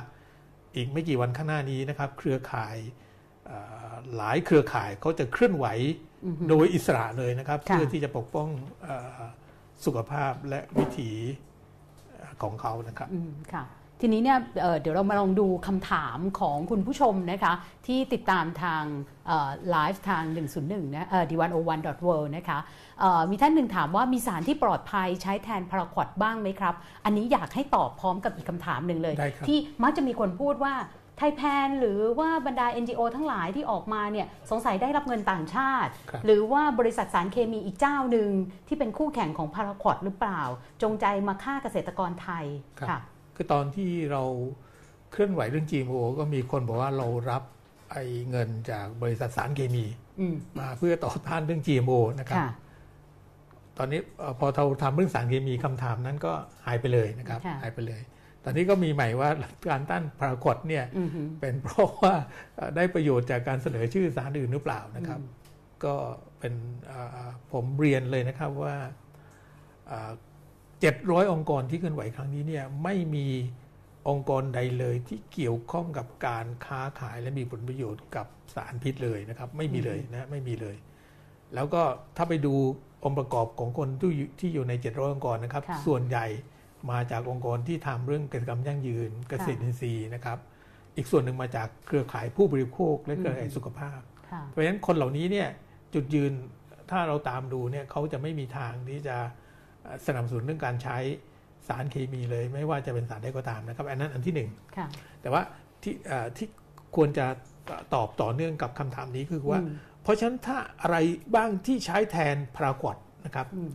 [0.77, 2.77] อีกไม่กี่วันข้างหน้านี้นะครับ เครือข่าย
[3.47, 3.59] เอ่
[3.91, 5.67] อหลายเครือข่ายเขาจะเคลื่อนไหว
[6.27, 8.49] อือหือโดยอิสระเลยนะครับค่ะเพื่อที่จะปกป้อง
[8.83, 9.21] เออ
[9.85, 11.11] สุขภาพและวิถี
[12.17, 13.65] เอ่อของเขานะครับอืมค่ะ
[14.01, 17.53] ทีนี้เนี่ยเอ่อเดี๋ยวเรามาลองดูคำถามของคุณผู้ชมนะคะ
[17.87, 18.83] ที่ติดตามทาง
[19.71, 20.25] ไลฟ์ทาง
[20.61, 22.59] 101 นะเอ่อ d101.world นะคะ
[23.01, 26.75] เอ่อมีท่านหนึ่งถามว่ามีสารที่ปลอดภัยใช้แทนพาราควอดบ้างไหมครับ
[27.05, 30.75] อันนี้อยากให้ตอบพร้อมกับอีกคำถามหนึ่งเลยได้ครับที่มักจะมีคนพูดว่า
[31.21, 38.31] ไทยแพนหรือว่าบรรดา NGO ทั้งหลายที่ออกมาเนี่ยสงสัยได้รับเงินต่างชาติครับหรือว่าบริษัทสารเคมีอีกเจ้าหนึ่ง
[38.69, 40.43] ที่เป็นคู่แข่งของพาราควอดหรือเปล่า
[40.83, 42.45] จงใจมาฆ่าเกษตรกรไทย
[42.81, 42.99] ครับค่ะ
[43.41, 44.23] คือตอนที่เรา
[45.13, 47.43] เคลื่อนไหวเรื่อง GMO ก็มีคนบอกว่าเรารับ
[47.93, 49.85] ไอ้เงินจากบริษัทสารเคมี
[50.21, 52.51] อืมมาเพื่อต่อต้านเรื่อง GMO นะครับค่ะ
[53.79, 56.33] ตอนนี้เอ่อพอเราทำเรื่องสารเคมีคำถามนั้นก็
[56.67, 58.03] หายไปเลยนะครับค่ะหายไปเลย
[58.45, 59.31] ตอนนี้ก็มีใหม่ว่า
[59.71, 62.15] การต้านพาราควอดเนี่ยอือหือเป็นเพราะว่า
[62.57, 65.21] เอ่อได้ประโยชน์จากการเสนอชื่อสารอื่นหรือเปล่านะครับ
[65.85, 65.95] ก็
[66.41, 66.55] เป็น
[66.87, 68.77] เอ่อผมเรียนเลยนะครับว่า
[70.81, 73.27] เจ็ดร้อยองค์กรที่เคลื่อนไหวครั้งนี้เนี่ยไม่มี
[74.09, 80.77] องค์กรใดเลยที่เกี่ยวข้องกับการค้าขายและมีผลประโยชน์กับสารพิษเลยนะครับ ไม่มีเลยนะไม่มีเลย
[81.55, 81.83] แล้วก็
[82.17, 82.55] ถ้าไปดู
[83.05, 86.27] องค์ประกอบของคนที่อยู่ที่อยู่ใน 700 องค์กรนะครับค่ะส่วนใหญ่
[86.91, 90.39] มาจากองค์กรที่ทำเรื่องเกษตรกรรมยั่งยืนเกษตรค่ะอินทรีย์นะครับ
[90.97, 94.01] อีกส่วนหนึ่งมาจากเครือข่ายผู้บริโภคและเครือข่ายอืมสุขภาพ
[94.31, 95.49] ค่ะเพราะฉะนั้นคนเหล่านี้เนี่ย
[95.95, 96.33] จุดยืน
[96.91, 99.33] ถ้าเราตามดูเนี่ยเขาจะไม่มีทางที่จะเอ่อ
[100.07, 100.97] สนับสนุนเรื่องการใช้
[101.69, 104.87] สารเคมีเลย ไม่ว่าจะเป็นสารใดก็ตามนะครับ อันนั้นอันที่หนึ่งค่ะ
[105.23, 105.43] แต่ว่า
[105.83, 106.49] ที่เอ่อที่
[106.97, 107.27] ควรจะ
[107.95, 110.97] ตอบต่อเนื่องกับคำถามนี้คือว่าอืมเพราะฉะนั้นถ้าอะไร
[111.35, 113.71] บ้างที่ใช้แทนพารากวดนะครับอืม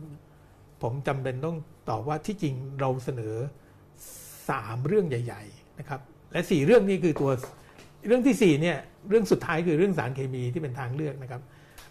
[0.82, 1.56] ผมจำเป็นต้อง
[1.90, 3.34] ตอบว่าที่จริงเราเสนอ
[4.50, 6.00] สามเรื่องใหญ่ ๆ นะครับ
[6.32, 7.30] และสี่เรื่องนี้คือตัว
[8.06, 8.78] เรื่องที่สี่เนี่ย
[9.08, 11.42] เรื่องสุดท้ายคือเรื่องสารเคมีที่เป็นทางเลือกนะครับ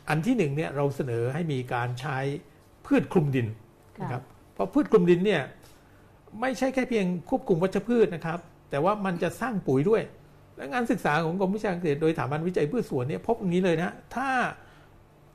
[0.09, 2.17] อันที่หนึ่งเนี่ยเราเสนอให้มีการใช้
[2.85, 3.62] พืชคลุมดินค่ะ
[4.01, 5.41] นะครับเพราะพืชคลุมดินเนี่ย
[6.41, 8.39] ไม่ใช่แค่เพียงควบคุมวัชพืชนะครับ
[8.69, 10.01] แต่ว่ามันจะสร้างปุ๋ยด้วย
[10.57, 14.27] และงานศึกษาของกรมวิชาการเกษตรโดยสถาบันวิจัยพืชสวนเนี่ยพบอย่างนี้เลยนะถ้า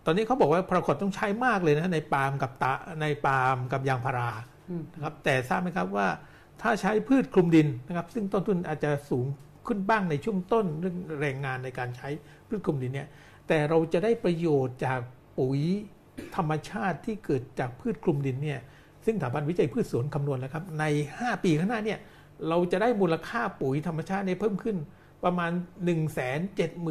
[0.05, 4.31] ตอนนี้เขาบอกว่าปรากฏต้องใช้มากเลยนะในปาล์มกับตะในปาล์มกับยางพารา
[4.95, 6.09] นะครับแต่ทราบไหมครับว่า
[6.63, 9.27] ถ้าใช้พืชคลุมดินนะครับ ซึ่งต้นทุนอาจจะสูง
[9.67, 12.09] ขึ้นบ้างในช่วงต้นเรื่องแรงงานในการใช้
[12.49, 13.09] พืชคลุมดินเนี่ย
[13.49, 15.01] แต่เราจะได้ประโยชน์จาก
[15.39, 15.61] ปุ๋ย
[16.37, 18.61] ธรรมชาติที่เกิดจากพืชคลุมดินเนี่ย
[19.07, 20.85] ซึ่งสถาบันวิจัยพืชสวนคำนวณแล้วครับใน
[21.17, 21.99] 5 ปีข้างหน้าเนี่ย
[22.49, 24.77] เราจะได้มูลค่าปุ๋ยธรรมชาติเนี่ยเพิ่มขึ้น
[25.25, 26.91] ประมาณ 1 7 5 0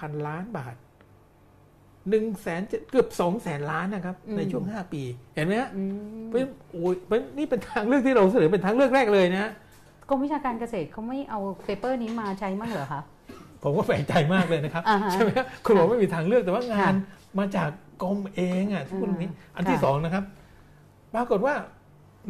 [0.00, 2.60] 0 0 ล้านบาท1นึ่งแสน
[2.90, 5.02] เกือบ2 0 0แสนล้านนะครับอืมในช่วง5ปี
[5.34, 9.50] เห็นไหมฮะอืมเพราะฉะนั้นโอ้ยเพราะฉะนั้นนี่เป็นทางเลือกที่เราเสนอเป็นทางเลือกแรกเลยนะ
[10.08, 13.02] กรมวิชาการเกษตรเขาไม่เอาเปเปอร์นี้มาใช้มั่งเหรอคะ
[13.62, 17.70] ผมก็แปลกใจมากเลยนะครับอ่าฮะใช่ไหมครับคุณบอกไม่มีทางเลือกแต่ว่างานค่ะมาจาก
[18.02, 20.24] กรมเองอะทุกคนนี้อืมอันที่ค่ะสองนะครับ
[21.14, 21.54] ปรากฏว่า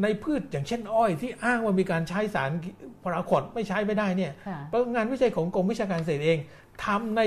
[0.02, 2.50] ในพืชอย่างเช่นอ้อยที่อ้างว่ามีการใช้สาร
[3.02, 6.38] พาราควอดไม่ใช้ไม่ได้เนี่ยค่ะปรากฏงานวิจัยของกรมวิชาการเกษตรเอง
[6.84, 7.20] ทำใน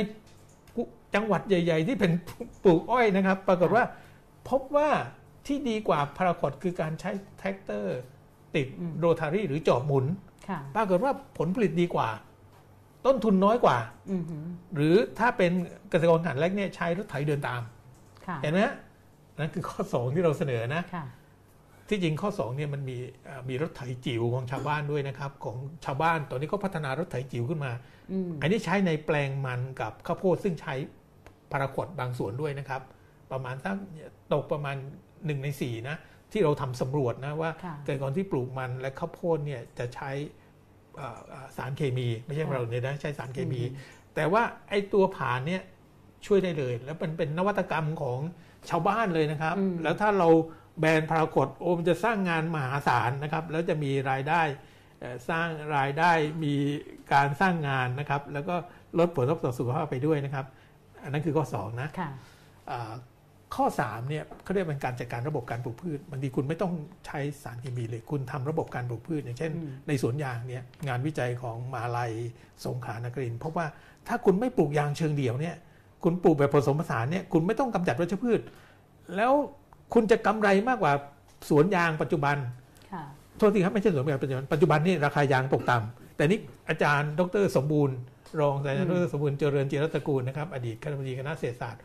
[1.15, 2.11] จังหวัดใหญ่ ๆ ที่เป็น
[2.63, 3.83] ปลูกอ้อยนะครับ ปรากฏว่า
[4.49, 4.89] พบว่า
[5.47, 7.97] ที่ดีกว่าพาราควอตคือการใช้แทรกเตอร์
[8.55, 10.05] ติดอืมโรตารี่หรือจอบหมุน
[10.49, 12.09] ค่ะปรากฏว่าผลผลิตดีกว่า
[13.05, 13.77] ต้นทุนน้อยกว่า
[14.11, 14.45] อือหือ
[14.75, 15.51] หรือถ้าเป็น
[15.89, 17.72] เกษตรกรขนาดเล็กเนี่ยใช้รถไถเดินตามค่ะ
[18.43, 18.75] เห็นไหมฮะ
[19.39, 21.05] นั่นคือข้อ2ที่เราเสนอนะค่ะ
[21.89, 27.71] ที่จริงข้อ2เนี่ยมันมีเอ่อมีรถไถจิ๋วของชาวบ้านด้วยนะครับ ของชาวบ้านตอนนี้ก็พัฒนารถไถจิ๋วขึ้นมา
[28.11, 30.73] อืมอันนี้ใช้ในแปลงมันกับข้าวโพดซึ่งใช้
[31.51, 32.81] พาราควอดบางส่วนด้วยนะครับ
[33.31, 33.75] ประมาณสัก
[34.33, 34.75] ตกประมาณ
[35.07, 35.95] 1ใน4นะ
[36.31, 40.11] ที่เราทำสำรวจนะว่าค่ะเกษตรกรที่ปลูกมันและข้าวโพดเนี่ยจะใช้
[40.97, 43.77] เอ่อเอ่อสารเคมี ไม่ใช่ค่ะเราเนี่ยนะใช้สารเคมีอืม
[44.15, 45.61] แต่ว่าไอ้ตัวผ่านเนี่ย
[46.27, 48.19] ช่วยได้เลย แล้วมันเป็นนวัตกรรมของ
[48.69, 50.29] ชาวบ้านเลยนะครับอืมแล้วถ้าเรา
[50.79, 54.41] แบนพารากดโอมนจะสร้างงานมหาศาลนะครับ แล้วจะมีรายได้
[54.99, 55.47] เอ่อสร้าง
[55.77, 56.11] รายได้
[56.43, 56.53] มี
[57.13, 58.55] การสร้างงานนะครับ แล้วก็
[58.99, 60.45] ลดผลกระทบต่อสุขภาพไปด้วยนะครับ
[61.03, 62.09] อันนั้นคือข้อสองนะค่ะ
[62.71, 62.93] อ่า
[63.55, 66.73] ข้อ3เนี่ยเขาเรียกเป็นการจัดการระบบการปลูกพืชบางทีคุณไม่ต้อง
[67.05, 72.11] ใช้สารเคมีเลย คุณทำระบบการปลูกพืช อย่างเช่นอืมในสวนยางเนี่ยงานวิจัยของมหาลัย
[72.65, 73.65] สงขลานครินทร์เพราะว่า
[74.07, 75.55] ถ้าคุณไม่ปลูกยางเชิงเดี่ยวเนี่ย
[76.03, 78.39] คุณปลูกแบบผสมผสานเนี่ยคุณไม่ต้องกำจัดวัชพืช
[79.15, 79.31] แล้ว
[79.93, 80.93] คุณจะกำไรมากกว่า
[81.49, 82.38] สวนยางปัจจุบัน
[82.93, 83.03] ค่ะ
[83.38, 86.39] โทษทีครับไม่ใช่สวนยางปัจจุบันปัจจุบันนี่ราคายางตกต่ำแต่นี่
[86.69, 87.97] อาจารย์ดรสมบูรณ์
[88.39, 91.81] รองศาสตราจารย์ดรสมบูรณ์เจริญจิรตระกูลนะครับอดีตคณะบดีคณะเศรษฐศาสตร์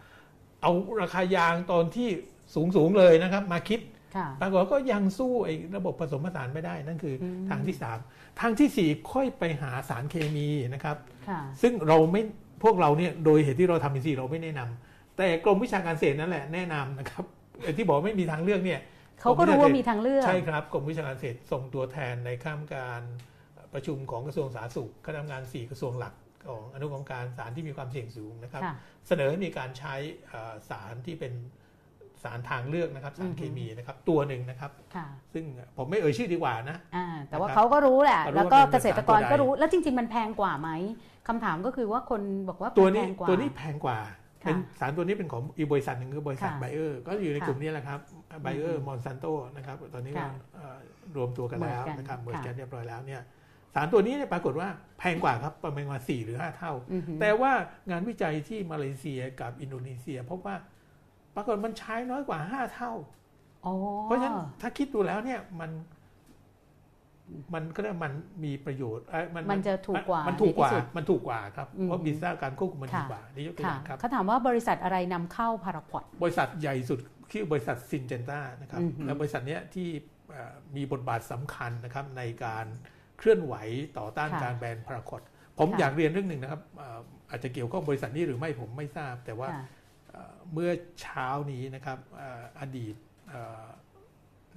[0.63, 2.09] เอาราคายางตอนที่
[2.55, 3.81] สูงสูงๆเลยนะครับ มาคิด
[4.17, 7.77] ค่ะปรากฏว่าก็ยังสู้ไอ้ระบบผสมผสานไม่ได้นั่นคืออมทางที่
[8.09, 10.97] 3 ทางทีสี่ 4 ค่อยไปหาสารเคมีนะครับ
[11.29, 12.23] ค่ะซึ่งเราไม่
[12.63, 17.25] พวกเราเนี่ยโดยเหตุที่เราทำอินทรีย์เราไม่แนะนำแต่กรมวิชาการเกษตรนั่นแหละแนะนำนะครับ
[17.63, 18.81] ไอ้ที่บอกไม่มีทางเลือกเนี่ย
[19.21, 23.03] เขาก็รู้ว่ามีทางเลือก ใช่ครับกรมวิชาการเกษตรส่งตัวแทนในข้ามการ
[23.75, 26.15] ประชุมของกระทรวงสาธารณสุขคณะทำงาน 4 กระทรวงหลัก
[26.49, 28.75] ของอนุกรรมการสารที่มีความเสี่ยงสูงนะครับค่ะ
[29.09, 29.95] เสนอให้มีการใช้
[30.29, 31.33] เอ่อสารที่เป็น
[32.25, 35.45] สารทางเลือกนะครับ สารอือฮึเคมีนะครับ ตัวหนึ่งนะครับค่ะซึ่ง
[35.77, 40.71] ผมไม่เอ่ยชื่อดีกว่านะอ่าแต่ว่านะครับเขาก็รู้แหละเขารู้แล้วก็ว่าเป็นเกษตรกรสารตัวใดก็รู้แล้วจริง ๆ มันแพงกว่าไหม
[41.29, 43.99] คำถามก็คือว่าคนบอกว่าตัวนี้แพงกว่าตัวนี้แพงกว่า
[44.45, 47.99] ค่ะเป็นสารตัวนี้เป็นของอีกบริษัทหนึ่งคือบริษัทค่ะไบเออร์ก็อยู่ในค่ะกลุ่มนี้แหละครับ
[48.43, 49.27] ไบเอออืมมอนซานโต
[49.57, 50.77] นะครับ ตอนนี้ก็ค่ะเอ่อ
[51.17, 53.23] รวมตัวกันแล้วเหมือนกันนะครับเหมือนกันค่ะเรียบร้อยแล้วเนี่ย
[53.75, 54.69] สารตัวนี้เนี่ยปรากฏว่า
[54.99, 57.53] แพงกว่าครับประมาณว่าสี่หรือห้าเท่าอือหือแต่ว่า
[57.91, 60.57] งานวิจัยที่มาเลเซียกับอินโดนีเซียพบว่า
[61.35, 62.93] ปรากฏมันใช้น้อยกว่า5เท่า
[63.67, 63.75] อ๋อ
[64.05, 65.71] เพราะฉะนั้นถ้าคิดดูแล้วเนี่ยมัน
[67.55, 68.13] มันก็เรียกว่ามัน
[68.45, 76.99] มีประโยชน์เอ้ยมันจะถูกกว่ามันถูกกว่าในที่สุดมันถูกกว่าครับอืมเพราะมีสร้างการควบคุมมันดีค่ะกว่านี่ยกตัวอค่ะย่างครับเขาถามว่าบริษัทอะไรนำเข้าพาราควอดบริษัทใหญ่สุด
[77.31, 79.89] คือบริษัทซินเจนต้านะครับอือหือและบริษัทเนี้ยที่
[80.33, 82.67] เอ่อมีบทบาทสำคัญนะครับในการ
[83.19, 83.55] เคลื่อนไหว
[83.99, 85.23] ต่อต้านค่ะการแบนพาราคอต
[85.59, 87.01] ผมค่ะอยากเรียนเรื่องหนึ่งนะครับเอ่อ
[87.31, 89.61] อาจจะเกี่ยวข้องบริษัทนี้หรือไม่ผมไม่ทราบ แต่ว่าค่ะ
[90.09, 92.95] เอ่อเมื่อเช้านี้นะครับเอ่ออดีต
[93.29, 93.67] เอ่อ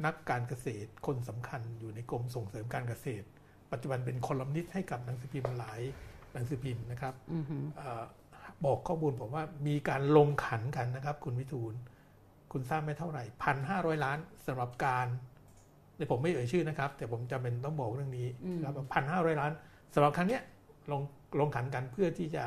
[0.06, 3.26] นักการเกษตรคนสำคัญอยู่ในกรมส่งเสริมการเกษตร
[3.72, 5.82] ปัจจุบันเป็นคอลัมนิสต์ให้กับหนังสือพิมพ์หลาย
[6.34, 8.04] หนังสือพิมพ์นะครับอือหือเออ
[8.66, 11.74] บอกข้อมูลผมว่ามีการลงขันกันนะครับ คุณวิทูล
[12.52, 15.08] คุณทราบไหมเท่าไหร่พันห้าร้อยล้านสำหรับการ
[15.98, 19.52] ในผมไม่เอ่ยชื่อนะครับ แต่ผมจำเป็นต้องบอกเรื่องนี้อืมครับพันห้าร้อยล้าน
[19.94, 20.42] สำหรับครั้งเนี้ย
[20.92, 21.02] ลง
[21.40, 22.46] ลงขันกันเพื่อที่จะ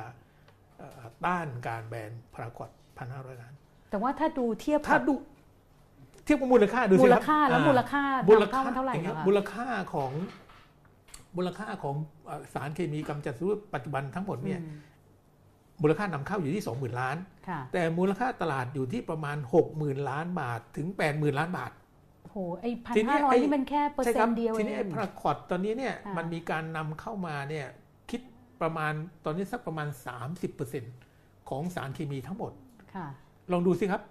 [0.79, 3.53] เอ่อต้านการแบนพารากอตพันห้าร้อยล้าน
[3.91, 5.15] แต่ว่าถ้าดูเทียบถ้ากับดู
[6.25, 10.13] เทียบกับมูลค่าดูสิมูคลรับค่าแล้วอ่มูลค่ามูลนำค่าเข้ามันเท่าไหร่อย่งงี้ยอะคะมูลค่าของ
[11.37, 11.95] มูลค่าของ
[12.27, 14.79] เอ่อสารเคมีกำจัดศัตรูพืชปัจจุบันทั้งหมดเนี่ยอืม
[15.83, 17.17] มูลค่านำเข้าอยู่ที่ 20,000 ล้าน
[17.49, 19.37] ค่ะแต่มูลค่าตลาดอยู่ที่ประมาณ
[19.73, 21.71] 60,000 ล้านบาทถึง 80,000 ล้านบาท
[22.23, 27.67] โอ้โหไอ้พันทีนี้ห้าร้อยไอ้นี่มันแค่เปอร์ใช่เซ็ครันต์เดียวเอทีนี้งไอ้พาราคอตตอนนี้เนี่ยค่ะมันมีการนำเข้ามาเนี่ย
[28.11, 28.21] คิด
[28.63, 28.93] ประมาณ
[29.25, 29.89] ตอนนี้สักประมาณ
[30.69, 32.53] 30%ของสารเคมีทั้งหมด
[32.95, 33.07] ค่ะ
[33.53, 34.03] ลองดูสิครับ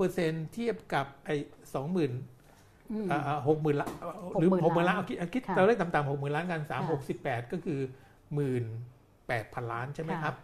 [0.00, 1.34] 3%เทียบกับไอ้
[1.72, 3.06] 20,000อืม
[3.48, 3.88] หกหมื่นละ
[4.40, 7.80] หรือหกหมื่น60,000ล้านเอาคิดเอาคิดค่ะเราเลขต่ำๆหกหมื่นล้านกันสามค่ะหกสิบแปดก็คือ
[8.34, 8.64] หมื่น
[9.28, 10.36] แปดพันล้านใช่ไหมค่ะครับ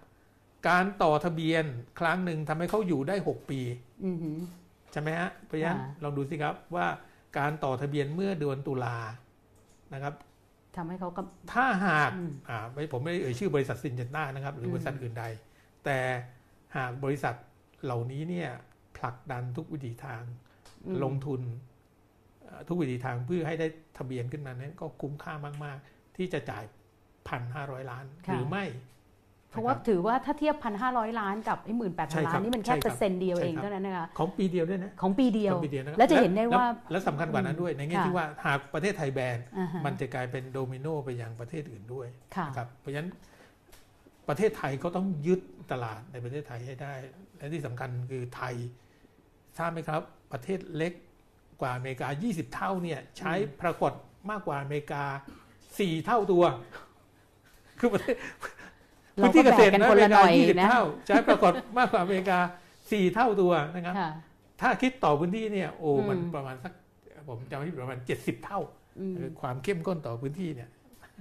[0.68, 1.64] การต่อทะเบียน
[2.00, 3.60] ครั้งหนึ่งทำให้เขาอยู่ได้6ปี
[4.04, 4.38] อือหือ
[4.92, 6.86] ใช่ไหมฮะเพราะฉะนั้นค่ะลองดูสิครับว่า
[7.38, 8.96] การต่อทะเบียนเมื่อเดือนตุลา
[9.94, 10.14] นะครับ
[10.76, 11.22] ทำให้เขาก็
[11.52, 15.24] ถ้าหากอืมอ่าไม่ผมไม่ได้เอ่ยชื่อบริษัทซินเจนต้านะครับ หรือมบริษัทอื่นใด
[15.84, 15.98] แต่
[16.76, 17.34] หากบริษัท
[17.84, 18.50] เหล่านี้เนี่ย
[18.96, 20.22] ผลักดันทุกวิถีทาง
[20.86, 21.40] อืมลงทุน
[22.42, 23.66] เอ่อทุกวิถีทางเพื่อให้ได้
[23.98, 25.34] ทะเบียนขึ้นมานั้นก็คุ้มค่า
[25.64, 26.64] มาก ๆ ที่จะจ่าย
[27.28, 28.66] พันห้าร้อยล้านหรือไม่
[29.50, 43.10] เพราะว่านะคบถือว่าถ้าเทียบพันห้าร้อยล้านกับไอ้หมื่นแปดใช่พันครัล้าบนนี่มันใช่แค่ครับเปอร์เซ็นต์เดียวใช่เองครับเท่านั้นนะคะของปีเดียวด้วยนะของปีเดียวของปีเดียวนะครับแล้วจะเห็นได้ว่าและและสำคัญกว่านั้นด้วยในแง่ค่ะที่ว่าหากประเทศไทยแบนอ่าฮะมันจะกลายเป็นโดมิโนไปยังประเทศอื่นด้วยค่ะนะครับเพราะฉะนั้น
[44.28, 45.40] ประเทศไทยก็ต้องยึด
[45.72, 46.92] ตลาดในประเทศไทยให้ได้
[47.36, 48.54] และที่สำคัญคือไทย
[49.58, 50.02] ทราบไหมครับ
[50.32, 50.92] ประเทศเล็ก
[51.60, 53.32] กว่าอเมริกา 20 เท่าเนี่ยใช้
[53.62, 53.92] ปรากฏ
[54.30, 55.04] มากกว่าอเมริกา
[55.58, 56.44] 4 เท่าตัว
[57.78, 58.16] คือประเทศ
[59.16, 60.30] เราพื้นที่ก็เกแบ่ษงตรกันในคอนเมละริหน่กาอย
[60.60, 62.38] นะ20 เท่า ใช้ปรากฏมากกว่าอเมริกา
[62.76, 64.10] 4 เท่าตัวนะครับค่ะ
[64.60, 66.72] ถ้าคิดต่อพื้นที่เนี่ยโอ้อืมมันประมาณสัก
[67.28, 68.60] ผมจำไม่ผิดประมาณ 70 เท่า
[68.98, 70.68] อืมคือความเข้มข้นต่อพื้นที่เนี่ย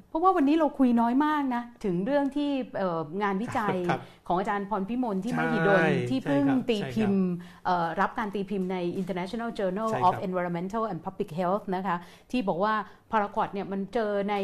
[0.10, 7.24] เพราะว่าวันนี้เราคุยน้อยมากนะ ถึงเรื่องที่เอ่องานวิจัยครับของอาจารย์พรพิมลที่ใช่มหิดล ที่เพิ่งใช่ครับตีใช่ครับพิมพ์
[7.66, 11.96] เอ่อรับการตีพิมพ์ใน International Journal ใช่ of ครับ Environmental and Public Health นะคะ
[12.32, 12.74] ที่บอกว่า
[13.12, 14.36] พาราควอดเนี่ยมันเจอใน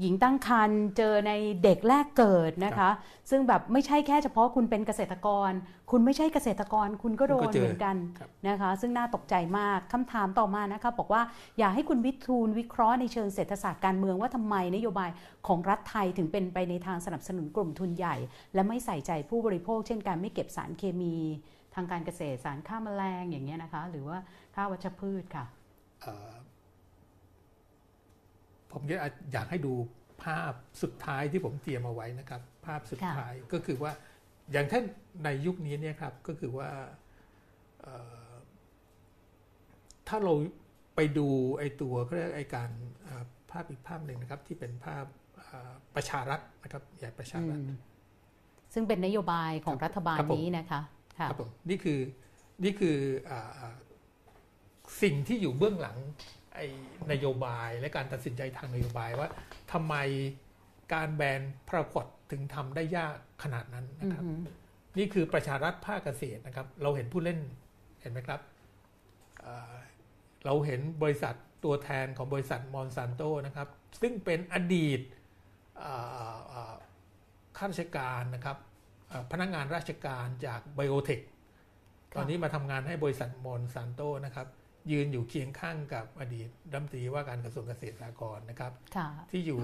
[0.00, 1.32] หญิงตั้งครรภ์เจอใน
[1.62, 2.90] เด็กแรกเกิดนะคะ
[3.30, 5.50] ซึ่งแบบไม่ใช่แค่เฉพาะคุณเป็นเกษตรกร
[5.90, 11.22] คุณไม่ใช่เกษตรกรคุณก็โดคุณนก็เจอเหมือนกันครับนะคะ ซึ่งน่าตกใจมากคำถามต่อมานะคะบอกว่า
[11.58, 15.10] อยากให้คุณวิทูลวิเคราะห์ในเชิงเศรษฐศาสตร์การเมืองว่าทำไมนโยบาย
[15.46, 18.16] ของรัฐไทยถึงเป็นไปในทางสนับสนุนกลุ่มทุนใหญ่
[18.54, 21.16] และไม่ใส่ใจผู้บริโภค เช่นการไม่เก็บสารเคมี
[21.74, 24.18] ทางการเกษตรสารฆ่าแมลงอย่างเงี้ยนะคะ หรือว่า
[24.54, 25.44] ฆ่าวัชพืชค่ะ
[26.02, 26.32] เอ่อ
[28.72, 28.94] ผมก็
[29.32, 29.72] อยากให้ดู
[30.24, 30.52] ภาพ
[30.82, 33.92] สุดท้ายที่ผมเตรียมเอาไว้นะครับ ภาพสุดค่ะท้ายก็คือว่า
[34.52, 34.84] อย่างเช่น
[35.24, 36.70] ในยุคนี้เนี่ยครับก็คือว่า
[37.80, 37.94] เอ่
[38.30, 38.32] อ
[40.08, 40.34] ถ้าเรา
[40.94, 41.28] ไปดู
[41.58, 42.70] ไอ้ตัวเขาเรียกไอ้การ
[43.02, 45.04] เอ่อภาพอีกภาพหนึ่งนะครับ ที่เป็นภาพ
[45.36, 47.70] เอ่อประชารัฐนะครับอย่าประชาอืรัฐม
[48.74, 50.80] ซึ่งเป็นนโยบายของครับรัฐบาลครับผมนี้นะคะ
[51.18, 52.00] ค่ะครับผมนี่คือ
[52.64, 52.96] นี่คือ
[53.30, 53.74] อา
[55.02, 55.98] สิ่งที่อยู่เบื้องหลัง
[56.54, 56.66] ไอ้
[57.12, 59.28] นโยบายและการตัดสินใจทางนโยบายว่า
[59.72, 59.94] ทำไม
[60.94, 64.40] การแบนพระกฏถึงทำได้ยากขนาดนั้นนะอืครับอหือ
[64.98, 67.38] นี่คือประชารัฐภาคเกษตรนะครับ เราเห็นผู้เล่น
[68.00, 68.40] เห็นไหมครับ
[69.40, 69.74] เอ่อ
[70.44, 73.68] เราเห็นบริษัทตัวแทนของบริษัทมอนซานโตนะครับ
[74.00, 75.00] ซึ่งเป็นอดีต
[75.78, 75.94] เอ่
[76.34, 76.74] อเอ่อ
[77.56, 78.56] ข้าราชการนะครับ
[79.08, 81.20] เอ่อพนักงานราชการจากไบโอเทค
[82.16, 84.46] ตอนนี้มาทำงานให้บริษัทมอนซานโตนะครับ
[84.92, 89.60] ยืนอยู่เคียงข้างกับอดีตรัฐมนตรีว่าการกระทรวงเกษตรและสหกรณ์นะครับค่ะที่อยู่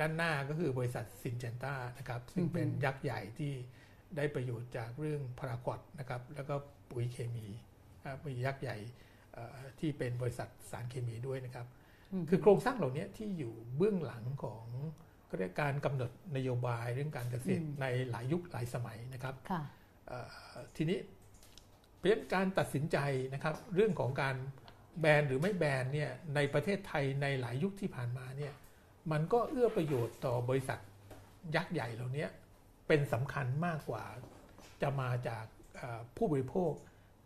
[0.00, 3.52] ด้านหน้าก็คือบริษัทซินเจนต้านะครับ ซึ่งเป็นอือฮึยักษ์ใหญ่ที่
[4.16, 6.54] ได้ประโยชน์จากเรื่องพารากอดนะครับแล้วก็
[6.90, 7.46] ปุ๋ยเคมี
[8.04, 8.76] อ่ามียักษ์ใหญ่
[9.32, 11.66] เอ่อที่เป็นบริษัทสารเคมีด้วยนะครับ
[12.22, 14.64] มคือโครงสร้างเหล่านี้ที่อยู่เบื้องหลังของ
[15.28, 19.62] ก็เรียกการกำหนดนโยบายเรื่องการเกษตรอืมในหลายยุคหลายสมัยนะครับค่ะ
[20.08, 20.18] เอ่
[20.54, 20.98] อทีนี้
[21.96, 22.98] เพราะฉะนั้นการตัดสินใจ
[23.34, 24.36] นะครับ เรื่องของการ
[25.00, 28.52] แบนหรือไม่แบนเนี่ยในประเทศไทยในหลายยุคที่ผ่านมาเนี่ย
[29.12, 30.78] มันก็เอื้อประโยชน์ต่อบริษัท
[31.56, 32.26] ยักษ์ใหญ่เหล่านี้
[32.90, 34.04] เป็นสำคัญมากกว่า
[34.82, 35.44] จะมาจาก
[35.76, 36.72] เอ่อผู้บริโภค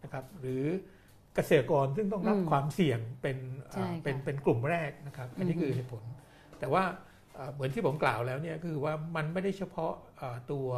[0.05, 0.65] นะครับหรือ
[1.35, 3.39] เกษตรกรซึ่งต้องรับอืมความเสี่ยงเป็น
[3.69, 6.03] เอ่อใช่ค่ะเป็นเป็นกลุ่มแรกนะครับ อันนี้อือฮึคือเหตุผล
[6.59, 6.85] แต่ว่า
[7.35, 10.69] เอ่อเหมือนที่ผมกล่าวแล้วเนี่ยก็คือว่ามันไม่ได้เฉพาะเอ่อตัว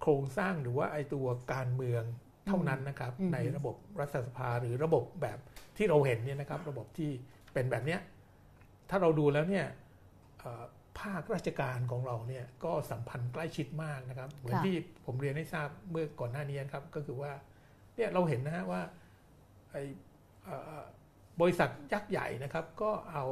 [0.00, 2.02] โครงสร้างหรือว่าไอตัวการเมือง
[2.46, 5.38] เท่านั้นนะครับอืมในระบบรัฐสภาหรือระบบแบบ
[5.76, 7.10] ที่เราเห็นเนี่ยนะครับ ระบบที่
[7.52, 8.00] เป็นแบบเนี้ย
[8.90, 9.66] ถ้าเราดูแล้วเนี่ย
[10.40, 10.64] เอ่อ
[10.98, 14.74] ภาคราชการของเราเนี่ยก็สัมพันธ์ใกล้ชิดมากนะครับ เหมือนที่
[15.06, 17.32] ผมเรียนให้ทราบเมื่อก่อนหน้านี้นะครับ ก็คือว่า
[17.96, 18.80] เนี่ยเราเห็นนะฮะว่า
[19.70, 19.76] ไอ
[20.44, 20.80] เอ่อ
[21.40, 23.24] บริษัทยักษ์ใหญ่นะครับ ก็เอา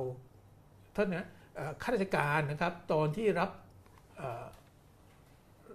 [0.95, 3.51] โท่านนะเอ่อข้าราชการนะครับ ตอนที่รับ
[4.17, 4.45] เอ่อ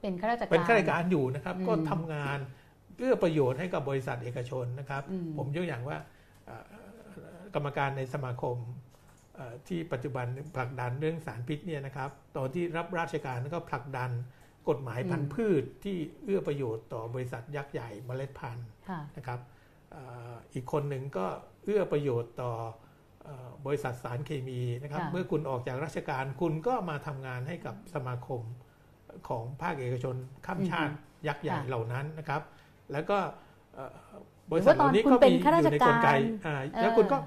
[0.01, 2.39] เป็นข้าราชการเป็นข้าราชการอยู่นะครับอืมก็ทำงาน
[2.95, 5.97] เพื่อประโยชน์ให้กับบริษัทเอกชนนะครับอืมผมยกอย่างว่า
[6.45, 6.63] เอ่อ
[7.55, 8.82] กรรมการในสมาคมเอ่อ
[9.67, 14.11] ที่ปัจจุบันผลักดันเรื่องสารพิษเนี่ยนะครับ ตอนที่รับราชการก็ผลักดัน
[14.69, 19.39] กฎหมายพันธุ์พืชที่เอื้อประโยชน์ต่อบริษัทยักษ์ใหญ่เมล็ดพันธุ์ค่ะนะครับ
[19.91, 21.25] เอ่ออีกคนหนึ่งก็
[21.63, 22.51] เอื้อประโยชน์ต่อ
[23.23, 28.41] เอ่อบริษัทสารเคมีนะครับค่ะเมื่อคุณออกจากราชการคุณก็มาทำงานให้กับสมาคม
[29.29, 30.15] ของภาคเอกชน
[30.45, 30.93] ข้ามชาติ
[31.27, 32.41] ยักษ์ใหญ่เหล่านั้นนะครับ
[32.91, 33.17] แล้วก็
[33.73, 34.13] เอ่อ
[34.51, 37.17] บริษัทเหล่านี้หรือว่าตอนคุณก็เป็นมีข้าราอชยู่ในกลไกการอ่าเออแล้วคุณก็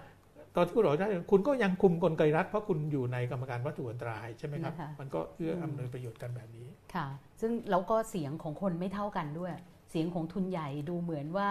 [0.57, 7.07] ตอนที่คุณออกได้คุณก็ยังคุมกลไกรัฐเพราะคุณอยู่ในกรรมการวัตถุอันตรายใช่ไหมครับนะคะมันก็เอื้ออมอำนวยประโยชน์กันแบบนี้ค่ะ
[7.41, 9.53] ซึ่งแล้วก็เสียงของคนไม่เท่ากันด้วย
[9.91, 11.51] เสียงของทุนใหญ่ดูเหมือนว่า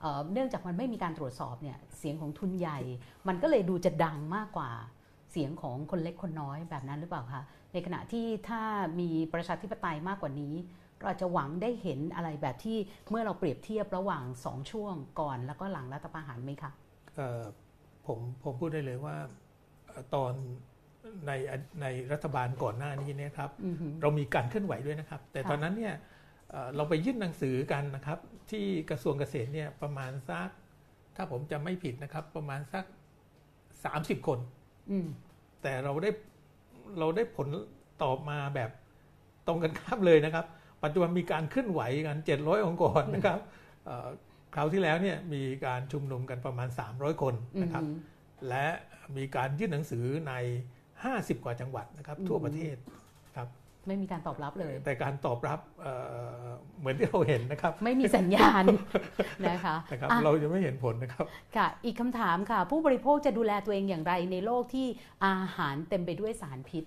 [0.00, 2.78] เอ่อเนื่องจากมันไม่มีการตรวจสอบเนี่ยเสียงของทุนใหญ่
[3.28, 4.70] มันก็เลยดูจะดังมากกว่า
[5.32, 7.42] เสียงของคนเล็กคนน้อยแบบนั้นหรือเปล่าคะ
[7.72, 8.62] ในขณะที่ถ้า
[9.00, 10.54] มีประชาธิปไตยมากกว่านี้
[10.98, 12.78] เราอาจจะหวังได้เห็นอะไรแบบที่
[13.10, 16.72] เมื่อเราเปรียบเทียบระหว่างสองช่วงก่อนแล้วก็หลังรัฐประหารไหมคะ
[17.16, 17.42] เอ่อ
[18.06, 19.16] ผมผมพูดได้เลยว่า
[19.86, 20.32] เอ่อตอน
[21.26, 21.32] ใน
[21.80, 25.94] ในรัฐบาลก่อนหน้านี้เนี่ยครับอือหือเรามีการเคลื่อนไหวด้วยนะครับ แต่ค่ะตอนนั้นเนี่ย
[26.50, 28.18] เอ่อเราไปยื่นหนังสือกันนะครับ
[28.50, 30.48] ที่กระทรวงเกษตรเนี่ยประมาณสัก
[31.16, 32.84] ถ้าผมจำไม่ผิดนะครับ ประมาณสัก
[34.16, 34.38] 30คน
[34.90, 35.06] อืม
[35.62, 36.10] แต่เราได้
[36.98, 37.48] เราได้ผล
[38.02, 38.70] ตอบมาแบบ
[39.46, 40.46] ตรงกันข้ามเลยนะครับ
[40.82, 43.38] ปัจจุบันมีการเคลื่อนไหวกัน700องค์กรนะครับ
[43.84, 44.08] เอ่อ
[44.54, 47.98] คราวที่แล้วเนี่ยมีการชุมนุมกันประมาณ 300 คนอือนะครับหือ
[48.48, 48.66] และ
[49.16, 50.32] มีการยื่นหนังสือใน
[50.88, 52.76] 50 กว่าจังหวัดนะครับ ทั่วประเทศ
[53.36, 53.48] ครับ
[53.86, 55.92] ไม่มีการตอบรับเลย แต่การตอบรับเอ่
[56.44, 56.46] อ
[56.78, 58.64] เหมือนที่เราเห็นนะครับ ไม่มีสัญญาณ
[59.48, 61.26] นะคะนะครับอะเราจะไม่เห็นผลนะครับ
[61.56, 64.86] ค่ะ อีกคำถามค่ะ ผู้บริโภคจะดูแลตัวเองอย่างไรในโลกที่
[65.26, 66.84] อาหารเต็มไปด้วยสารพิษ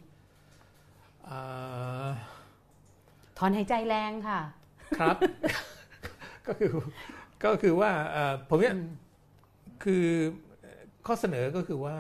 [1.26, 1.40] เอ่
[2.06, 2.08] อ
[3.38, 4.40] ถอนหายใจแรงค่ะ
[5.00, 5.16] ครับ
[6.48, 6.72] ก็คือ
[7.46, 8.90] ก็คือว่าเอ่อผมเนี่ยอืม
[9.84, 10.06] คือ
[11.06, 11.98] ข้อเสนอก็คือว่า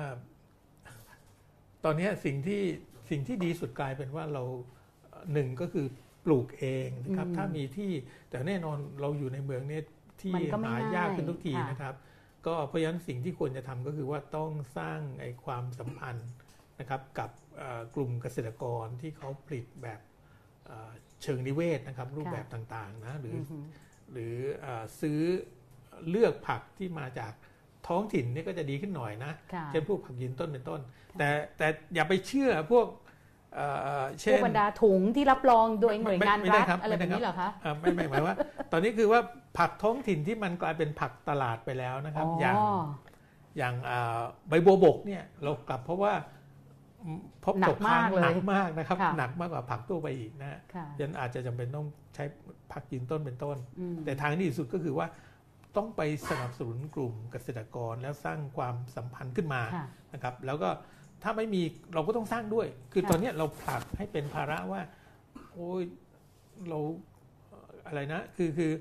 [1.84, 2.62] ตอนเนี้ยสิ่งที่
[3.10, 4.44] สิ่งที่ดีสุดกลายเป็นว่าเรา
[5.10, 5.86] เอ่อหนึ่งก็คือ
[6.26, 7.92] ปลูกเองนะครับอืมถ้ามีที่
[8.30, 9.84] แต่แน่นอนเราอยู่ในเมืองเนี่ย
[10.22, 11.96] ที่มันก็ไม่หายากง่ายขึ้นทุกทีค่ะนะครับ
[12.48, 16.30] ก็เพราะฉะนั้นสิ่งที่ควรจะทำก็คือว่าต้องสร้างไอ้ความสัมพันธ์
[16.80, 20.00] นะครับกับเอ่อกลุ่มเกษตรกรที่เขาผลิตแบบ
[20.66, 20.92] เอ่อ
[21.24, 23.66] เชิงนิเวศนะครับ รูปแบบต่างๆนะหรืออืออ
[24.12, 25.20] หือหรือเออซื้อ
[26.10, 27.34] เลือกผักที่มาจาก
[27.88, 30.80] ท้องถิ่นนี่ก็จะดีขึ้นหน่อยนะค่ะเช่นพวกผักยืนต้นเป็นต้น
[31.20, 32.88] แต่แต่อย่าไปเชื่อพวก
[33.56, 33.68] เอ่
[34.02, 38.36] อพเช่วกนบรรดาถุงที่รับรองโดยหน่วยงานไม่ได้รัฐครับอะไรไม่แบได้บครับนี้เหรอคะอ่าไม่ไม่หมายว่า
[38.72, 39.20] ตอนนี้คือว่า
[39.58, 42.56] ผักท้องถิ่นที่มันกลายเป็นผักตลาดไปแล้วนะครับ อย่าง
[43.58, 46.35] อย่างอ่าใบบัวบกเนี่ยเรากลับเพราะว่าอืม
[47.46, 52.24] พบหนัตกกค้างมากเลยหนักมากนะครับค่ะหนักมากกว่าผักทั่วไปอีกนะฮะค่ะยันอาจจะจำเป็นต้องใช้
[52.72, 55.08] ผักยืนต้นเป็นต้นอืมแต่ทางที่ดีที่สุดก็คือว่า
[55.78, 60.70] ต้องไปสนับสนุนกลุ่มเกษตรกรแล้วสร้างความสัมพันธ์ขึ้นมาค่ะนะครับ แล้วก็
[61.24, 61.62] ถ้าไม่มี
[61.94, 64.82] เราก็ต้องสร้างด้วย คือค่ะตอนเนี้ยเราผลักให้เป็นภาระว่า
[65.54, 65.84] โอ้ย
[66.70, 66.80] เรา
[67.50, 68.72] เอ่ออะไรนะ คือคือ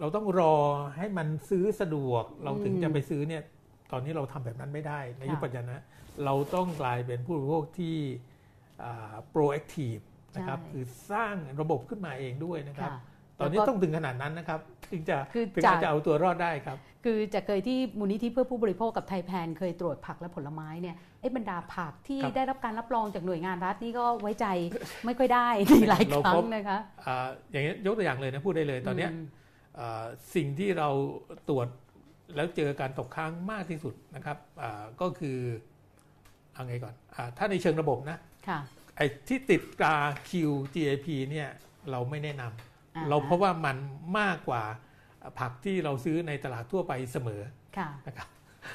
[0.00, 0.54] เราต้องรอ
[0.96, 3.42] ให้มันซื้อสะดวก เราถึงจะไปซื้อเนี่ย
[3.92, 5.84] ตอนนี้เราทำแบบนั้นไม่ได้ในยุคปัจจุบันนะ
[6.24, 7.96] เราต้องกลายเป็นผู้บริโภคที่
[8.84, 10.02] อ่า proactive
[10.36, 13.00] นะครับใช่คือสร้างระบบขึ้นมาเองด้วยนะครับค่ะ
[13.38, 14.60] ตอนนี้แล้วก็ต้องถึงขนาดนั้นนะครับ
[14.92, 24.46] ถึงจะคือถึงจากจะเอาตัวรอดได้ครับ คือจะเคยที่มูลนิธิเพื่อผู้บริโภคกับไทยแพนเคยตรวจผักและผลไม้เนี่ยไอ้บรรดาผักที่ครับได้รับการรับรองจากหน่วยงานรัฐนี่ก็ไว้ใจ
[25.06, 29.14] ไม่ค่อยได้ในหลายคเรารั้พงบนะคะอ่าอย่างนี้ยยกตัวอย่างเลยนะพูดได้เลยตอนเนี้ยม
[29.78, 30.04] อ่า
[30.34, 30.88] สิ่งที่เรา
[31.48, 31.68] ตรวจ
[32.36, 35.38] แล้วเจอการตกค้างมากที่สุดนะครับอ่าก็คือ
[36.54, 38.18] เอาไงก่อนอาถ้าในเชิงระบบนะ
[38.48, 38.58] ค่ะ
[38.96, 39.94] ไอ้ที่ติดตรา
[40.28, 41.48] QGAP เนี่ย
[41.90, 43.76] เราไม่แนะนำอ่าเราเพราะว่ามัน
[44.18, 44.62] มากกว่า
[45.38, 47.42] ผักที่เราซื้อในตลาดทั่วไปเสมอ
[47.78, 48.28] ค่ะนะครับ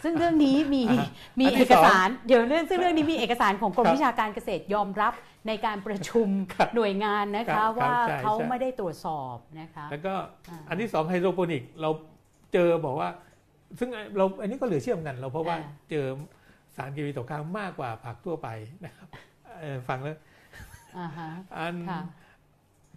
[0.03, 1.07] ซึ่งเรื่องนี้มีอ่า
[1.39, 5.13] มีอันที่เอกสารเดี๋ยวเรื่องซึ่งเรื่องนี้มีเอกสารของกรมครับวิชาการเกษตรยอมรับ
[5.47, 10.13] ในการประชุมครับหน่วยงานนะครัคะบว่าครับใช่เขาใช่ไม่ได้ตรวจสอบนะคะแล้วก็
[10.49, 11.89] อ่าอันที่สองไฮโดรโปนิกเรา
[12.53, 13.09] เจอบอกว่า
[13.79, 16.05] ซึ่งเราอันนี้ก็เหลือเชื่อเหมือนกันเราเพราะว่าอ่าเจอ
[16.75, 18.47] สารเคมีตกค้างมากกว่าผักทั่วไป
[18.85, 19.07] นะครับ
[19.59, 20.17] เอ่อฟังแล้ว
[20.97, 22.01] อ่าฮะอันค่ะ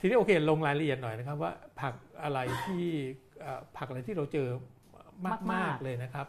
[0.00, 2.84] ทีนี้โอเคลงรายละเอียดหน่อยนะครับ ว่าผักอะไรที่
[3.40, 4.48] เอ่อผักอะไรที่เราเจอ
[5.26, 6.26] มากมากๆๆเลยนะครับ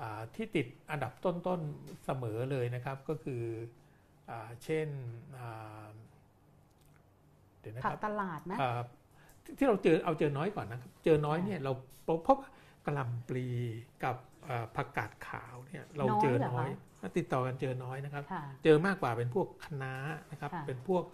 [0.00, 3.42] อ่าที่ติดอันดับต้น ๆ เสมอเลยนะครับก็คือ
[4.30, 4.88] อาเช่น
[5.36, 5.86] อ่า
[7.60, 8.80] เดี๋ยวนะผัคกรับตลาดไหมอ่า
[9.44, 11.72] ที่ที่เราเจอเอาเจอน้อยก่อนนะครับ เจอน้อยเนี่ยเรา
[12.06, 12.38] พบพบ
[12.86, 13.46] กระหลำปลี
[14.04, 14.29] กับอ่า
[14.76, 16.68] ผักกาดขาวเนี่ยเราเจอน้อย
[17.18, 19.94] ติดต่อกันเจอน้อยนะครับค่ะเจอมากกว่าเป็นพวกคะน้า
[20.30, 21.04] นะครับค่ะเป็นพวก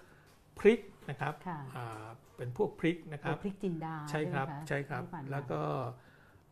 [0.59, 0.81] พริก
[1.11, 2.07] นะครับค่ะอ่า
[2.37, 5.63] เป็นพวกพริกนะคโอ้รับพริกจินดาใช่ครับไหมะใช่ครับที่ผ่านมาแล้วก็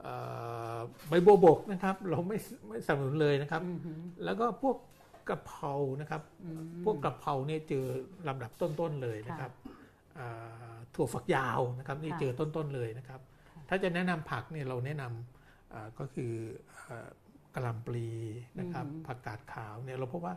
[0.03, 0.15] เอ่
[0.77, 0.79] อ
[1.09, 2.37] ใบบัวบกนะครับ เราไม่
[2.69, 4.77] ไม่สนับสนุนเลยนะครับอือหือแล้วก็พวก
[5.29, 7.87] กะเพรานะครับอืมพวกกะเพราเนี่ยเจอ
[8.29, 9.53] ลำดับต้นๆเลยนะครับ
[10.19, 15.13] อ่าถั่วฝักยาวนะครับนี่ค่ะเจอต้นๆเลยนะครับค่ะถ้าจะแนะนำผักเนี่ยเราแนะนำอ่า
[15.99, 16.33] ก็คือ
[16.89, 17.09] อ่า
[17.55, 18.09] กระหลำปลี
[18.59, 20.35] นะครับผักกาดขาวเนี่ยเราพบว่า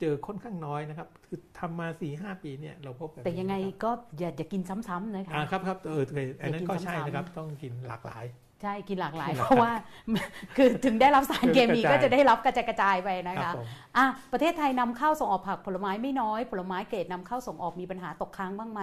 [0.00, 8.24] เจอค่อนข้างน้อยนะครับ คือทำมา4ีห้าปีเนี่ยเราพบแบบนี้แต่ยังไงนะครับก็อย่าอย่ากินซ้ำๆนะคะอ่าครับครับเออเคยอันนั้นก็ใช่อย่ากินซ้ำๆนะครับต้องกินหลากหลาย
[8.62, 9.72] ใช่ กินหลากหลาย เพราะว่า
[10.56, 13.66] คือถึงได้รับสารเคมีกระจายก็จะได้รับกระจายกระจายไปนะครัคะบผม
[13.96, 18.80] อะประเทศไทยนำเข้าส่งออกผักผลไม้ไม่น้อย ผลไม้เกรดนำเข้าส่งออกมีปัญหาตกค้างบ้างไหม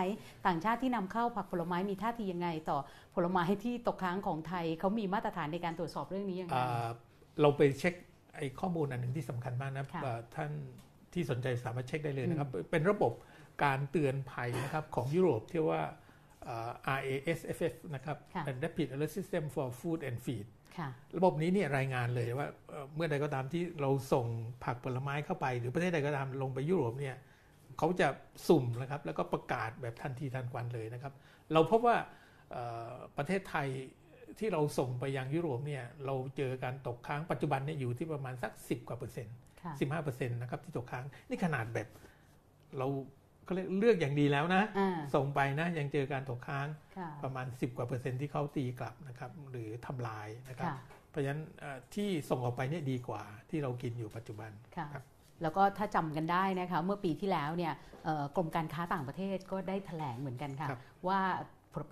[0.47, 2.77] ต่างชาติที่นำเข้าผักผลไม้มีท่าทียังไง ต่อ
[3.15, 6.87] ผลไม้ที่ตกค้างของไทยเขามีมาตรฐานในการตรวจสอบเรื่องนี้ยังไงอ่า
[7.41, 7.93] เราไปเช็ค
[8.35, 10.51] ไอ้ข้อมูลอันหนึ่งที่สำคัญมากนะค่ะอ่าท่าน
[11.13, 13.13] ที่สนใจสามารถเช็คได้เลยนะครับเป็นระบบ
[13.63, 15.91] การเตือนภัยนะครับของยุโรปที่ว่าอ่า
[16.99, 20.47] RASFF นะครับค่ะเป็น Rapid Alert System for Food and Feed
[20.77, 24.25] ค่ะระบบนี้เนี่ยรายงานเลยว่าเอ่อเมื่อใดก็ตามที่เราส่ง
[24.63, 27.15] ผักผลไม้เข้าไป หรือประเทศใดก็ตามลงไปยุโรปเนี่ย
[27.77, 28.07] เขาจะ
[28.47, 31.13] สุ่มนะครับแล้วก็ประกาศแบบทันทีทันควันเลยนะครับ
[31.53, 31.97] เราพบว่า
[32.51, 33.67] เอ่อประเทศไทย
[34.39, 41.87] ที่เราส่งไปยังยุโรปเนี่ยเราเจอการตกค้างปัจจุบันเนี่ยอยู่ที่ประมาณสัก 10กว่าเปอร์เซ็นต์ค่ะสิบห้าเปอร์เซ็นต์นะครับที่ตกค้างนี่ขนาดแบบ
[42.77, 42.87] เรา
[43.47, 50.77] ก็เรียกเลือกอย่างดีแล้วนะอ่าส่งไปนะ ยังเจอการตกค้างค่ะประมาณ 10 กว่าเปอร์เซ็นต์ที่เขาตีกลับนะครับ หรือทำลายนะครับค่ะ
[51.09, 55.03] เพราะฉะนั้นเอ่อที่ส่งออกไปเนี่ยดีกว่าที่เรากินอยู่ปัจจุบันค่ะครับ
[55.41, 57.73] แล้วก็ถ้าจำกันได้นะคะเมื่อปีที่แล้วเนี่ย
[58.05, 61.19] เอ่อกรมการค้าต่างประเทศก็ได้แถลงเหมือนกันค่ะครับว่า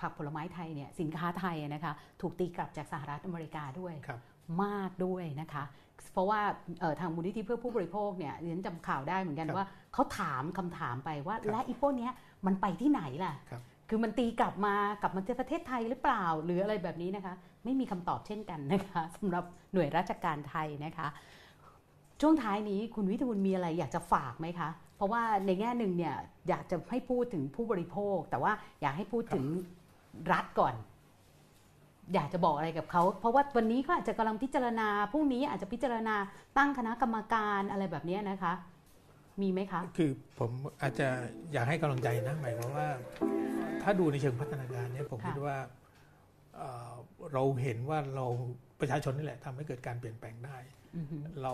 [0.01, 4.19] ผักผลไม้ไทยเนี่ยสินค้าไทยนะคะ ถูกตีกลับจากสหรัฐอเมริกาด้วยครับ
[4.63, 5.63] มากด้วยนะคะ
[6.11, 6.41] เพราะว่า
[6.79, 12.11] เอ่อทางมูลนิธิเพื่อผู้บริโภคเนี่ยเรียนจำข่าวได้เหมือนกันครับว่าเขาถามคำถามไปว่าครับและอีพวกเนี้ย
[12.45, 17.33] มันไปที่ไหนล่ะครับคือมันตีกลับมากลับมาที่ประเทศไทยหรือเปล่า หรืออะไรแบบนี้นะคะ
[17.63, 21.07] ไม่มีคำตอบเช่นกันนะคะสำหรับหน่วยราชการไทยนะคะ
[22.21, 26.15] ช่วงท้ายนี้คุณวิทูลมีอะไรอยากจะฝากไหมคะ เพราะว่าในแง่หนึ่งเนี่ย
[26.49, 29.45] อยากจะให้พูดถึงผู้บริโภค แต่ว่าอยากให้พูดถึง
[30.31, 30.75] รัฐก่อน
[32.13, 36.15] อยากจะบอกอะไรกับเขา เพราะว่าวันนี้ก็อาจจะกำลังพิจารณาพรุ่งนี้อาจจะพิจารณา
[36.57, 38.53] ตั้งคณะกรรมการอะไรแบบเนี้ยนะคะ
[39.41, 41.07] มีไหมคะ คือผมอาจจะ
[41.53, 42.87] อยากให้กำลังใจนะหมายความว่า
[43.83, 45.57] ถ้าดูในเชิงพัฒนาการเนี่ยผมค่ะคิดว่า
[46.55, 46.93] เอ่อ
[47.33, 48.25] เราเห็นว่าเรา
[48.79, 50.57] ประชาชนนี่แหละทำให้เกิดการเปลี่ยนแปลงได้
[50.97, 51.53] อือฮึเรา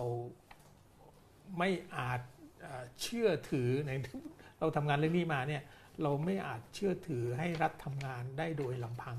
[1.57, 2.21] ไม่อาจ
[2.61, 3.91] เอ่อเชื่อถือใน
[4.59, 5.61] เราทำงานเรื่องนี้มาเนี่ย
[6.03, 9.17] เราไม่อาจเชื่อถือให้รัฐทำงานได้โดยลำพัง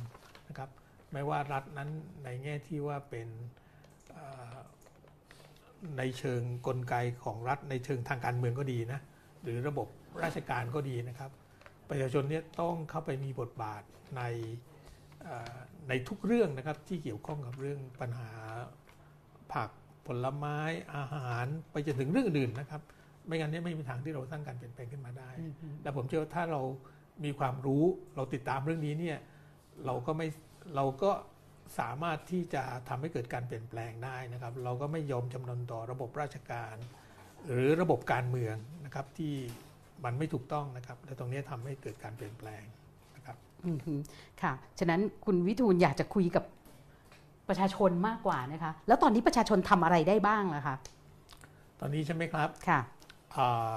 [0.49, 0.71] นะครับ
[1.13, 1.91] ไม่ว่ารัฐนั้น
[2.25, 3.29] ในแง่ที่ว่าเป็น
[4.13, 4.57] เอ่อ
[5.99, 9.01] ในเชิงกลไกของรัฐ ในเชิงทางการเมืองก็ดีนะ
[9.43, 9.89] หรือระบบ
[10.25, 11.31] ราชการก็ดีนะครับ
[11.89, 13.83] ประชาชนเนี่ยต้องเข้าไปมีบทบาท
[14.17, 14.23] ใน
[15.23, 15.57] เอ่อ
[15.89, 18.31] ในทุกเรื่องนะครับที่เกี่ยวข้องกับเรื่องปัญหา
[19.53, 19.71] ผัก
[20.07, 20.59] ผลไม้
[20.97, 22.83] อาหารไปจนถึงเรื่องอื่นๆนะครับ
[23.27, 26.63] ไม่งั้นเนี่ยไม่มีทางที่เราสร้างการเปลี่ยนแปลงขึ้นมาได้อือฮึและผมเชื่อว่าถ้าเรา
[27.25, 27.85] มีความรู้
[28.17, 29.19] เราติดตามเรื่องนี้เนี่ย
[29.87, 30.29] เราก็ไม่
[30.75, 31.11] เราก็
[31.79, 36.75] สามารถที่จะทำให้เกิดการเปลี่ยนแปลงได้นะครับ เราก็ไม่ยอมจำนนต่อระบบราชการ
[37.51, 39.35] หรือระบบการเมืองนะครับที่
[40.05, 42.63] มันไม่ถูกต้องนะครับ และตรงนี้ทำให้เกิดการเปลี่ยนแปลง
[43.17, 43.37] นะครับ
[43.67, 43.95] อือฮึ
[44.43, 46.45] ค่ะ ฉะนั้นคุณวิทูลอยากจะคุยกับ
[47.49, 50.77] ประชาชนมากกว่านะคะ แล้วตอนนี้ประชาชนทำอะไรได้บ้างล่ะคะ
[51.81, 52.81] ตอนนี้ใช่ไหมครับค่ะ
[53.37, 53.77] อ่า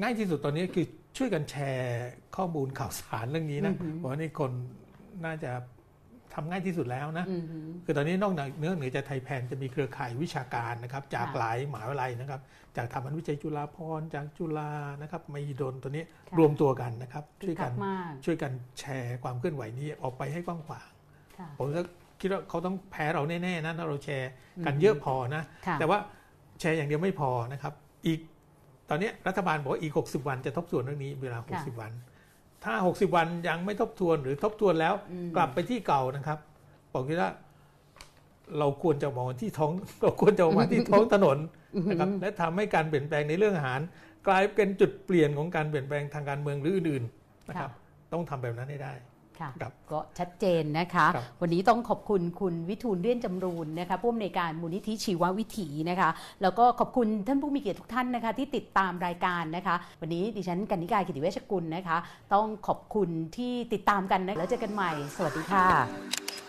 [0.00, 0.86] ง่ายที่สุดตอนนี้คือ
[1.16, 4.52] ช่วยกันแชร์ข้อมูลข่าวสารเรื่องนี้นะอือหือเพราะว่านี่คน
[5.24, 5.52] น่าจะ
[6.36, 12.40] ทำง่ายที่สุดแล้วนะอือฮึคือตอนนี้นอกเหนือเนื้อเหนือจากไทยแพนจะมีเครือข่ายวิชาการนะครับ จากค่ะหลายมหาวิทยาลัยนะครับ
[12.76, 14.70] จากทำวิจัยจุฬาภรณ์จากจุฬา
[15.02, 20.88] นะครับมหิดลตัวนี้ค่ะรวมตัวกันนะครับ ช่วยกันคึกคัมากช่วยกันแชร์ความเคลื่อนไหวนี้ออกไปให้กว้างขวาง
[21.38, 21.82] ค่ะผมก็
[22.20, 24.30] คิดว่าเขาต้องแพ้เราแน่ๆนะถ้าเราแชร์
[24.66, 25.98] กันอืมเยอะพอนะค่ะแต่ว่า
[26.60, 27.72] แชร์อย่างเดียวไม่พอนะครับ
[28.06, 28.20] อีก
[28.90, 31.92] ตอนนี้รัฐบาลบอกว่าอีก 60 วันจะทบทวนเรื่องนี้เวลาค่ะ60 วัน
[32.66, 36.38] ถ้า 60 วันยังไม่ทบทวนหรือทบทวนแล้วอืมกลับไปที่เก่านะครับ
[36.92, 37.30] ผมคิดว่า
[38.58, 39.72] เราควรจะมองที่ท้อง
[40.02, 41.38] เราควรจะมาที่ท้องถนน
[41.88, 43.80] นะครับและทำให้การเปลี่ยนแปลงในเรื่องอาหาร
[44.28, 47.70] กลายเป็นจุดเปลี่ยนของการเปลี่ยนแปลงทางการเมืองหรืออื่น ๆนะครับ
[48.12, 48.92] ต้องทำแบบนั้นให้ได้
[49.40, 56.10] ค่ะครับก็ชัดเจนนะคะครับวันนี้ต้องขอบคุณคุณวิทูลเรียนจำรูนนะคะผู้อำนวยการมูลนิธิชีววิถีนะคะ
[56.42, 61.96] แล้วก็ขอบคุณท่านผู้มีเกียรติทุกท่านนะคะ ที่ติดตามรายการนะคะ วันนี้ดิฉันกันนิกากิติเวชกุลนะคะ
[62.34, 66.45] ต้องขอบคุณที่ติดตามกันนะแล้วเจอกันใหม่ สวัสดีค่ะ